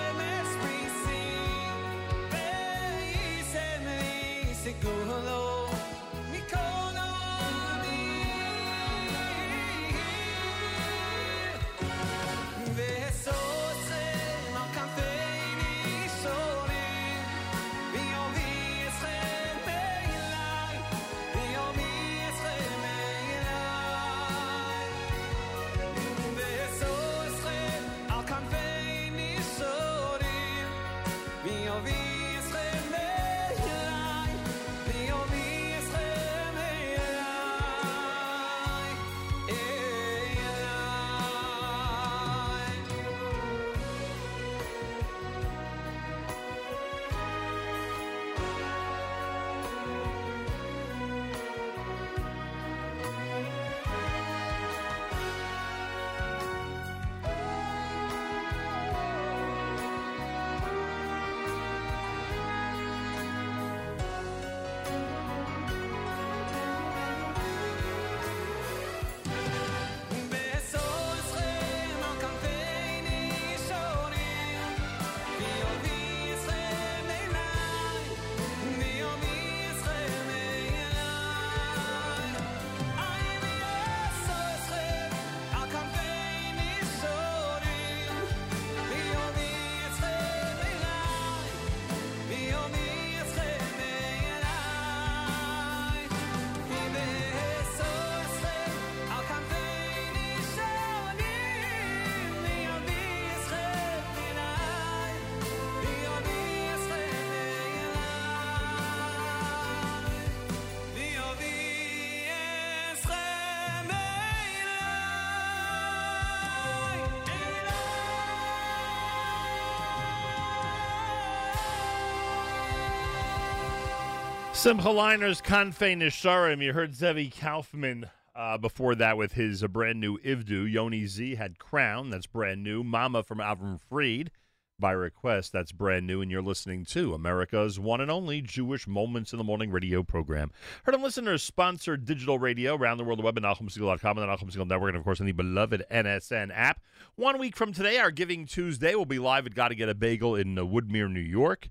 Simcha 124.61 124.89
Leiner's 124.89 125.41
Kanfei 125.41 125.97
Nisharim. 125.97 126.61
You 126.63 126.71
heard 126.71 126.93
Zevi 126.93 127.31
Kaufman 127.31 128.11
uh, 128.35 128.59
before 128.59 128.93
that 128.93 129.17
with 129.17 129.33
his 129.33 129.63
uh, 129.63 129.67
brand 129.67 129.99
new 129.99 130.19
Ivdu. 130.19 130.71
Yoni 130.71 131.07
Z 131.07 131.33
had 131.33 131.57
Crown. 131.57 132.11
That's 132.11 132.27
brand 132.27 132.63
new. 132.63 132.83
Mama 132.83 133.23
from 133.23 133.39
Avram 133.39 133.79
Fried 133.81 134.29
by 134.77 134.91
request. 134.91 135.51
That's 135.51 135.71
brand 135.71 136.05
new. 136.05 136.21
And 136.21 136.29
you're 136.29 136.43
listening 136.43 136.85
to 136.91 137.15
America's 137.15 137.79
one 137.79 138.01
and 138.01 138.11
only 138.11 138.39
Jewish 138.39 138.87
Moments 138.87 139.33
in 139.33 139.39
the 139.39 139.43
Morning 139.43 139.71
radio 139.71 140.03
program. 140.03 140.51
Heard 140.83 140.93
on 140.93 141.01
listeners 141.01 141.41
sponsored 141.41 142.05
digital 142.05 142.37
radio 142.37 142.75
around 142.75 142.99
the 142.99 143.03
world, 143.03 143.17
the 143.17 143.23
web 143.23 143.39
at 143.39 143.43
NachumSegal.com 143.43 144.19
and 144.19 144.29
the 144.29 144.45
Segal 144.45 144.67
Network, 144.67 144.89
and 144.89 144.97
of 144.97 145.03
course 145.03 145.19
on 145.19 145.25
the 145.25 145.31
beloved 145.31 145.83
NSN 145.91 146.51
app. 146.53 146.81
One 147.15 147.39
week 147.39 147.55
from 147.55 147.73
today, 147.73 147.97
our 147.97 148.11
Giving 148.11 148.45
Tuesday 148.45 148.93
will 148.93 149.05
be 149.05 149.17
live 149.17 149.47
at 149.47 149.55
Gotta 149.55 149.73
Get 149.73 149.89
a 149.89 149.95
Bagel 149.95 150.35
in 150.35 150.59
uh, 150.59 150.61
Woodmere, 150.61 151.11
New 151.11 151.19
York 151.19 151.67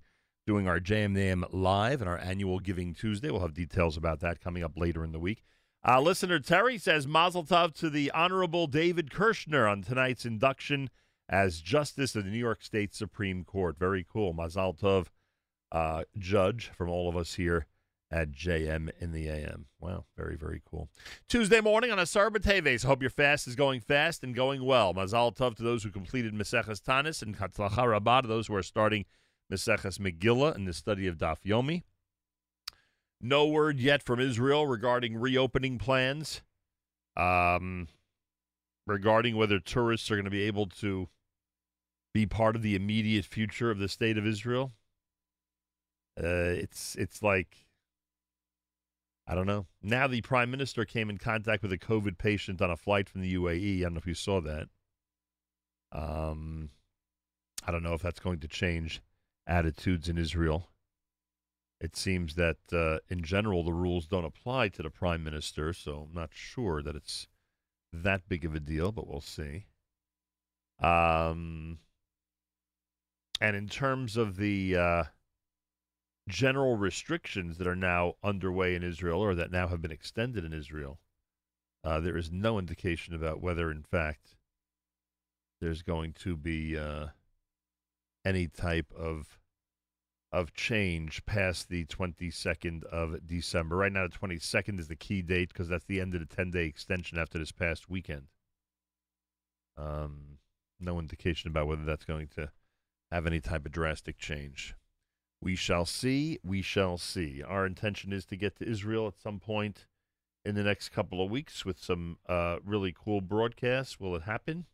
doing 0.51 0.67
our 0.67 0.81
JMNAM 0.81 1.45
live 1.53 2.01
and 2.01 2.11
our 2.11 2.19
annual 2.19 2.59
Giving 2.59 2.93
Tuesday. 2.93 3.31
We'll 3.31 3.43
have 3.43 3.55
details 3.55 3.97
about 3.97 4.19
that 4.19 4.41
coming 4.41 4.65
up 4.65 4.73
later 4.77 5.05
in 5.05 5.13
the 5.13 5.21
week. 5.21 5.45
Uh, 5.87 6.01
listener 6.01 6.41
Terry 6.41 6.77
says 6.77 7.07
Mazel 7.07 7.45
Tov 7.45 7.73
to 7.75 7.89
the 7.89 8.11
Honorable 8.11 8.67
David 8.67 9.11
Kirshner 9.11 9.71
on 9.71 9.83
tonight's 9.83 10.25
induction 10.25 10.91
as 11.29 11.61
Justice 11.61 12.17
of 12.17 12.25
the 12.25 12.33
New 12.33 12.37
York 12.37 12.65
State 12.65 12.93
Supreme 12.93 13.45
Court. 13.45 13.79
Very 13.79 14.05
cool. 14.13 14.33
Mazel 14.33 14.75
Tov, 14.75 15.07
uh, 15.71 16.03
Judge, 16.19 16.73
from 16.77 16.89
all 16.89 17.09
of 17.09 17.17
us 17.17 17.35
here 17.35 17.67
at 18.11 18.33
JM 18.33 18.91
in 18.99 19.13
the 19.13 19.29
AM. 19.29 19.67
Wow, 19.79 20.07
very, 20.17 20.37
very 20.37 20.63
cool. 20.69 20.89
Tuesday 21.29 21.61
morning 21.61 21.93
on 21.93 22.01
Asar 22.01 22.29
B'Teves. 22.29 22.85
Hope 22.85 23.03
your 23.03 23.11
fast 23.11 23.47
is 23.47 23.55
going 23.55 23.83
fast 23.83 24.25
and 24.25 24.35
going 24.35 24.65
well. 24.65 24.95
Mazal 24.95 25.33
Tov 25.33 25.55
to 25.59 25.63
those 25.63 25.85
who 25.85 25.91
completed 25.91 26.35
Meseches 26.35 26.83
Taanis 26.83 27.23
and 27.23 27.39
Hatzlacha 27.39 27.89
Rabbah 27.89 28.23
to 28.23 28.27
those 28.27 28.49
who 28.49 28.57
are 28.57 28.65
starting 28.65 29.05
Meseches 29.51 29.99
Megillah 29.99 30.55
and 30.55 30.67
the 30.67 30.73
study 30.73 31.07
of 31.07 31.19
Daf 31.19 31.43
Yomi. 31.45 31.83
No 33.21 33.47
word 33.47 33.79
yet 33.79 34.03
from 34.03 34.21
Israel 34.21 34.67
regarding 34.67 35.17
reopening 35.17 35.79
plans, 35.79 36.43
um, 37.17 37.89
regarding 38.87 39.37
whether 39.37 39.59
tourists 39.61 40.11
are 40.11 40.15
going 40.15 40.25
to 40.25 40.31
be 40.31 40.43
able 40.43 40.67
to 40.67 41.09
be 42.15 42.27
part 42.27 42.57
of 42.57 42.63
the 42.63 42.75
immediate 42.75 43.25
future 43.25 43.71
of 43.71 43.79
the 43.79 43.89
state 43.89 44.17
of 44.17 44.27
Israel. 44.27 44.73
Uh, 46.19 46.57
it's 46.57 46.97
it's 46.97 47.23
like 47.23 47.67
I 49.27 49.35
don't 49.35 49.47
know. 49.47 49.67
Now 49.83 50.07
the 50.07 50.23
prime 50.23 50.51
minister 50.51 50.85
came 50.85 51.11
in 51.11 51.19
contact 51.19 51.63
with 51.63 51.73
a 51.73 51.79
COVID 51.79 52.19
patient 52.19 52.61
on 52.63 52.71
a 52.71 52.77
flight 52.77 53.09
from 53.09 53.21
the 53.21 53.35
UAE. 53.35 53.81
I 53.81 53.83
don't 53.83 53.95
know 53.95 53.99
if 53.99 54.07
you 54.07 54.15
saw 54.15 54.41
that. 54.41 54.69
Um, 55.93 56.71
I 57.65 57.71
don't 57.71 57.83
know 57.83 57.95
if 57.95 58.03
that's 58.03 58.21
going 58.21 58.41
to 58.41 58.49
change 58.49 59.03
attitudes 59.51 60.09
in 60.09 60.17
Israel. 60.17 60.69
It 61.81 61.97
seems 61.97 62.37
that 62.37 62.59
uh, 62.73 62.99
in 63.09 63.23
general 63.23 63.65
the 63.65 63.73
rules 63.73 64.07
don't 64.07 64.25
apply 64.25 64.69
to 64.69 64.83
the 64.83 64.91
prime 64.91 65.25
minister, 65.25 65.73
so 65.73 66.07
I'm 66.09 66.15
not 66.15 66.31
sure 66.33 66.83
that 66.83 66.95
it's 66.95 67.27
that 67.93 68.29
big 68.29 68.45
of 68.45 68.55
a 68.55 68.61
deal, 68.61 68.93
but 68.93 69.09
we'll 69.09 69.21
see. 69.21 69.67
Um, 70.79 71.79
and 73.41 73.57
in 73.57 73.69
terms 73.69 74.17
of 74.17 74.37
the 74.37 74.77
uh, 74.77 75.05
general 76.29 76.77
restrictions 76.77 77.59
that 77.59 77.67
are 77.67 77.77
now 77.77 78.15
underway 78.23 78.75
in 78.75 78.85
Israel 78.85 79.21
or 79.21 79.35
that 79.35 79.51
now 79.51 79.67
have 79.69 79.83
been 79.83 79.91
extended 79.91 80.45
in 80.45 80.53
Israel, 80.53 81.01
uh, 81.83 81.99
there 81.99 82.17
is 82.17 82.31
no 82.31 82.59
indication 82.59 83.15
about 83.15 83.41
whether, 83.41 83.71
in 83.71 83.83
fact, 83.83 84.37
there's 85.61 85.83
going 85.83 86.13
to 86.13 86.37
be 86.37 86.79
uh, 86.79 87.07
any 88.25 88.47
type 88.47 88.93
of 88.97 89.40
of 90.33 90.55
change 90.55 91.25
past 91.27 91.69
the 91.69 91.85
22nd 91.87 92.85
of 92.85 93.27
December. 93.27 93.77
Right 93.77 93.93
now, 93.93 94.07
the 94.07 94.17
22nd 94.17 94.79
is 94.79 94.89
the 94.89 94.97
key 94.97 95.23
date 95.23 95.49
because 95.49 95.69
that's 95.69 95.87
the 95.87 96.01
end 96.01 96.15
of 96.15 96.21
the 96.21 96.35
10 96.35 96.51
day 96.51 96.67
extension 96.67 97.19
after 97.19 97.39
this 97.39 97.53
past 97.53 97.91
weekend. 97.91 98.29
Um, 99.77 100.39
no 100.79 100.99
indication 100.99 101.51
about 101.51 101.67
whether 101.67 101.85
that's 101.85 102.05
going 102.05 102.29
to 102.37 102.51
have 103.11 103.27
any 103.27 103.41
type 103.41 103.67
of 103.67 103.73
drastic 103.73 104.19
change. 104.19 104.75
We 105.41 105.57
shall 105.57 105.87
see. 105.87 106.39
We 106.45 106.63
shall 106.63 106.99
see. 106.99 107.43
Our 107.43 107.67
intention 107.67 108.13
is 108.13 108.25
to 108.27 108.37
get 108.37 108.57
to 108.57 108.69
Israel 108.69 109.09
at 109.09 109.21
some 109.21 109.41
point 109.41 109.87
in 110.45 110.55
the 110.55 110.63
next 110.63 110.91
couple 110.91 111.25
of 111.25 111.31
weeks 111.31 111.65
with 111.65 111.83
some 111.83 112.19
uh, 112.29 112.59
really 112.65 112.95
cool 112.97 113.21
broadcasts. 113.21 113.99
Will 113.99 114.15
it 114.15 114.23
happen? 114.23 114.67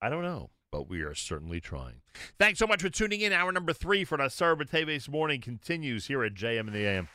I 0.00 0.08
don't 0.08 0.22
know, 0.22 0.50
but 0.70 0.88
we 0.88 1.00
are 1.02 1.14
certainly 1.14 1.60
trying. 1.60 2.00
Thanks 2.38 2.58
so 2.58 2.66
much 2.66 2.82
for 2.82 2.90
tuning 2.90 3.20
in. 3.20 3.32
Hour 3.32 3.52
number 3.52 3.72
three 3.72 4.04
for 4.04 4.18
Nasar 4.18 4.56
B'Teves 4.56 5.08
Morning 5.08 5.40
continues 5.40 6.06
here 6.06 6.22
at 6.24 6.34
JM 6.34 6.60
and 6.60 6.72
the 6.72 6.86
AM. 6.86 7.08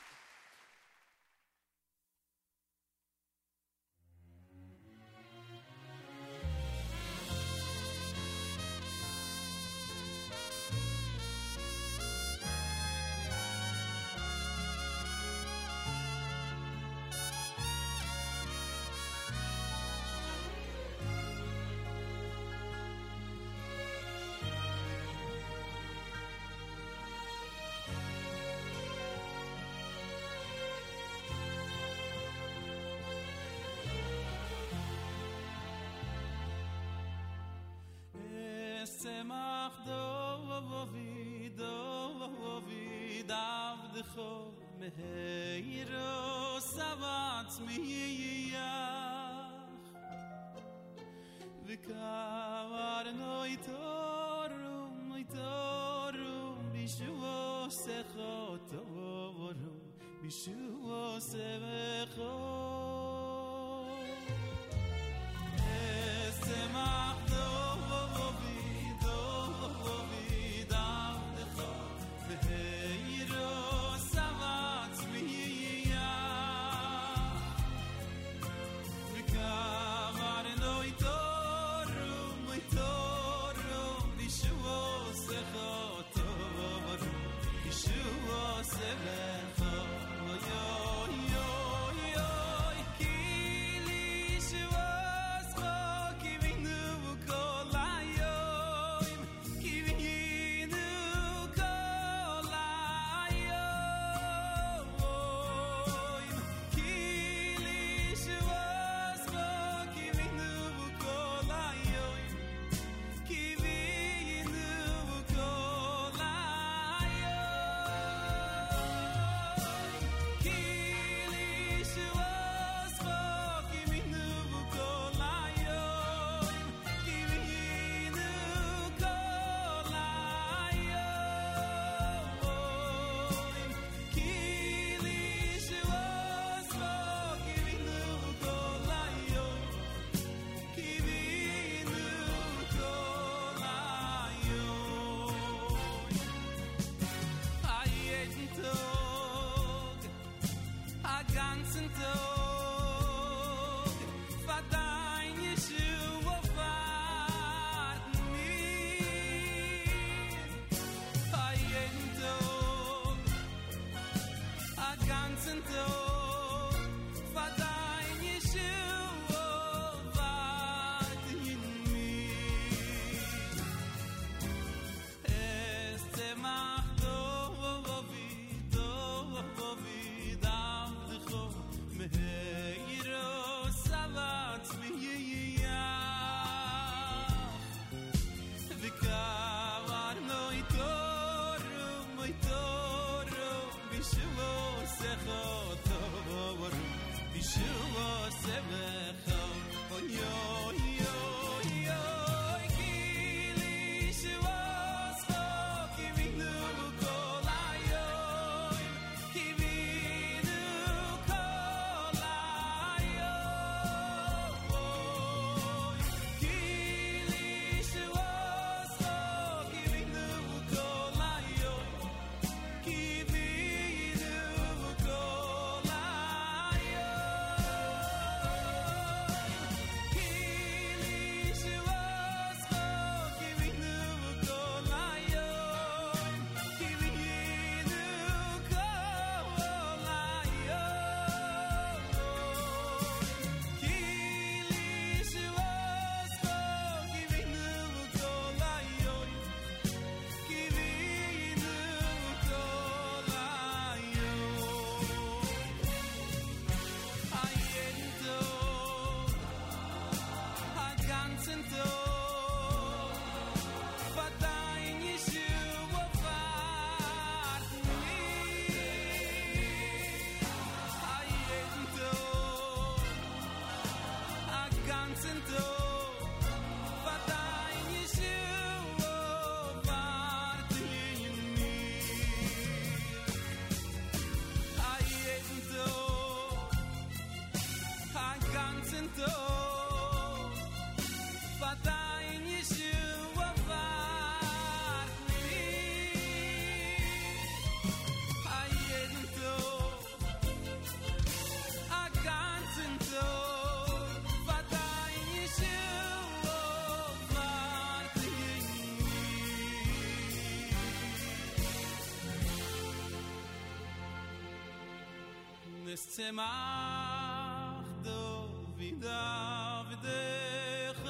צמח 316.15 317.87
דו 318.01 318.45
וידע 318.77 319.81
ודכו 319.89 321.09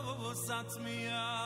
ובבוס 0.06 0.50
עצמיח 0.50 1.39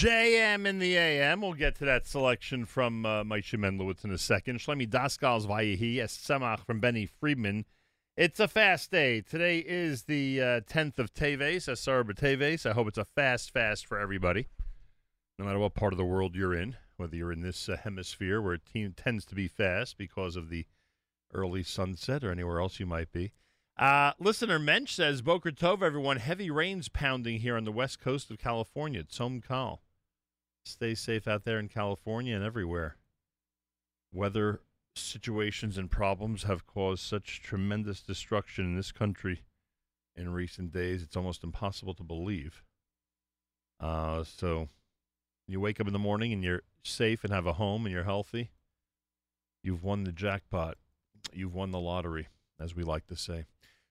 JM 0.00 0.64
in 0.64 0.78
the 0.78 0.96
AM. 0.96 1.42
We'll 1.42 1.52
get 1.52 1.76
to 1.76 1.84
that 1.84 2.06
selection 2.06 2.64
from 2.64 3.04
uh, 3.04 3.22
Moshe 3.22 3.52
Menlowitz 3.52 4.02
in 4.02 4.10
a 4.10 4.16
second. 4.16 4.58
Shlomi 4.58 4.88
Daskal's 4.88 5.46
Vayehi, 5.46 5.96
Semach 5.96 6.64
from 6.64 6.80
Benny 6.80 7.04
Friedman. 7.04 7.66
It's 8.16 8.40
a 8.40 8.48
fast 8.48 8.90
day. 8.90 9.20
Today 9.20 9.58
is 9.58 10.04
the 10.04 10.40
uh, 10.40 10.60
10th 10.62 10.98
of 10.98 11.12
Teves, 11.12 11.68
Asar 11.68 12.02
Teves. 12.04 12.64
I 12.64 12.72
hope 12.72 12.88
it's 12.88 12.96
a 12.96 13.04
fast 13.04 13.52
fast 13.52 13.86
for 13.86 13.98
everybody, 13.98 14.48
no 15.38 15.44
matter 15.44 15.58
what 15.58 15.74
part 15.74 15.92
of 15.92 15.98
the 15.98 16.06
world 16.06 16.34
you're 16.34 16.54
in, 16.54 16.76
whether 16.96 17.14
you're 17.14 17.30
in 17.30 17.42
this 17.42 17.68
uh, 17.68 17.76
hemisphere 17.76 18.40
where 18.40 18.54
it 18.54 18.62
te- 18.72 18.88
tends 18.88 19.26
to 19.26 19.34
be 19.34 19.48
fast 19.48 19.98
because 19.98 20.34
of 20.34 20.48
the 20.48 20.64
early 21.34 21.62
sunset 21.62 22.24
or 22.24 22.30
anywhere 22.32 22.58
else 22.58 22.80
you 22.80 22.86
might 22.86 23.12
be. 23.12 23.32
Uh, 23.76 24.12
listener 24.18 24.58
Mensch 24.58 24.94
says, 24.94 25.20
Boker 25.20 25.50
Tov, 25.50 25.82
everyone. 25.82 26.16
Heavy 26.16 26.50
rains 26.50 26.88
pounding 26.88 27.40
here 27.40 27.58
on 27.58 27.64
the 27.64 27.70
west 27.70 28.00
coast 28.00 28.30
of 28.30 28.38
California. 28.38 29.04
Tzom 29.04 29.46
Kal. 29.46 29.82
Stay 30.64 30.94
safe 30.94 31.26
out 31.26 31.44
there 31.44 31.58
in 31.58 31.68
California 31.68 32.34
and 32.34 32.44
everywhere. 32.44 32.96
Weather 34.12 34.60
situations 34.94 35.78
and 35.78 35.90
problems 35.90 36.44
have 36.44 36.66
caused 36.66 37.02
such 37.02 37.42
tremendous 37.42 38.02
destruction 38.02 38.64
in 38.64 38.76
this 38.76 38.92
country 38.92 39.42
in 40.16 40.32
recent 40.32 40.72
days, 40.72 41.02
it's 41.02 41.16
almost 41.16 41.42
impossible 41.42 41.94
to 41.94 42.02
believe. 42.02 42.62
Uh, 43.78 44.22
so 44.24 44.68
you 45.46 45.60
wake 45.60 45.80
up 45.80 45.86
in 45.86 45.92
the 45.92 45.98
morning 45.98 46.32
and 46.32 46.44
you're 46.44 46.62
safe 46.82 47.24
and 47.24 47.32
have 47.32 47.46
a 47.46 47.54
home 47.54 47.86
and 47.86 47.92
you're 47.92 48.04
healthy, 48.04 48.50
you've 49.62 49.82
won 49.82 50.04
the 50.04 50.12
jackpot. 50.12 50.76
You've 51.32 51.54
won 51.54 51.70
the 51.70 51.80
lottery. 51.80 52.28
as 52.58 52.74
we 52.76 52.82
like 52.82 53.06
to 53.06 53.16
say. 53.16 53.46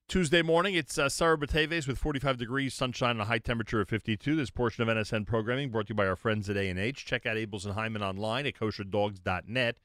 Tuesday 0.10 0.42
morning, 0.42 0.74
it's 0.74 0.98
uh, 0.98 1.08
Sarah 1.08 1.38
B'Teves 1.38 1.88
with 1.88 2.00
45 2.00 2.36
degrees, 2.36 2.74
sunshine, 2.74 3.12
and 3.12 3.22
a 3.22 3.26
high 3.26 3.38
temperature 3.38 3.80
of 3.80 3.90
52. 3.90 4.36
This 4.36 4.50
portion 4.50 4.82
of 4.82 4.98
NSN 4.98 5.28
programming 5.28 5.70
brought 5.70 5.86
to 5.86 5.92
you 5.92 5.96
by 5.96 6.08
our 6.08 6.16
friends 6.16 6.50
at 6.50 6.58
A&H. 6.58 7.06
Check 7.06 7.28
out 7.28 7.38
Abeles 7.38 7.64
and 7.64 7.76
Heymann 7.76 8.02
online 8.02 8.48
at 8.48 8.56
kosherdogs.net. 8.56 9.78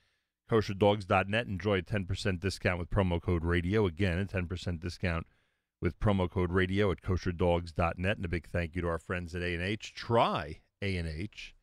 Kosherdogs.net. 0.50 1.46
Enjoy 1.46 1.76
a 1.76 1.82
10% 1.82 2.40
discount 2.40 2.78
with 2.78 2.88
promo 2.88 3.20
code 3.20 3.44
radio. 3.44 3.84
Again, 3.84 4.18
a 4.18 4.24
10% 4.24 4.80
discount 4.80 5.26
with 5.82 6.00
promo 6.00 6.30
code 6.30 6.52
radio 6.52 6.90
at 6.90 7.02
kosherdogs.net. 7.02 8.16
And 8.16 8.24
a 8.24 8.28
big 8.28 8.46
thank 8.46 8.74
you 8.74 8.80
to 8.80 8.88
our 8.88 8.98
friends 8.98 9.34
at 9.34 9.42
A&H. 9.42 9.92
Try 9.92 10.60
A&H, 10.80 11.54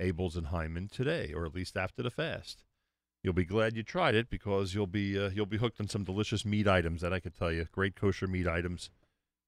Abels 0.00 0.38
and 0.38 0.46
Hyman 0.46 0.88
today, 0.88 1.34
or 1.34 1.44
at 1.44 1.54
least 1.54 1.76
after 1.76 2.02
the 2.02 2.10
fast. 2.10 2.64
You'll 3.26 3.32
be 3.32 3.44
glad 3.44 3.76
you 3.76 3.82
tried 3.82 4.14
it 4.14 4.30
because 4.30 4.72
you'll 4.72 4.86
be 4.86 5.18
uh, 5.18 5.30
you'll 5.30 5.46
be 5.46 5.56
hooked 5.56 5.80
on 5.80 5.88
some 5.88 6.04
delicious 6.04 6.44
meat 6.44 6.68
items 6.68 7.00
that 7.00 7.12
I 7.12 7.18
could 7.18 7.34
tell 7.34 7.50
you. 7.50 7.66
Great 7.72 7.96
kosher 7.96 8.28
meat 8.28 8.46
items 8.46 8.88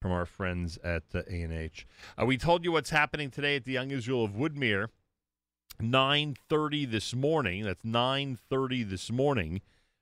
from 0.02 0.10
our 0.10 0.26
friends 0.26 0.80
at 0.82 1.04
uh, 1.14 1.20
A&H. 1.30 1.86
Uh, 2.20 2.26
we 2.26 2.36
told 2.36 2.64
you 2.64 2.72
what's 2.72 2.90
happening 2.90 3.30
today 3.30 3.54
at 3.54 3.64
the 3.64 3.70
Young 3.70 3.92
Israel 3.92 4.24
of 4.24 4.32
Woodmere. 4.32 4.88
9:30 5.80 6.90
this 6.90 7.14
morning. 7.14 7.62
That's 7.62 7.84
9:30 7.84 8.90
this 8.90 9.12
morning. 9.12 9.60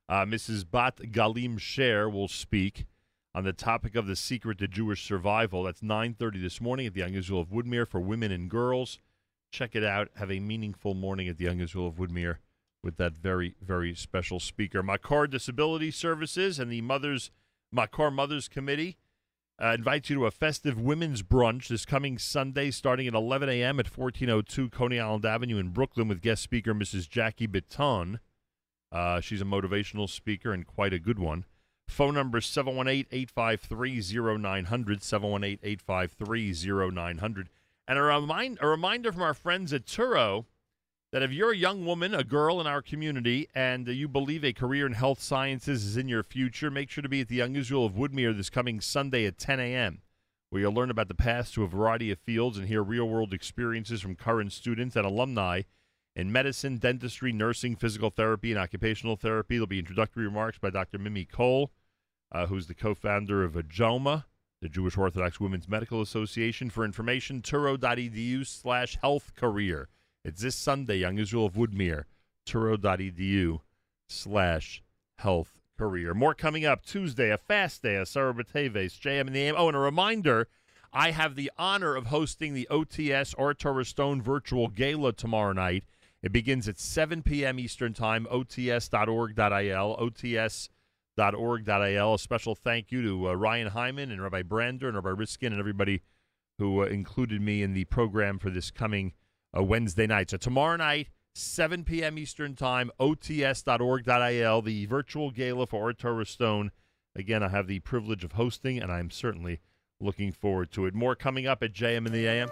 Uh, 0.09 0.25
Mrs. 0.25 0.65
Bat 0.71 1.13
Galim 1.13 1.59
Sher 1.59 2.09
will 2.09 2.29
speak 2.29 2.87
on 3.35 3.45
the 3.45 3.53
topic 3.53 3.95
of 3.95 4.07
the 4.07 4.17
secret 4.17 4.57
to 4.57 4.69
Jewish 4.69 5.07
survival. 5.07 5.65
That's 5.65 5.83
9:30 5.83 6.41
this 6.41 6.63
morning 6.63 6.87
at 6.87 6.95
the 6.95 7.01
Young 7.01 7.13
Israel 7.13 7.43
of 7.43 7.51
Woodmere 7.51 7.87
for 7.87 8.01
women 8.01 8.33
and 8.33 8.49
girls. 8.49 9.01
Check 9.53 9.77
it 9.77 9.85
out. 9.85 10.09
Have 10.17 10.31
a 10.31 10.41
meaningful 10.41 10.95
morning 10.95 11.29
at 11.29 11.37
the 11.37 11.45
Young 11.45 11.61
Israel 11.61 11.89
of 11.89 11.97
Woodmere 11.97 12.39
with 12.83 12.97
that 12.97 13.17
very, 13.17 13.57
very 13.61 13.95
special 13.95 14.41
speaker. 14.41 14.83
Makor 14.83 15.29
Disability 15.29 15.91
Services 15.91 16.59
and 16.59 16.71
the 16.71 16.81
Mothers 16.81 17.31
Makor 17.75 18.13
Mothers 18.13 18.49
Committee 18.49 18.97
uh, 19.63 19.73
invites 19.73 20.11
you 20.11 20.17
to 20.17 20.27
a 20.27 20.31
festive 20.31 20.81
women's 20.81 21.23
brunch 21.23 21.69
this 21.69 21.85
coming 21.85 22.19
Sunday, 22.19 22.71
starting 22.71 23.07
at 23.07 23.15
11 23.15 23.49
a.m. 23.49 23.81
at 23.81 23.87
1402 23.87 24.69
Coney 24.71 25.01
Island 25.01 25.25
Avenue 25.25 25.57
in 25.57 25.71
Brooklyn, 25.71 26.09
with 26.09 26.21
guest 26.21 26.43
speaker 26.43 26.75
Mrs. 26.75 27.09
Jackie 27.09 27.47
Baton. 27.47 28.21
Uh, 28.93 29.21
she's 29.21 29.41
a 29.41 29.47
motivational 29.47 30.09
speaker 30.09 30.53
and 30.53 30.67
quite 30.67 30.93
a 30.93 30.99
good 30.99 31.19
one. 31.19 31.45
Phone 31.89 32.15
number 32.15 32.41
718 32.41 33.07
853 33.11 34.39
0900. 34.39 35.03
718 35.03 35.59
853 35.63 36.91
0900. 36.93 37.49
And 37.89 37.99
a, 37.99 38.03
remind, 38.03 38.59
a 38.61 38.67
reminder 38.67 39.13
from 39.13 39.23
our 39.23 39.35
friends 39.35 39.73
at 39.73 39.87
Touro 39.87 40.47
that 41.17 41.23
if 41.23 41.33
you're 41.33 41.53
a 41.53 41.57
young 41.57 41.86
woman, 41.86 42.15
a 42.15 42.23
girl 42.23 42.61
in 42.61 42.67
our 42.67 42.83
community, 42.83 43.49
and 43.55 43.89
you 43.89 44.07
believe 44.07 44.45
a 44.45 44.53
career 44.53 44.85
in 44.85 44.93
health 44.93 45.19
sciences 45.19 45.83
is 45.83 45.97
in 45.97 46.11
your 46.11 46.23
future, 46.23 46.70
make 46.70 46.91
sure 46.91 47.01
to 47.01 47.09
be 47.09 47.23
at 47.23 47.28
the 47.28 47.41
Israel 47.41 47.86
of 47.86 47.95
Woodmere 47.95 48.36
this 48.36 48.51
coming 48.51 48.83
Sunday 48.83 49.25
at 49.25 49.39
10 49.39 49.59
a.m., 49.59 50.03
where 50.51 50.61
you'll 50.61 50.75
learn 50.75 50.91
about 50.91 51.09
the 51.09 51.15
paths 51.15 51.51
to 51.53 51.62
a 51.62 51.67
variety 51.67 52.11
of 52.11 52.19
fields 52.19 52.59
and 52.59 52.69
hear 52.69 52.83
real 52.83 53.09
world 53.09 53.33
experiences 53.33 54.03
from 54.03 54.15
current 54.15 54.53
students 54.53 54.95
and 54.95 55.07
alumni 55.07 55.62
in 56.15 56.31
medicine, 56.31 56.77
dentistry, 56.77 57.33
nursing, 57.33 57.77
physical 57.77 58.11
therapy, 58.11 58.51
and 58.51 58.61
occupational 58.61 59.17
therapy. 59.17 59.55
There'll 59.55 59.67
be 59.67 59.78
introductory 59.78 60.27
remarks 60.27 60.59
by 60.59 60.69
Dr. 60.69 60.99
Mimi 60.99 61.25
Cole, 61.25 61.73
uh, 62.31 62.45
who's 62.49 62.67
the 62.67 62.75
co 62.75 62.95
founder 62.95 63.43
of 63.43 63.55
JOMA, 63.70 64.27
the 64.61 64.69
Jewish 64.69 64.99
Orthodox 64.99 65.41
Women's 65.41 65.67
Medical 65.67 66.03
Association. 66.03 66.69
For 66.69 66.85
information, 66.85 67.41
touro.edu 67.41 68.47
slash 68.47 68.99
health 69.01 69.35
career. 69.35 69.89
It's 70.27 70.43
this 70.43 70.57
Sunday, 70.57 70.97
Young 70.97 71.19
Israel 71.19 71.47
of 71.47 71.55
Woodmere, 71.55 72.07
touro.edu 72.45 73.61
slash 74.09 74.83
health 75.19 75.61
career. 75.79 76.15
More 76.15 76.35
coming 76.35 76.65
up 76.65 76.85
Tuesday, 76.85 77.31
a 77.31 77.39
fast 77.39 77.83
day, 77.83 77.95
Asarah 77.95 78.35
B'Teves, 78.35 78.99
JM 78.99 79.29
in 79.29 79.33
the 79.33 79.43
AM. 79.43 79.55
Oh, 79.57 79.69
and 79.69 79.77
a 79.77 79.81
reminder, 79.81 80.49
I 80.93 81.13
have 81.13 81.37
the 81.37 81.53
honor 81.57 81.95
of 81.95 82.07
hosting 82.07 82.55
the 82.55 82.67
OTS 82.73 83.37
or 83.39 83.55
Torah 83.55 83.85
Stone 83.85 84.21
virtual 84.21 84.67
gala 84.67 85.13
tomorrow 85.13 85.53
night. 85.53 85.85
It 86.25 86.33
begins 86.33 86.67
at 86.67 86.81
7 86.81 87.23
p.m. 87.23 87.61
Eastern 87.61 87.95
Time, 87.95 88.27
ots.org.il, 88.29 89.97
ots.org.il. 91.17 92.15
A 92.15 92.19
special 92.19 92.55
thank 92.57 92.91
you 92.91 93.01
to 93.03 93.29
uh, 93.29 93.35
Ryan 93.35 93.69
Hyman 93.69 94.11
and 94.11 94.21
Rabbi 94.21 94.43
Brander 94.43 94.89
and 94.89 94.97
Rabbi 94.97 95.11
Riskin 95.11 95.53
and 95.53 95.61
everybody 95.61 96.03
who 96.59 96.83
uh, 96.83 96.87
included 96.87 97.41
me 97.41 97.63
in 97.63 97.75
the 97.75 97.85
program 97.85 98.41
for 98.41 98.51
this 98.51 98.73
coming 98.73 99.13
uh, 99.57 99.62
Wednesday 99.62 100.07
night. 100.07 100.31
So 100.31 100.36
tomorrow 100.36 100.76
night, 100.76 101.09
7 101.35 101.85
p.m. 101.85 102.18
Eastern 102.18 102.55
Time, 102.55 102.91
ots.org.il, 102.99 104.62
the 104.62 104.86
virtual 104.86 105.31
gala 105.31 105.67
for 105.67 105.93
Torah 105.93 106.26
Stone. 106.26 106.70
Again, 107.15 107.43
I 107.43 107.49
have 107.49 107.67
the 107.67 107.81
privilege 107.81 108.25
of 108.25 108.33
hosting, 108.33 108.78
and 108.78 108.91
I'm 108.91 109.10
certainly 109.10 109.60
looking 110.01 110.33
forward 110.33 110.70
to 110.73 110.86
it. 110.86 110.94
More 110.94 111.15
coming 111.15 111.47
up 111.47 111.62
at 111.62 111.73
JM 111.73 112.07
in 112.07 112.12
the 112.12 112.26
AM. 112.26 112.49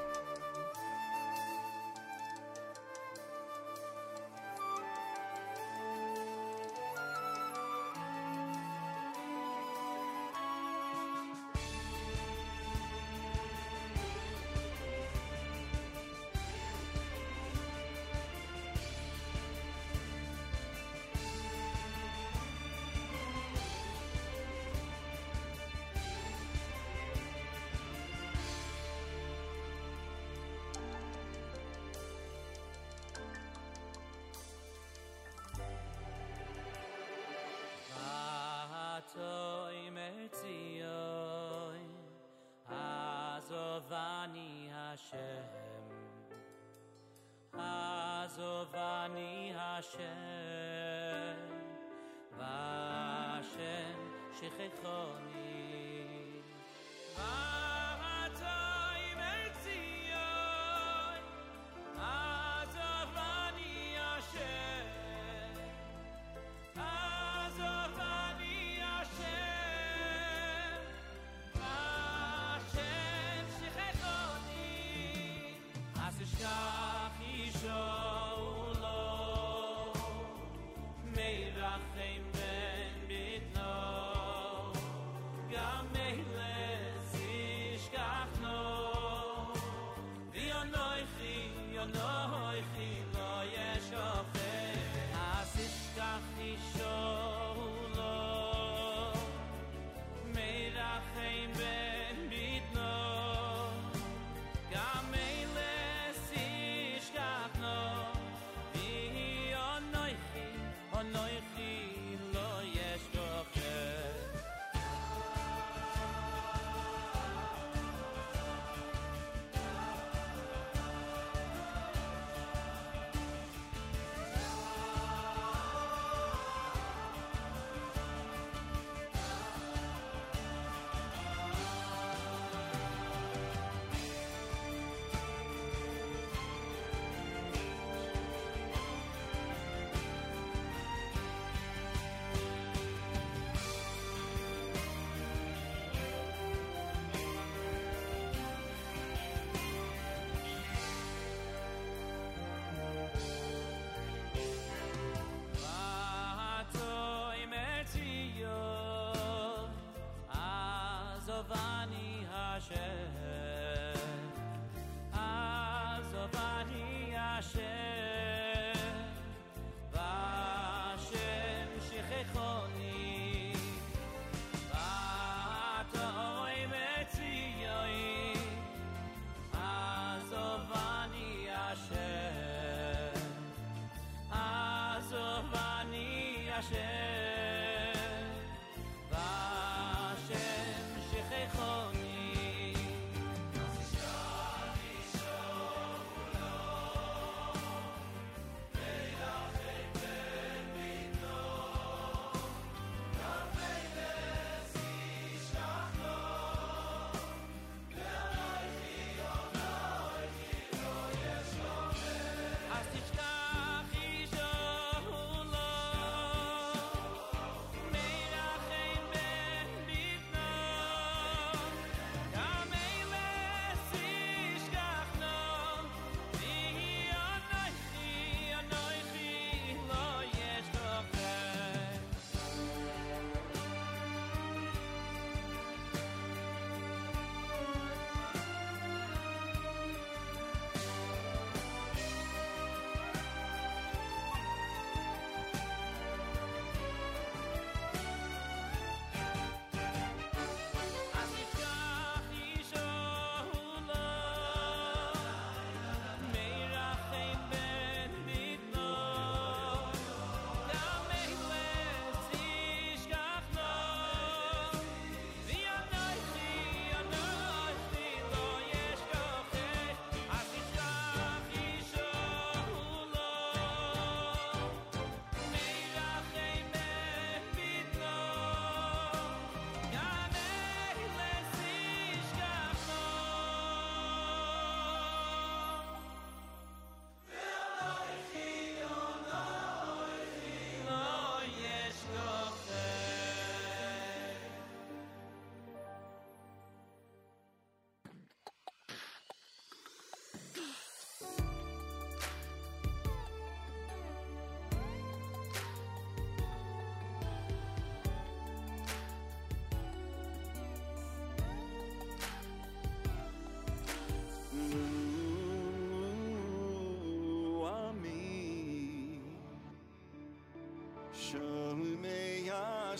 Shomei 321.34 322.46
ya, 322.46 322.94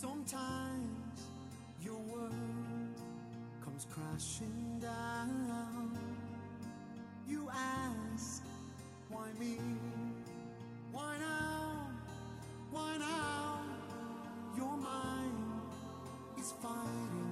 Sometimes 0.00 1.22
your 1.82 1.98
world 1.98 2.32
comes 3.64 3.84
crashing 3.90 4.78
down. 4.80 5.98
You 7.26 7.48
ask, 7.52 8.44
why 9.08 9.26
me? 9.40 9.58
Why 10.92 11.16
now? 11.18 11.90
Why 12.70 12.96
now? 12.98 13.60
Your 14.56 14.76
mind 14.76 15.34
is 16.38 16.52
fighting 16.62 17.27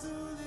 to 0.00 0.37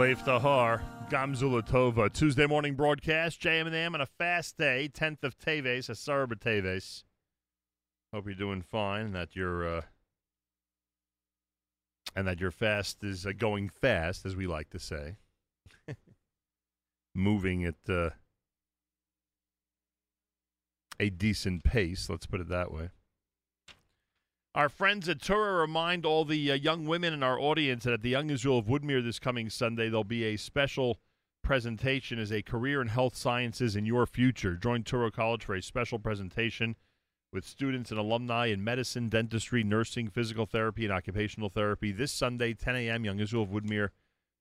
Leif 0.00 0.24
Tahar, 0.24 0.82
Gamzulatova. 1.10 2.10
Tuesday 2.10 2.46
morning 2.46 2.74
broadcast, 2.74 3.38
JM&M 3.38 3.94
on 3.94 4.00
a 4.00 4.06
fast 4.06 4.56
day, 4.56 4.88
10th 4.90 5.22
of 5.24 5.36
Teves, 5.36 5.90
Asar 5.90 6.26
Teves. 6.26 7.04
Hope 8.14 8.24
you're 8.24 8.34
doing 8.34 8.62
fine 8.62 9.04
and 9.04 9.14
that 9.14 9.36
your 9.36 9.76
uh, 9.76 9.82
and 12.16 12.26
that 12.26 12.40
your 12.40 12.50
fast 12.50 13.04
is 13.04 13.26
uh, 13.26 13.32
going 13.36 13.68
fast, 13.68 14.24
as 14.24 14.34
we 14.34 14.46
like 14.46 14.70
to 14.70 14.78
say. 14.78 15.16
Moving 17.14 17.66
at 17.66 17.74
uh, 17.86 18.10
a 20.98 21.10
decent 21.10 21.62
pace, 21.62 22.08
let's 22.08 22.24
put 22.24 22.40
it 22.40 22.48
that 22.48 22.72
way. 22.72 22.88
Our 24.52 24.68
friends 24.68 25.08
at 25.08 25.20
Touro 25.20 25.60
remind 25.60 26.04
all 26.04 26.24
the 26.24 26.50
uh, 26.50 26.54
young 26.54 26.84
women 26.84 27.14
in 27.14 27.22
our 27.22 27.38
audience 27.38 27.84
that 27.84 27.92
at 27.92 28.02
the 28.02 28.08
Young 28.08 28.30
Israel 28.30 28.58
of 28.58 28.64
Woodmere 28.66 29.00
this 29.00 29.20
coming 29.20 29.48
Sunday, 29.48 29.88
there'll 29.88 30.02
be 30.02 30.24
a 30.24 30.36
special 30.36 30.98
presentation 31.40 32.18
as 32.18 32.32
a 32.32 32.42
career 32.42 32.82
in 32.82 32.88
health 32.88 33.14
sciences 33.14 33.76
in 33.76 33.86
your 33.86 34.06
future. 34.06 34.56
Join 34.56 34.82
Touro 34.82 35.12
College 35.12 35.44
for 35.44 35.54
a 35.54 35.62
special 35.62 36.00
presentation 36.00 36.74
with 37.32 37.46
students 37.46 37.92
and 37.92 38.00
alumni 38.00 38.46
in 38.46 38.64
medicine, 38.64 39.08
dentistry, 39.08 39.62
nursing, 39.62 40.08
physical 40.08 40.46
therapy, 40.46 40.84
and 40.84 40.92
occupational 40.92 41.48
therapy 41.48 41.92
this 41.92 42.10
Sunday, 42.10 42.52
10 42.52 42.74
a.m., 42.74 43.04
Young 43.04 43.20
Israel 43.20 43.44
of 43.44 43.50
Woodmere 43.50 43.90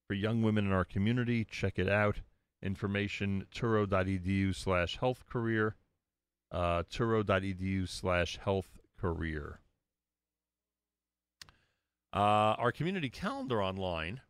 for 0.07 0.15
young 0.15 0.41
women 0.41 0.65
in 0.65 0.71
our 0.71 0.85
community. 0.85 1.45
Check 1.45 1.77
it 1.77 1.87
out. 1.87 2.21
Information, 2.63 3.45
touro.edu 3.53 4.55
slash 4.55 4.97
health 4.97 5.27
career, 5.27 5.75
uh, 6.51 6.81
touro.edu 6.91 7.87
slash 7.87 8.39
health 8.43 8.79
career. 8.99 9.59
Uh, 12.13 12.55
our 12.57 12.71
community 12.71 13.09
calendar 13.09 13.61
online. 13.61 14.21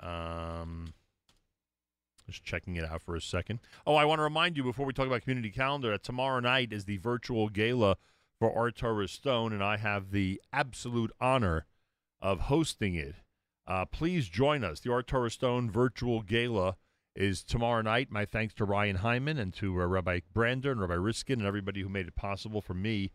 Um, 0.00 0.94
just 2.26 2.44
checking 2.44 2.76
it 2.76 2.84
out 2.84 3.02
for 3.02 3.16
a 3.16 3.20
second. 3.20 3.60
Oh, 3.86 3.94
I 3.94 4.04
want 4.04 4.18
to 4.18 4.22
remind 4.24 4.56
you 4.56 4.62
before 4.62 4.86
we 4.86 4.92
talk 4.92 5.06
about 5.06 5.22
community 5.22 5.50
calendar 5.50 5.90
that 5.90 6.02
tomorrow 6.02 6.40
night 6.40 6.72
is 6.72 6.84
the 6.84 6.98
virtual 6.98 7.48
gala 7.48 7.96
for 8.38 8.50
Ohr 8.50 8.70
Torah 8.70 9.08
Stone, 9.08 9.52
and 9.52 9.62
I 9.62 9.76
have 9.76 10.10
the 10.10 10.40
absolute 10.52 11.12
honor 11.20 11.66
of 12.22 12.40
hosting 12.40 12.94
it. 12.94 13.16
Uh, 13.66 13.84
please 13.84 14.28
join 14.28 14.64
us. 14.64 14.80
The 14.80 14.90
Ohr 14.90 15.02
Torah 15.02 15.30
Stone 15.30 15.70
virtual 15.70 16.22
gala 16.22 16.76
is 17.14 17.42
tomorrow 17.42 17.82
night. 17.82 18.10
My 18.10 18.24
thanks 18.24 18.54
to 18.54 18.64
Ryan 18.64 18.96
Hyman 18.96 19.38
and 19.38 19.52
to 19.54 19.80
uh, 19.80 19.86
Rabbi 19.86 20.20
Brander 20.32 20.72
and 20.72 20.80
Rabbi 20.80 20.94
Riskin 20.94 21.40
and 21.40 21.46
everybody 21.46 21.82
who 21.82 21.88
made 21.88 22.06
it 22.06 22.14
possible 22.14 22.60
for 22.60 22.74
me 22.74 23.10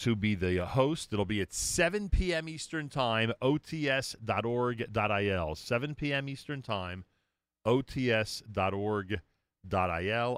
to 0.00 0.16
be 0.16 0.34
the 0.34 0.66
host. 0.66 1.12
It'll 1.12 1.24
be 1.24 1.40
at 1.40 1.52
7 1.52 2.08
p.m. 2.08 2.48
Eastern 2.48 2.88
Time, 2.88 3.32
ots.org.il. 3.40 4.14
7 5.54 5.94
p.m. 5.94 6.28
Eastern 6.28 6.62
Time, 6.62 7.04
ots.org.il. 7.66 9.18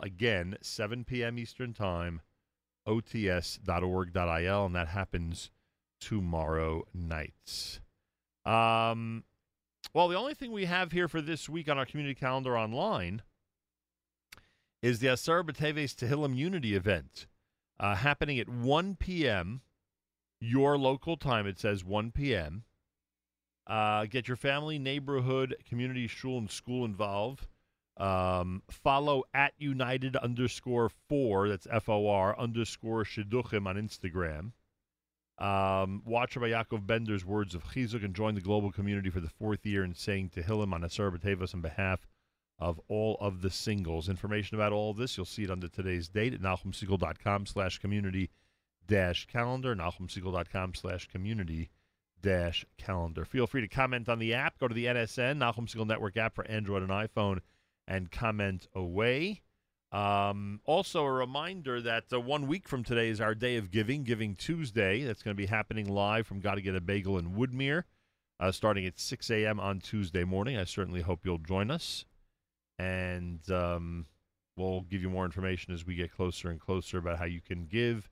Again, 0.03 0.57
7 0.61 1.05
p.m. 1.05 1.39
Eastern 1.39 1.73
Time, 1.73 2.21
ots.org.il. 2.87 4.67
And 4.67 4.75
that 4.75 4.89
happens 4.89 5.51
tomorrow 6.01 6.85
night. 6.93 7.81
Um, 8.45 9.23
well, 9.95 10.09
the 10.09 10.19
only 10.19 10.35
thing 10.35 10.51
we 10.51 10.65
have 10.65 10.91
here 10.91 11.07
for 11.07 11.21
this 11.23 11.49
week 11.49 11.69
on 11.69 11.79
our 11.79 11.87
community 11.87 12.17
calendar 12.17 12.59
online 12.59 13.23
is 14.83 14.99
the 14.99 15.07
Asar 15.07 15.45
B'Teves 15.45 15.95
Tehillim 15.95 16.37
Unity 16.37 16.75
event 16.75 17.29
uh, 17.81 17.95
happening 17.95 18.39
at 18.39 18.49
1 18.49 18.97
p.m. 18.97 19.61
Your 20.41 20.77
local 20.77 21.17
time, 21.17 21.47
it 21.47 21.59
says 21.59 21.85
1 21.85 22.13
p.m. 22.13 22.65
Uh, 23.67 24.07
get 24.07 24.29
your 24.29 24.37
family, 24.37 24.79
neighborhood, 24.79 25.57
community, 25.69 26.07
shul, 26.07 26.39
and 26.39 26.51
school 26.51 26.85
involved. 26.85 27.47
Um, 27.97 28.63
follow 28.71 29.23
at 29.35 29.53
United 29.59 30.17
underscore 30.17 30.91
four, 31.09 31.49
that's 31.49 31.67
F 31.71 31.89
O 31.89 32.09
R 32.09 32.39
underscore 32.39 33.05
Shidduchim 33.05 33.67
on 33.67 33.77
Instagram. 33.77 34.53
Um, 35.39 36.03
watch 36.05 36.37
Rabbi 36.37 36.53
Yaakov 36.53 36.87
Bender's 36.87 37.25
words 37.25 37.55
of 37.55 37.65
Chizuk 37.65 38.05
and 38.05 38.15
join 38.15 38.35
the 38.35 38.41
global 38.41 38.73
community 38.73 39.11
for 39.11 39.21
the 39.21 39.29
fourth 39.29 39.67
year 39.67 39.85
in 39.85 39.95
saying 39.95 40.31
Tehillim 40.31 40.73
on 40.73 40.85
Asar 40.85 41.11
B'Teves 41.11 41.55
on 41.55 41.61
behalf 41.61 42.07
of 42.63 42.81
all 42.87 43.17
of 43.21 43.43
the 43.43 43.51
singles. 43.51 44.09
Information 44.09 44.57
about 44.57 44.73
all 44.73 44.93
of 44.93 44.97
this, 44.97 45.17
you'll 45.17 45.27
see 45.27 45.43
it 45.43 45.51
under 45.51 45.67
today's 45.67 46.09
date 46.09 46.33
at 46.33 46.41
NachumSegal.com 46.41 47.47
slash 47.47 47.79
community 47.79 48.31
dash 48.87 49.27
calendar, 49.27 49.75
NachumSegal.com 49.75 50.75
slash 50.75 51.09
community 51.11 51.71
dash 52.23 52.65
calendar. 52.79 53.25
Feel 53.25 53.49
free 53.49 53.63
to 53.63 53.69
comment 53.69 54.09
on 54.09 54.21
the 54.21 54.33
app. 54.33 54.59
Go 54.61 54.69
to 54.69 54.75
the 54.75 54.87
NSN, 54.87 55.39
Nachum 55.39 55.69
Segal 55.69 55.87
Network 55.87 56.17
app 56.17 56.37
for 56.37 56.47
Android 56.47 56.83
and 56.83 56.91
iPhone, 56.91 57.41
and 57.89 58.13
comment 58.13 58.69
away. 58.75 59.43
Um, 59.91 60.61
also, 60.65 61.05
a 61.05 61.13
reminder 61.13 61.81
that 61.81 62.05
uh, 62.13 62.21
one 62.21 62.47
week 62.47 62.69
from 62.69 62.85
today 62.85 63.09
is 63.09 63.21
our 63.21 63.35
day 63.35 63.57
of 63.57 63.71
giving, 63.73 64.05
Giving 64.05 64.37
Tuesday. 64.37 65.03
That's 65.03 65.23
going 65.23 65.37
to 65.37 65.41
be 65.41 65.47
happening 65.47 65.93
live 65.93 66.27
from 66.29 66.41
Gotta 66.41 66.63
Get 66.63 66.77
a 66.77 66.81
Bagel 66.81 67.19
in 67.19 67.33
Woodmere, 67.33 67.83
uh, 68.41 68.53
starting 68.53 68.87
at 68.87 68.99
6 68.99 69.31
a.m. 69.31 69.59
on 69.59 69.81
Tuesday 69.81 70.25
morning. 70.25 70.57
I 70.57 70.65
certainly 70.65 71.03
hope 71.03 71.27
you'll 71.27 71.39
join 71.39 71.71
us. 71.71 72.07
And 72.83 73.49
um, 73.51 74.07
we'll 74.57 74.81
give 74.83 75.03
you 75.03 75.11
more 75.11 75.25
information 75.25 75.73
as 75.73 75.87
we 75.87 75.95
get 75.95 76.13
closer 76.13 76.51
and 76.51 76.61
closer 76.61 76.99
about 76.99 77.19
how 77.19 77.27
you 77.27 77.41
can 77.41 77.67
give, 77.67 78.11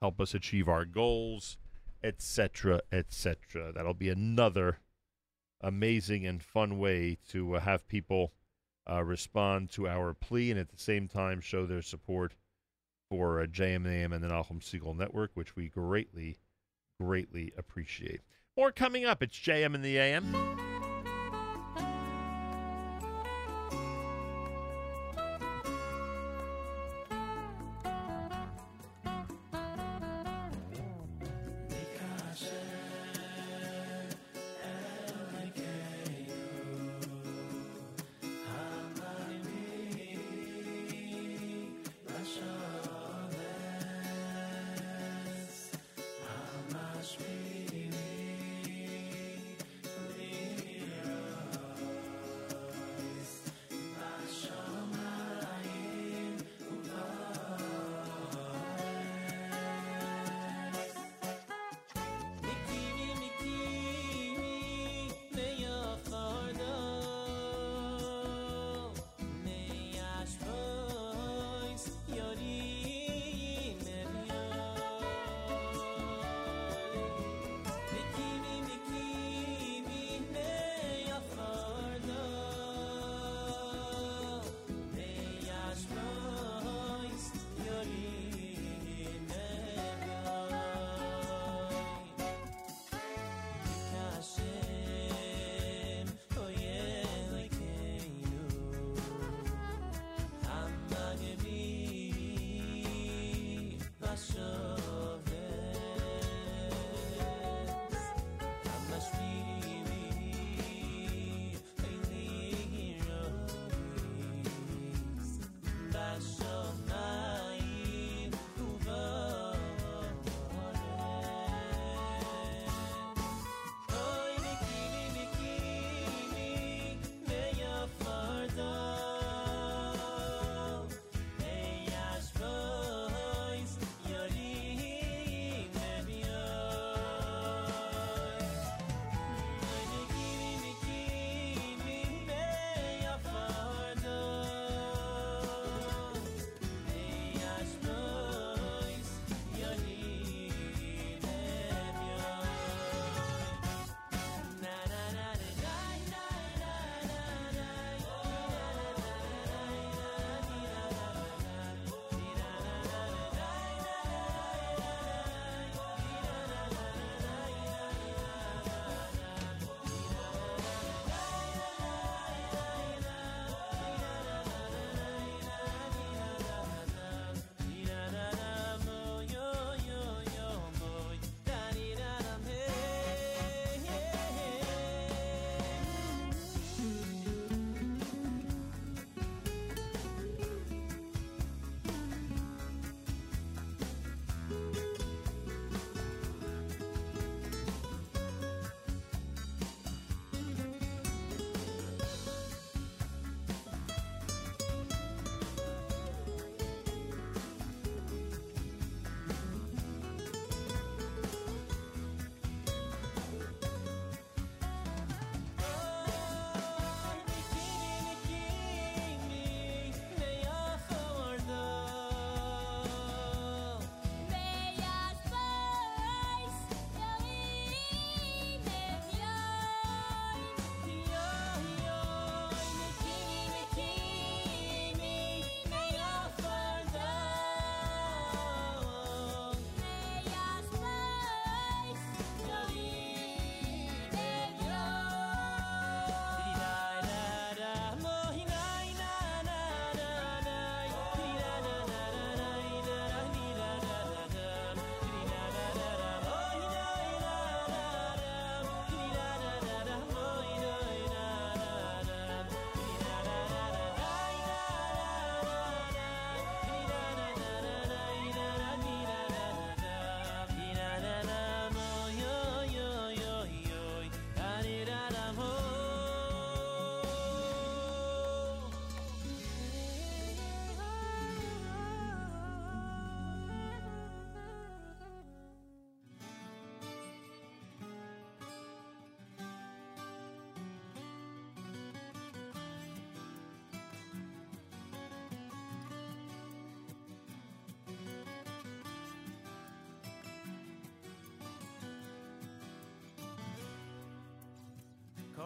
help 0.00 0.20
us 0.20 0.34
achieve 0.34 0.68
our 0.68 0.84
goals, 0.84 1.56
etc., 2.04 2.80
etc. 2.92 3.72
That'll 3.72 3.94
be 3.94 4.10
another 4.10 4.80
amazing 5.62 6.26
and 6.26 6.42
fun 6.42 6.78
way 6.78 7.16
to 7.30 7.56
uh, 7.56 7.60
have 7.60 7.88
people 7.88 8.32
uh, 8.90 9.02
respond 9.02 9.70
to 9.70 9.88
our 9.88 10.12
plea 10.12 10.50
and 10.50 10.60
at 10.60 10.70
the 10.70 10.78
same 10.78 11.08
time 11.08 11.40
show 11.40 11.64
their 11.64 11.82
support 11.82 12.34
for 13.08 13.40
uh, 13.40 13.46
JMAM 13.46 14.12
and 14.12 14.22
the 14.22 14.28
Nachum 14.28 14.60
Segal 14.60 14.96
Network, 14.96 15.30
which 15.34 15.56
we 15.56 15.68
greatly, 15.68 16.38
greatly 17.00 17.52
appreciate. 17.56 18.20
More 18.56 18.72
coming 18.72 19.06
up. 19.06 19.22
It's 19.22 19.38
JM 19.38 19.74
in 19.74 19.82
the 19.82 19.96
AM. 19.98 20.91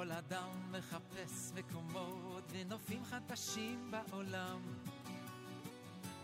כל 0.07 0.13
אדם 0.13 0.73
מחפש 0.73 1.53
מקומות 1.55 2.45
ונופים 2.51 3.05
חדשים 3.05 3.91
בעולם. 3.91 4.61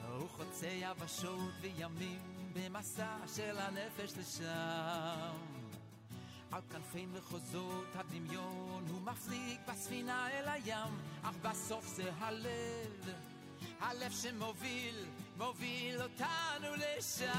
הוא 0.09 0.29
חוצה 0.29 0.67
יבשות 0.67 1.53
וימים 1.61 2.19
במסע 2.53 3.17
של 3.37 3.59
הנפש 3.59 4.13
לשם. 4.19 5.37
על 6.51 6.61
כנפי 6.71 7.07
מחוזות 7.07 7.87
הדמיון 7.95 8.85
הוא 8.89 9.01
מפליג 9.01 9.61
בספינה 9.69 10.31
אל 10.31 10.49
הים, 10.49 10.99
אך 11.23 11.35
בסוף 11.43 11.87
זה 11.87 12.13
הלב, 12.19 13.11
הלב 13.81 14.13
שמוביל, 14.13 15.07
מוביל 15.39 16.03
אותנו 16.03 16.69
לשם. 16.77 17.33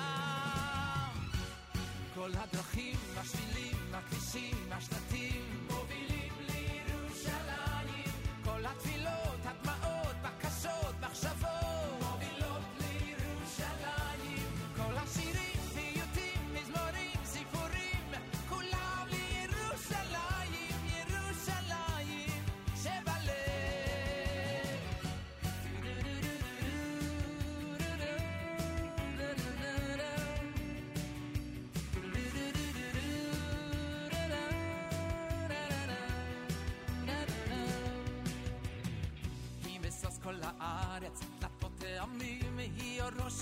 כל 2.15 2.31
הדרכים, 2.35 2.97
השבילים, 3.17 3.77
הכבישים, 3.93 4.71
השלטים, 4.71 5.67
my 8.73 8.89
pillow 8.89 9.22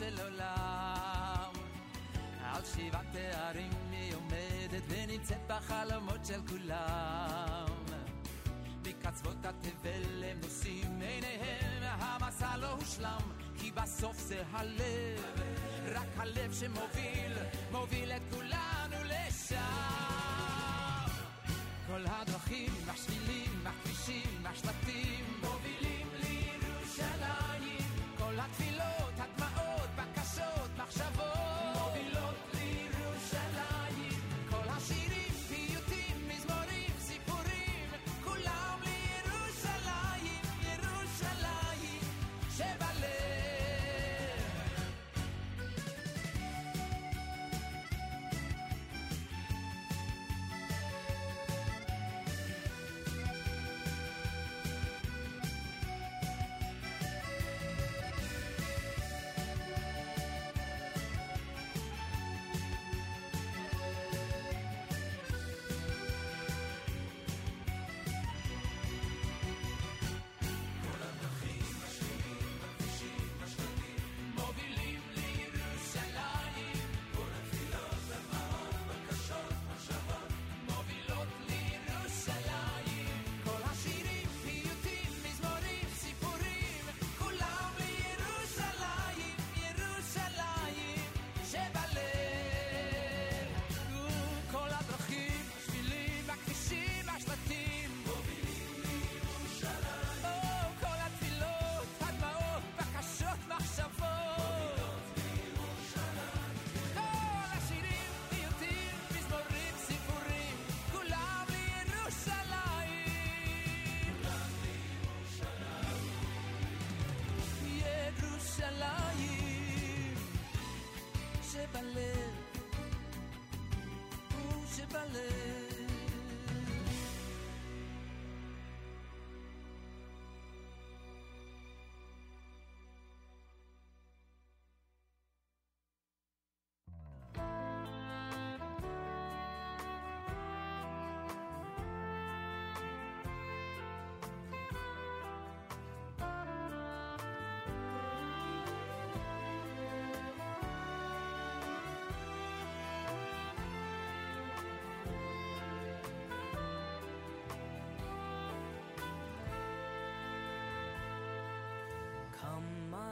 של 0.01 0.21
עולם. 0.21 1.51
על 2.43 2.61
שבעת 2.65 3.05
תארים 3.11 3.71
היא 3.91 4.15
עומדת 4.15 4.83
ונמצאת 4.87 5.37
בחלומות 5.47 6.25
של 6.25 6.41
כולם. 6.47 7.65
מקצוות 8.85 9.45
התבל 9.45 10.23
הם 10.23 10.37
נושאים 10.41 11.01
עיניהם, 11.01 11.83
המסע 11.83 12.57
לא 12.57 12.71
הושלם, 12.71 13.21
כי 13.57 13.71
בסוף 13.71 14.19
זה 14.19 14.43
הלב, 14.51 15.41
רק 15.85 16.07
הלב 16.17 16.53
שמוביל, 16.53 17.33
מוביל 17.71 18.11
את 18.11 18.30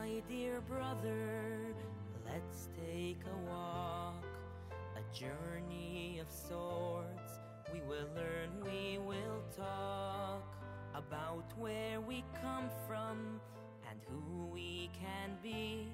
my 0.10 0.22
dear 0.28 0.62
brother, 0.62 1.76
let's 2.26 2.70
take 2.76 3.20
a 3.26 3.50
walk, 3.50 4.26
a 4.96 5.18
journey 5.18 6.20
of 6.20 6.28
sorts. 6.30 7.32
We 7.74 7.82
will 7.82 8.08
learn, 8.16 8.50
we 8.64 8.98
will 8.98 9.44
talk 9.56 10.44
about 10.96 11.46
where 11.58 12.02
we 12.02 12.24
come 12.42 12.70
from 12.88 13.40
and 13.90 14.00
who 14.08 14.46
we 14.48 14.90
can 15.00 15.38
be, 15.44 15.88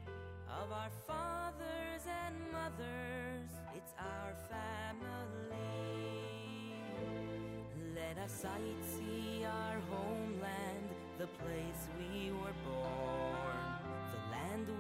of 0.61 0.72
our 0.72 0.92
fathers 1.06 2.03
and 2.26 2.35
mothers. 2.52 3.50
It's 3.76 3.94
our 4.00 4.34
family. 4.50 5.56
Let 7.94 8.18
us 8.24 8.32
sight 8.32 8.80
see 8.98 9.44
our 9.44 9.80
homeland, 9.90 10.90
the 11.18 11.27
place 11.27 11.90
we 12.00 12.32
were 12.32 12.56
born, 12.66 13.34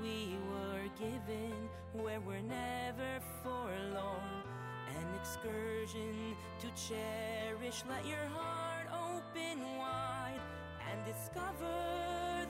we 0.01 0.37
were 0.51 0.87
given, 0.97 1.53
where 1.93 2.19
we're 2.19 2.41
never 2.41 3.19
forlorn. 3.43 4.43
An 4.97 5.07
excursion 5.19 6.35
to 6.59 6.67
cherish, 6.87 7.83
let 7.89 8.05
your 8.05 8.25
heart 8.33 8.87
open 8.91 9.61
wide 9.77 10.39
and 10.89 11.05
discover 11.05 11.75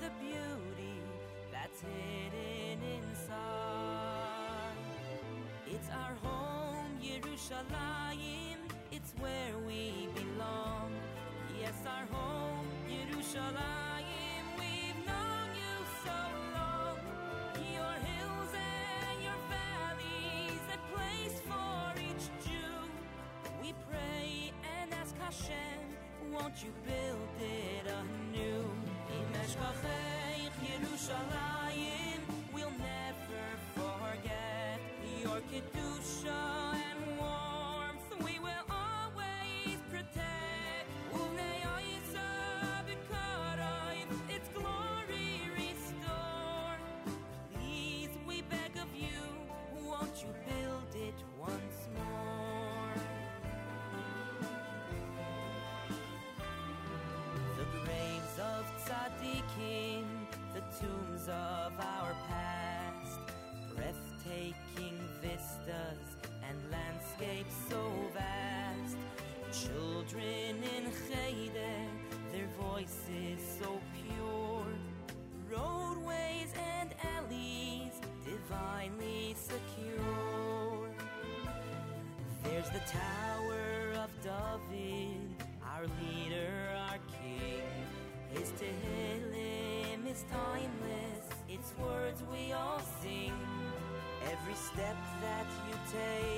the 0.02 0.12
beauty 0.20 1.00
that's 1.52 1.82
hidden 1.82 2.80
inside. 2.98 4.76
It's 5.68 5.90
our 5.90 6.16
home, 6.24 6.98
Yerushalayim. 7.02 8.58
It's 8.92 9.14
where 9.20 9.58
we 9.68 10.08
belong. 10.16 10.92
Yes, 11.60 11.74
our 11.88 12.06
home, 12.16 12.68
Yerushalayim. 12.88 13.95
Won't 26.46 26.64
you 26.64 26.72
build 26.86 27.38
it 27.42 27.88
anew? 27.90 28.66
Yerushalayim, 30.66 32.22
we'll 32.54 32.70
never 32.70 33.46
forget 33.74 34.80
your 35.24 35.42
kedusha 35.50 36.55
vistas 65.76 66.16
and 66.48 66.58
landscapes 66.72 67.56
so 67.70 67.92
vast. 68.14 68.98
Children 69.52 70.64
in 70.76 70.92
cheder, 71.08 71.86
their 72.32 72.48
voices 72.60 73.40
so 73.60 73.80
pure. 73.94 74.66
Roadways 75.50 76.52
and 76.80 76.94
alleys 77.16 77.94
divinely 78.26 79.36
secure. 79.38 80.90
There's 82.44 82.70
the 82.70 82.82
Tower 82.92 84.04
of 84.04 84.10
David, 84.22 85.44
our 85.64 85.86
leader, 86.02 86.76
our 86.90 87.00
king. 87.22 87.64
His 88.34 88.52
Tehillim 88.52 90.12
is 90.12 90.26
timeless, 90.32 91.26
its 91.48 91.74
words 91.80 92.22
we 92.32 92.52
all 92.52 92.82
sing. 93.02 93.34
Every 94.32 94.56
step 94.56 94.98
that 95.22 95.45
take, 95.96 96.35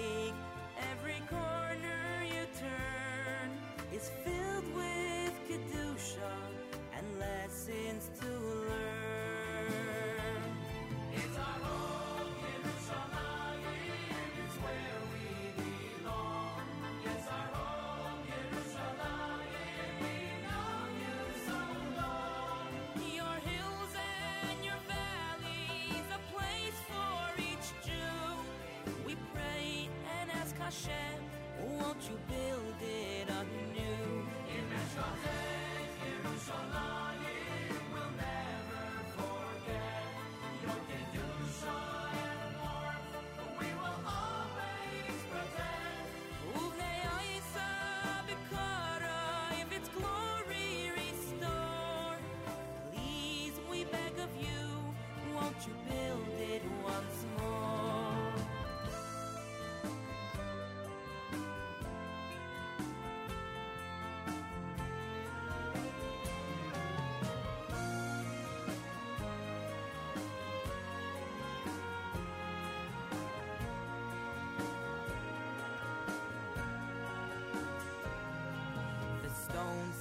you 32.10 32.18
build 32.30 32.67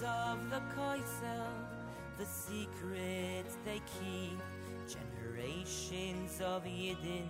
of 0.02 0.50
the 0.50 0.60
Koisel, 0.75 1.52
the 2.18 2.25
secrets 2.25 3.57
they 3.65 3.81
keep. 3.99 4.39
Generations 4.86 6.41
of 6.41 6.65
Yidden 6.65 7.28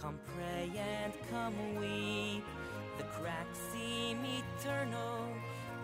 come 0.00 0.18
pray 0.34 0.70
and 0.76 1.12
come 1.30 1.76
weep. 1.76 2.44
The 2.98 3.04
cracks 3.04 3.58
seem 3.72 4.18
eternal, 4.24 5.26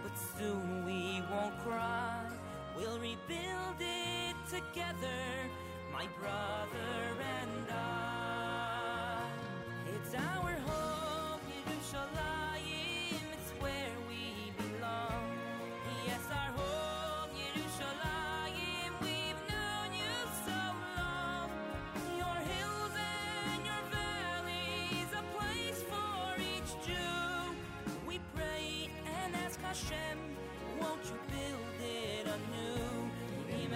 but 0.03 0.13
soon 0.39 0.85
we 0.85 1.23
won't 1.31 1.59
cry. 1.61 2.25
We'll 2.77 2.99
rebuild 2.99 3.81
it 3.81 4.37
together, 4.49 5.23
my 5.93 6.07
brother 6.19 6.95
and 7.41 7.71
I. 7.71 9.27
It's 9.95 10.15
our 10.15 10.53
home, 10.67 11.41
Yerushalayim, 11.51 12.34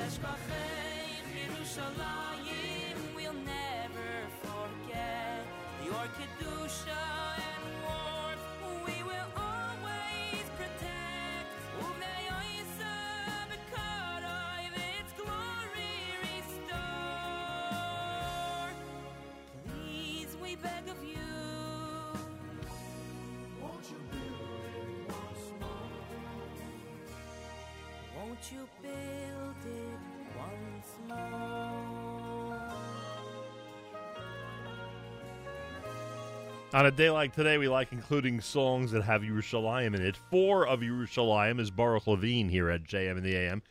Im 0.09 0.15
Eshkachech 0.15 1.29
Yerushalayim, 1.37 2.97
we'll 3.15 3.35
never 3.45 4.13
forget. 4.41 5.45
Your 5.85 6.07
kedusha 6.17 7.18
On 36.75 36.85
a 36.85 36.91
day 36.91 37.09
like 37.09 37.35
today, 37.35 37.57
we 37.57 37.67
like 37.67 37.93
including 37.93 38.43
songs 38.43 38.91
that 38.91 39.03
have 39.03 39.23
Yerushalayim 39.23 39.95
in 39.95 40.03
it. 40.03 40.19
Four 40.31 40.67
of 40.67 40.81
Yerushalayim 40.81 41.59
is 41.59 41.71
Baruch 41.71 42.07
Levine 42.07 42.51
here 42.51 42.69
at 42.69 42.85
JM 42.85 43.17
in 43.17 43.23
the 43.23 43.35
AM. 43.35 43.63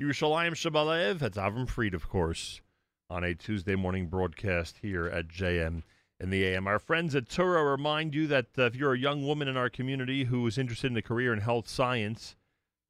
Yerushalayim 0.00 0.52
Shabalev, 0.52 1.18
that's 1.18 1.36
Avraham 1.36 1.68
Fried, 1.68 1.92
of 1.92 2.08
course, 2.08 2.62
on 3.10 3.24
a 3.24 3.34
Tuesday 3.34 3.74
morning 3.74 4.06
broadcast 4.06 4.78
here 4.80 5.06
at 5.06 5.28
JM 5.28 5.82
in 6.18 6.30
the 6.30 6.44
AM. 6.46 6.66
Our 6.66 6.78
friends 6.78 7.14
at 7.14 7.28
Touro 7.28 7.70
remind 7.70 8.14
you 8.14 8.26
that 8.28 8.46
uh, 8.56 8.62
if 8.62 8.74
you're 8.74 8.94
a 8.94 8.98
young 8.98 9.26
woman 9.26 9.48
in 9.48 9.58
our 9.58 9.68
community 9.68 10.24
who 10.24 10.46
is 10.46 10.56
interested 10.56 10.90
in 10.90 10.96
a 10.96 11.02
career 11.02 11.34
in 11.34 11.40
health 11.40 11.68
science, 11.68 12.36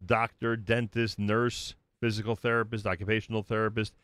doctor, 0.04 0.56
dentist, 0.56 1.18
nurse, 1.18 1.74
physical 2.00 2.36
therapist, 2.36 2.86
occupational 2.86 3.42
therapist, 3.42 3.94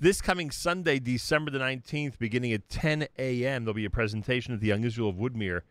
this 0.00 0.20
coming 0.20 0.50
Sunday, 0.50 0.98
December 0.98 1.50
the 1.50 1.58
19th, 1.58 2.18
beginning 2.18 2.52
at 2.52 2.68
10 2.68 3.06
a.m., 3.18 3.64
there'll 3.64 3.74
be 3.74 3.84
a 3.84 3.90
presentation 3.90 4.52
at 4.52 4.60
the 4.60 4.66
Young 4.66 4.84
Israel 4.84 5.08
of 5.08 5.16
Woodmere 5.16 5.62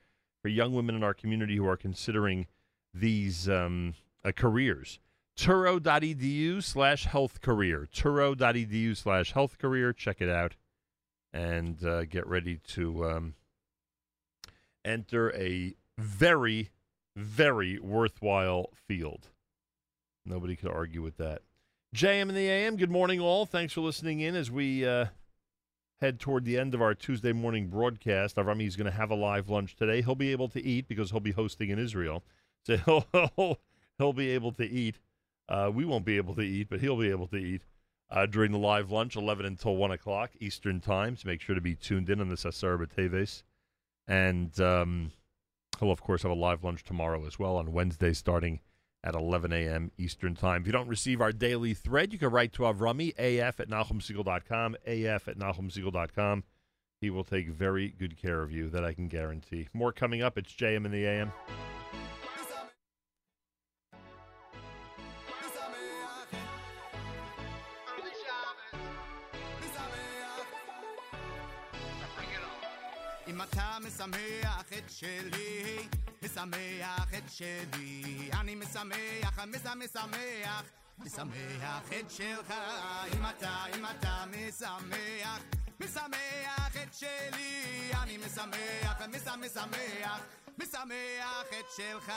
for 0.42 0.48
young 0.48 0.74
women 0.74 0.96
in 0.96 1.04
our 1.04 1.14
community 1.14 1.58
who 1.58 1.68
are 1.68 1.78
considering 1.78 2.48
these 2.94 3.50
um, 3.50 3.94
uh, 4.24 4.32
careers. 4.36 5.00
Touro.edu 5.38 6.64
slash 6.64 7.06
health 7.06 7.42
career. 7.42 7.88
Touro.edu 7.94 8.96
slash 8.96 9.34
health 9.34 9.58
career. 9.58 9.94
Check 9.94 10.22
it 10.22 10.30
out 10.30 10.56
and 11.32 11.84
uh, 11.86 12.06
get 12.06 12.26
ready 12.28 12.60
to 12.68 13.06
um, 13.06 13.36
enter 14.84 15.34
a 15.36 15.76
very, 15.98 16.72
very 17.16 17.80
worthwhile 17.80 18.70
field. 18.74 19.28
Nobody 20.26 20.56
could 20.56 20.72
argue 20.72 21.02
with 21.02 21.18
that. 21.18 21.42
JM 21.96 22.22
and 22.22 22.38
the 22.38 22.48
AM, 22.48 22.78
good 22.78 22.92
morning, 22.92 23.20
all. 23.20 23.48
Thanks 23.48 23.74
for 23.74 23.82
listening 23.82 24.20
in 24.20 24.36
as 24.36 24.52
we 24.52 24.86
uh, 24.86 25.08
head 26.00 26.20
toward 26.20 26.46
the 26.46 26.56
end 26.56 26.76
of 26.76 26.84
our 26.84 26.94
Tuesday 26.94 27.34
morning 27.34 27.68
broadcast. 27.68 28.36
Avrami 28.36 28.68
is 28.68 28.76
going 28.76 28.86
to 28.86 28.96
have 28.96 29.10
a 29.10 29.16
live 29.16 29.50
lunch 29.50 29.76
today. 29.76 30.04
He'll 30.04 30.14
be 30.14 30.32
able 30.32 30.50
to 30.50 30.64
eat 30.64 30.88
because 30.88 31.10
he'll 31.10 31.20
be 31.20 31.32
hosting 31.32 31.72
in 31.72 31.80
Israel. 31.80 32.24
So 32.64 32.78
he'll, 32.78 33.58
he'll 33.98 34.14
be 34.14 34.30
able 34.30 34.52
to 34.52 34.70
eat. 34.70 35.00
Uh, 35.50 35.72
we 35.74 35.84
won't 35.84 36.06
be 36.06 36.18
able 36.18 36.36
to 36.36 36.44
eat, 36.44 36.70
but 36.70 36.80
he'll 36.80 36.96
be 36.96 37.10
able 37.10 37.26
to 37.26 37.38
eat 37.38 37.64
uh, 38.12 38.28
during 38.28 38.52
the 38.52 38.60
live 38.60 38.92
lunch, 38.92 39.16
11 39.16 39.48
until 39.48 39.76
1 39.76 39.90
o'clock 39.90 40.30
Eastern 40.40 40.80
Time. 40.80 41.18
So 41.18 41.28
make 41.28 41.42
sure 41.42 41.56
to 41.56 41.62
be 41.62 41.74
tuned 41.74 42.12
in 42.12 42.22
on 42.22 42.30
this 42.30 42.46
Asar 42.46 42.78
Teves. 42.78 43.42
And 44.08 44.60
um, 44.62 45.12
he'll, 45.80 45.90
of 45.90 46.04
course, 46.04 46.22
have 46.22 46.32
a 46.32 46.36
live 46.36 46.64
lunch 46.64 46.84
tomorrow 46.84 47.26
as 47.26 47.40
well 47.40 47.56
on 47.56 47.74
Wednesday 47.74 48.14
starting 48.14 48.60
at 49.04 49.16
11 49.16 49.54
a.m. 49.54 49.92
Eastern 49.98 50.36
Time. 50.36 50.62
If 50.62 50.68
you 50.68 50.74
don't 50.74 50.88
receive 50.88 51.22
our 51.22 51.32
daily 51.32 51.74
thread, 51.74 52.12
you 52.12 52.20
can 52.20 52.30
write 52.30 52.54
to 52.54 52.64
Avrami, 52.64 53.14
af 53.18 53.60
at 53.60 53.70
NachumSegal.com, 53.70 54.76
af 54.86 55.28
at 55.28 55.38
NachumSegal.com. 55.38 56.44
He 57.02 57.10
will 57.10 57.24
take 57.24 57.48
very 57.48 57.90
good 57.90 58.18
care 58.22 58.42
of 58.42 58.52
you, 58.52 58.70
that 58.70 58.84
I 58.84 58.94
can 58.94 59.08
guarantee. 59.08 59.70
More 59.74 59.94
coming 59.94 60.22
up. 60.22 60.38
It's 60.38 60.54
JM 60.54 60.86
in 60.86 60.92
the 60.92 61.06
AM. 61.06 61.32
אם 73.40 73.44
אתה 73.44 73.78
משמח 73.82 74.66
את 74.78 74.90
שלי, 74.90 75.88
משמח 76.24 77.14
את 77.18 77.24
שלי. 77.32 78.30
אני 78.40 78.56
משמח, 78.56 79.40
מש- 79.40 79.66
משמח, 79.76 80.64
משמח 80.98 81.84
את 82.00 82.12
שלך. 82.12 82.54
אם 83.14 83.26
אתה, 83.30 83.64
אם 83.76 83.86
אתה 83.86 84.24
משמח, 84.32 85.40
משמח 85.80 86.76
את 86.84 86.94
שלי. 86.94 87.92
אני 88.04 88.18
משמח, 88.18 89.02
מש- 89.08 89.28
משמח, 89.46 90.20
משמח 90.58 91.48
את 91.60 91.66
שלך. 91.78 92.12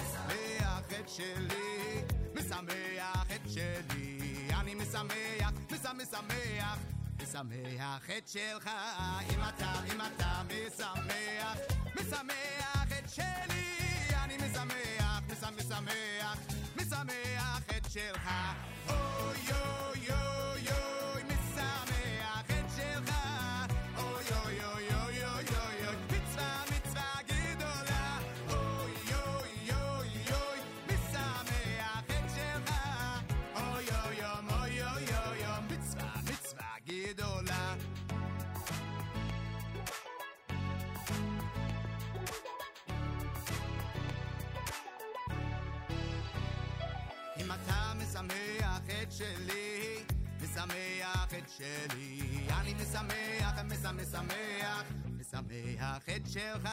משמח 0.00 1.00
את 1.00 1.08
שלי, 1.08 2.02
משמח 2.34 3.26
את 3.34 3.50
שלי. 3.50 4.48
אני 4.60 4.74
משמח, 4.74 5.52
מש- 5.72 5.92
משמח. 5.94 6.78
משמח 7.22 8.10
את 8.18 8.28
שלך, 8.28 8.70
אם 9.30 9.40
אתה, 9.48 9.72
אם 9.92 10.00
אתה 10.00 10.42
משמח, 10.48 11.56
משמח 11.94 12.92
את 12.98 13.10
שלי, 13.10 13.76
אני 14.24 14.36
משמח, 14.36 15.20
מש- 15.28 15.64
משמח, 15.64 16.38
משמח 16.76 17.62
את 17.76 17.90
שלך, 17.90 18.28
אוי 18.88 18.96
אוי 19.50 20.10
אוי 20.10 20.66
אוי, 20.70 21.05
שלי, 49.16 50.02
משמח 50.42 51.28
את 51.38 51.50
שלי, 51.56 52.20
אני 52.60 52.74
משמח, 52.74 53.54
מש- 53.64 53.84
משמח, 53.86 54.82
משמח 55.06 56.02
את 56.16 56.26
שלך, 56.30 56.68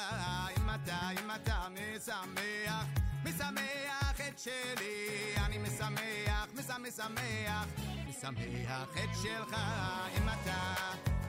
אם 0.57 0.69
אתה, 0.75 1.09
אם 1.19 1.31
אתה 1.35 1.67
משמח, 1.69 2.85
משמח 3.25 4.21
את 4.27 4.39
שלי, 4.39 5.07
אני 5.45 5.57
משמח, 5.57 6.47
מש- 6.53 6.69
משמח, 6.79 7.65
משמח 8.07 8.87
את 9.03 9.09
שלך, 9.23 9.55
אם 10.17 10.29
אתה 10.29 10.73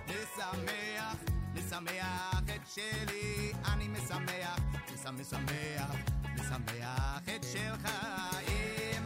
משמח, 0.06 1.16
משמח 1.54 2.42
את 2.56 2.66
שלי, 2.74 3.52
אני 3.72 3.88
משמח, 3.88 4.58
מש- 4.94 5.06
משמח, 5.06 5.96
משמח 6.34 7.22
את 7.36 7.44
שלך, 7.52 7.88
אם 8.48 9.03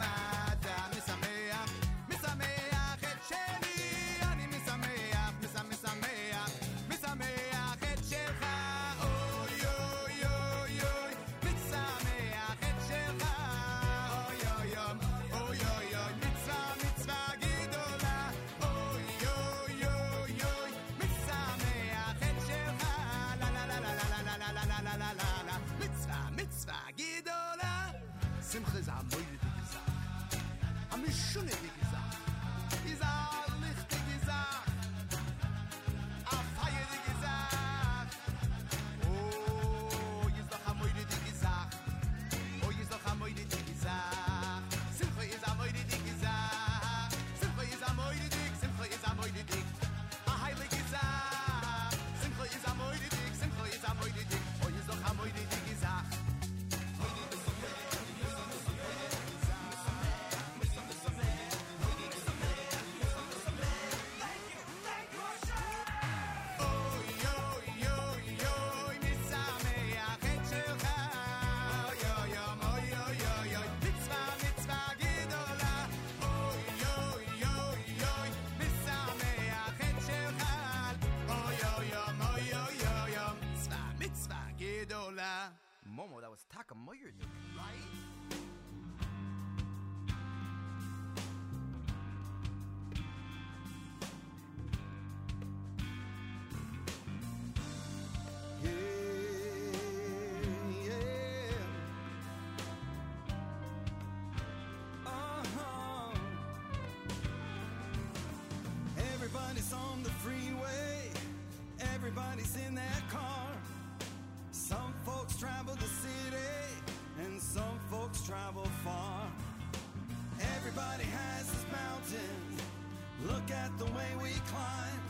Look 123.49 123.57
at 123.57 123.79
the 123.79 123.85
way 123.85 124.07
we 124.21 124.29
climb. 124.47 125.01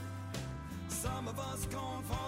Some 0.87 1.27
of 1.27 1.37
us 1.39 1.65
going 1.65 2.03
for 2.03 2.18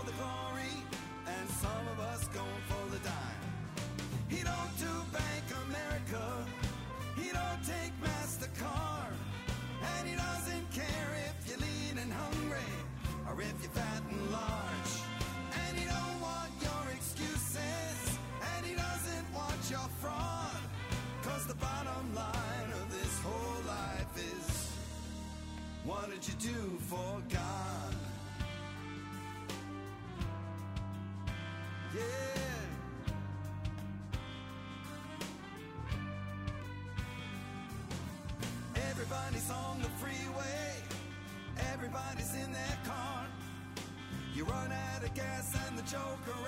would 26.22 26.27
you 26.27 26.51
do 26.51 26.77
for 26.88 27.22
God? 27.33 27.95
Yeah. 31.95 32.01
Everybody's 38.90 39.50
on 39.50 39.82
the 39.82 39.90
freeway, 40.00 40.75
everybody's 41.74 42.35
in 42.35 42.51
their 42.51 42.77
car. 42.85 43.25
You 44.35 44.43
run 44.45 44.72
out 44.72 45.03
of 45.03 45.14
gas 45.16 45.56
and 45.67 45.77
the 45.77 45.83
joker 45.83 46.41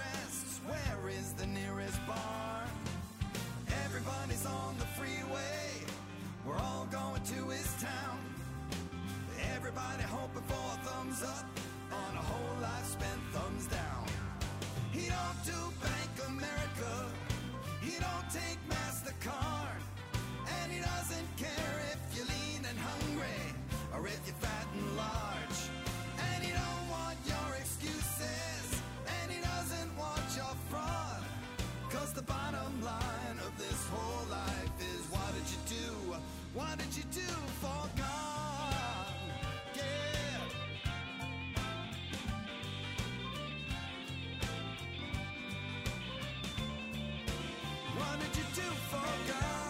God? 49.28 49.63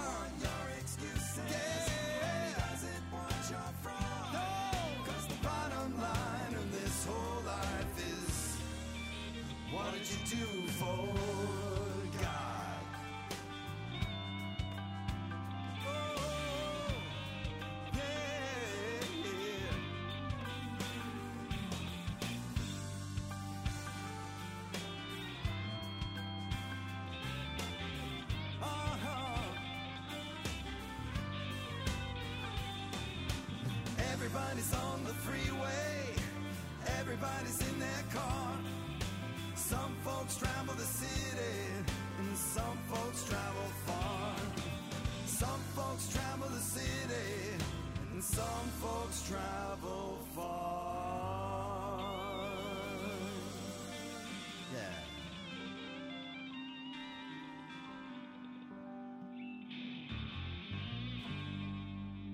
Everybody's 34.36 34.74
on 34.74 35.04
the 35.04 35.14
freeway. 35.14 36.16
Everybody's 37.00 37.62
in 37.70 37.80
their 37.80 38.04
car. 38.12 38.58
Some 39.54 39.96
folks 40.04 40.38
travel 40.38 40.74
the 40.74 40.82
city, 40.82 41.62
and 42.18 42.36
some 42.36 42.80
folks 42.90 43.26
travel 43.26 43.70
far. 43.86 44.36
Some 45.28 45.62
folks 45.76 46.12
travel 46.12 46.50
the 46.50 46.60
city, 46.60 47.62
and 48.12 48.24
some 48.24 48.68
folks 48.82 49.22
travel 49.30 49.63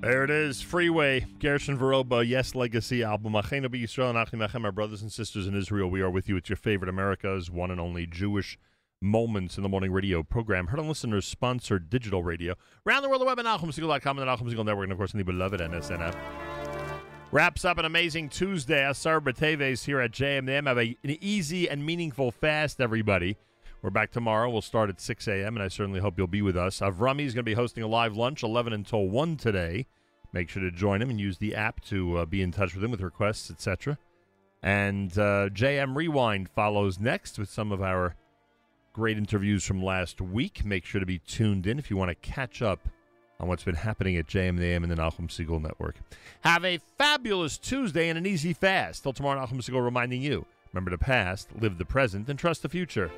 There 0.01 0.23
it 0.23 0.29
is, 0.29 0.61
Freeway, 0.61 1.25
Gershon 1.39 1.77
Veroba, 1.77 2.25
Yes 2.25 2.55
Legacy 2.55 3.03
album. 3.03 3.33
Achenu 3.33 3.67
Yisrael 3.67 4.09
and 4.09 4.41
Achim 4.41 4.63
our 4.63 4.71
brothers 4.71 5.01
and 5.01 5.11
sisters 5.11 5.45
in 5.45 5.53
Israel. 5.53 5.89
We 5.89 5.99
are 5.99 6.09
with 6.09 6.29
you. 6.29 6.37
It's 6.37 6.47
your 6.47 6.55
favorite 6.55 6.87
America's 6.87 7.51
one 7.51 7.69
and 7.69 7.81
only 7.81 8.05
Jewish 8.05 8.57
Moments 9.01 9.57
in 9.57 9.63
the 9.63 9.67
Morning 9.67 9.91
radio 9.91 10.23
program. 10.23 10.67
Heard 10.67 10.79
on 10.79 10.87
listeners 10.87 11.25
sponsored 11.25 11.89
digital 11.89 12.23
radio. 12.23 12.55
Around 12.87 13.03
the 13.03 13.09
world, 13.09 13.19
the 13.19 13.25
web 13.25 13.39
at 13.39 13.45
NachumSegal.com 13.45 14.19
and 14.19 14.29
the 14.29 14.55
Segal 14.55 14.65
Network, 14.65 14.85
and 14.85 14.93
of 14.93 14.97
course, 14.97 15.13
in 15.13 15.17
the 15.17 15.25
beloved 15.25 15.59
NSN 15.59 15.99
app. 15.99 16.15
Wraps 17.33 17.65
up 17.65 17.77
an 17.77 17.83
amazing 17.83 18.29
Tuesday. 18.29 18.89
Asar 18.89 19.19
B'Teves 19.19 19.83
here 19.83 19.99
at 19.99 20.11
JMM. 20.11 20.65
Have 20.65 20.77
a, 20.77 20.97
an 21.03 21.17
easy 21.19 21.69
and 21.69 21.85
meaningful 21.85 22.31
fast, 22.31 22.79
everybody. 22.79 23.35
We're 23.81 23.91
back 23.91 24.11
tomorrow. 24.11 24.49
We'll 24.49 24.61
start 24.61 24.89
at 24.89 24.99
6 24.99 25.25
a.m., 25.29 25.55
and 25.55 25.63
I 25.63 25.69
certainly 25.69 26.01
hope 26.01 26.17
you'll 26.17 26.27
be 26.27 26.41
with 26.41 26.57
us. 26.57 26.81
Avrami 26.81 27.21
is 27.21 27.33
going 27.33 27.45
to 27.45 27.49
be 27.49 27.53
hosting 27.53 27.81
a 27.81 27.87
live 27.87 28.17
lunch 28.17 28.43
11 28.43 28.73
until 28.73 29.07
1 29.07 29.37
today. 29.37 29.87
Make 30.33 30.49
sure 30.49 30.61
to 30.61 30.69
join 30.69 31.01
him 31.01 31.09
and 31.09 31.17
use 31.17 31.37
the 31.37 31.55
app 31.55 31.79
to 31.85 32.17
uh, 32.17 32.25
be 32.25 32.41
in 32.41 32.51
touch 32.51 32.75
with 32.75 32.83
him 32.83 32.91
with 32.91 32.99
requests, 32.99 33.49
etc. 33.49 33.97
And 34.61 35.13
uh, 35.13 35.47
JM 35.53 35.95
Rewind 35.95 36.49
follows 36.49 36.99
next 36.99 37.39
with 37.39 37.49
some 37.49 37.71
of 37.71 37.81
our 37.81 38.15
great 38.91 39.17
interviews 39.17 39.63
from 39.63 39.81
last 39.81 40.19
week. 40.19 40.65
Make 40.65 40.83
sure 40.83 40.99
to 40.99 41.05
be 41.05 41.19
tuned 41.19 41.65
in 41.65 41.79
if 41.79 41.89
you 41.89 41.95
want 41.95 42.09
to 42.09 42.15
catch 42.15 42.61
up 42.61 42.89
on 43.39 43.47
what's 43.47 43.63
been 43.63 43.75
happening 43.75 44.17
at 44.17 44.27
JM 44.27 44.49
and 44.49 44.59
the 44.59 44.65
AM 44.65 44.83
and 44.83 44.91
the 44.91 44.97
Nachum 44.97 45.29
Segal 45.29 45.61
Network. 45.61 45.95
Have 46.41 46.65
a 46.65 46.79
fabulous 46.97 47.57
Tuesday 47.57 48.09
and 48.09 48.17
an 48.17 48.25
easy 48.25 48.51
fast. 48.51 49.03
Till 49.03 49.13
tomorrow, 49.13 49.39
Nachum 49.39 49.61
Segal 49.61 49.81
reminding 49.81 50.21
you 50.21 50.45
remember 50.73 50.91
the 50.91 50.97
past, 50.97 51.47
live 51.61 51.77
the 51.77 51.85
present, 51.85 52.27
and 52.27 52.37
trust 52.37 52.61
the 52.61 52.67
future. 52.67 53.09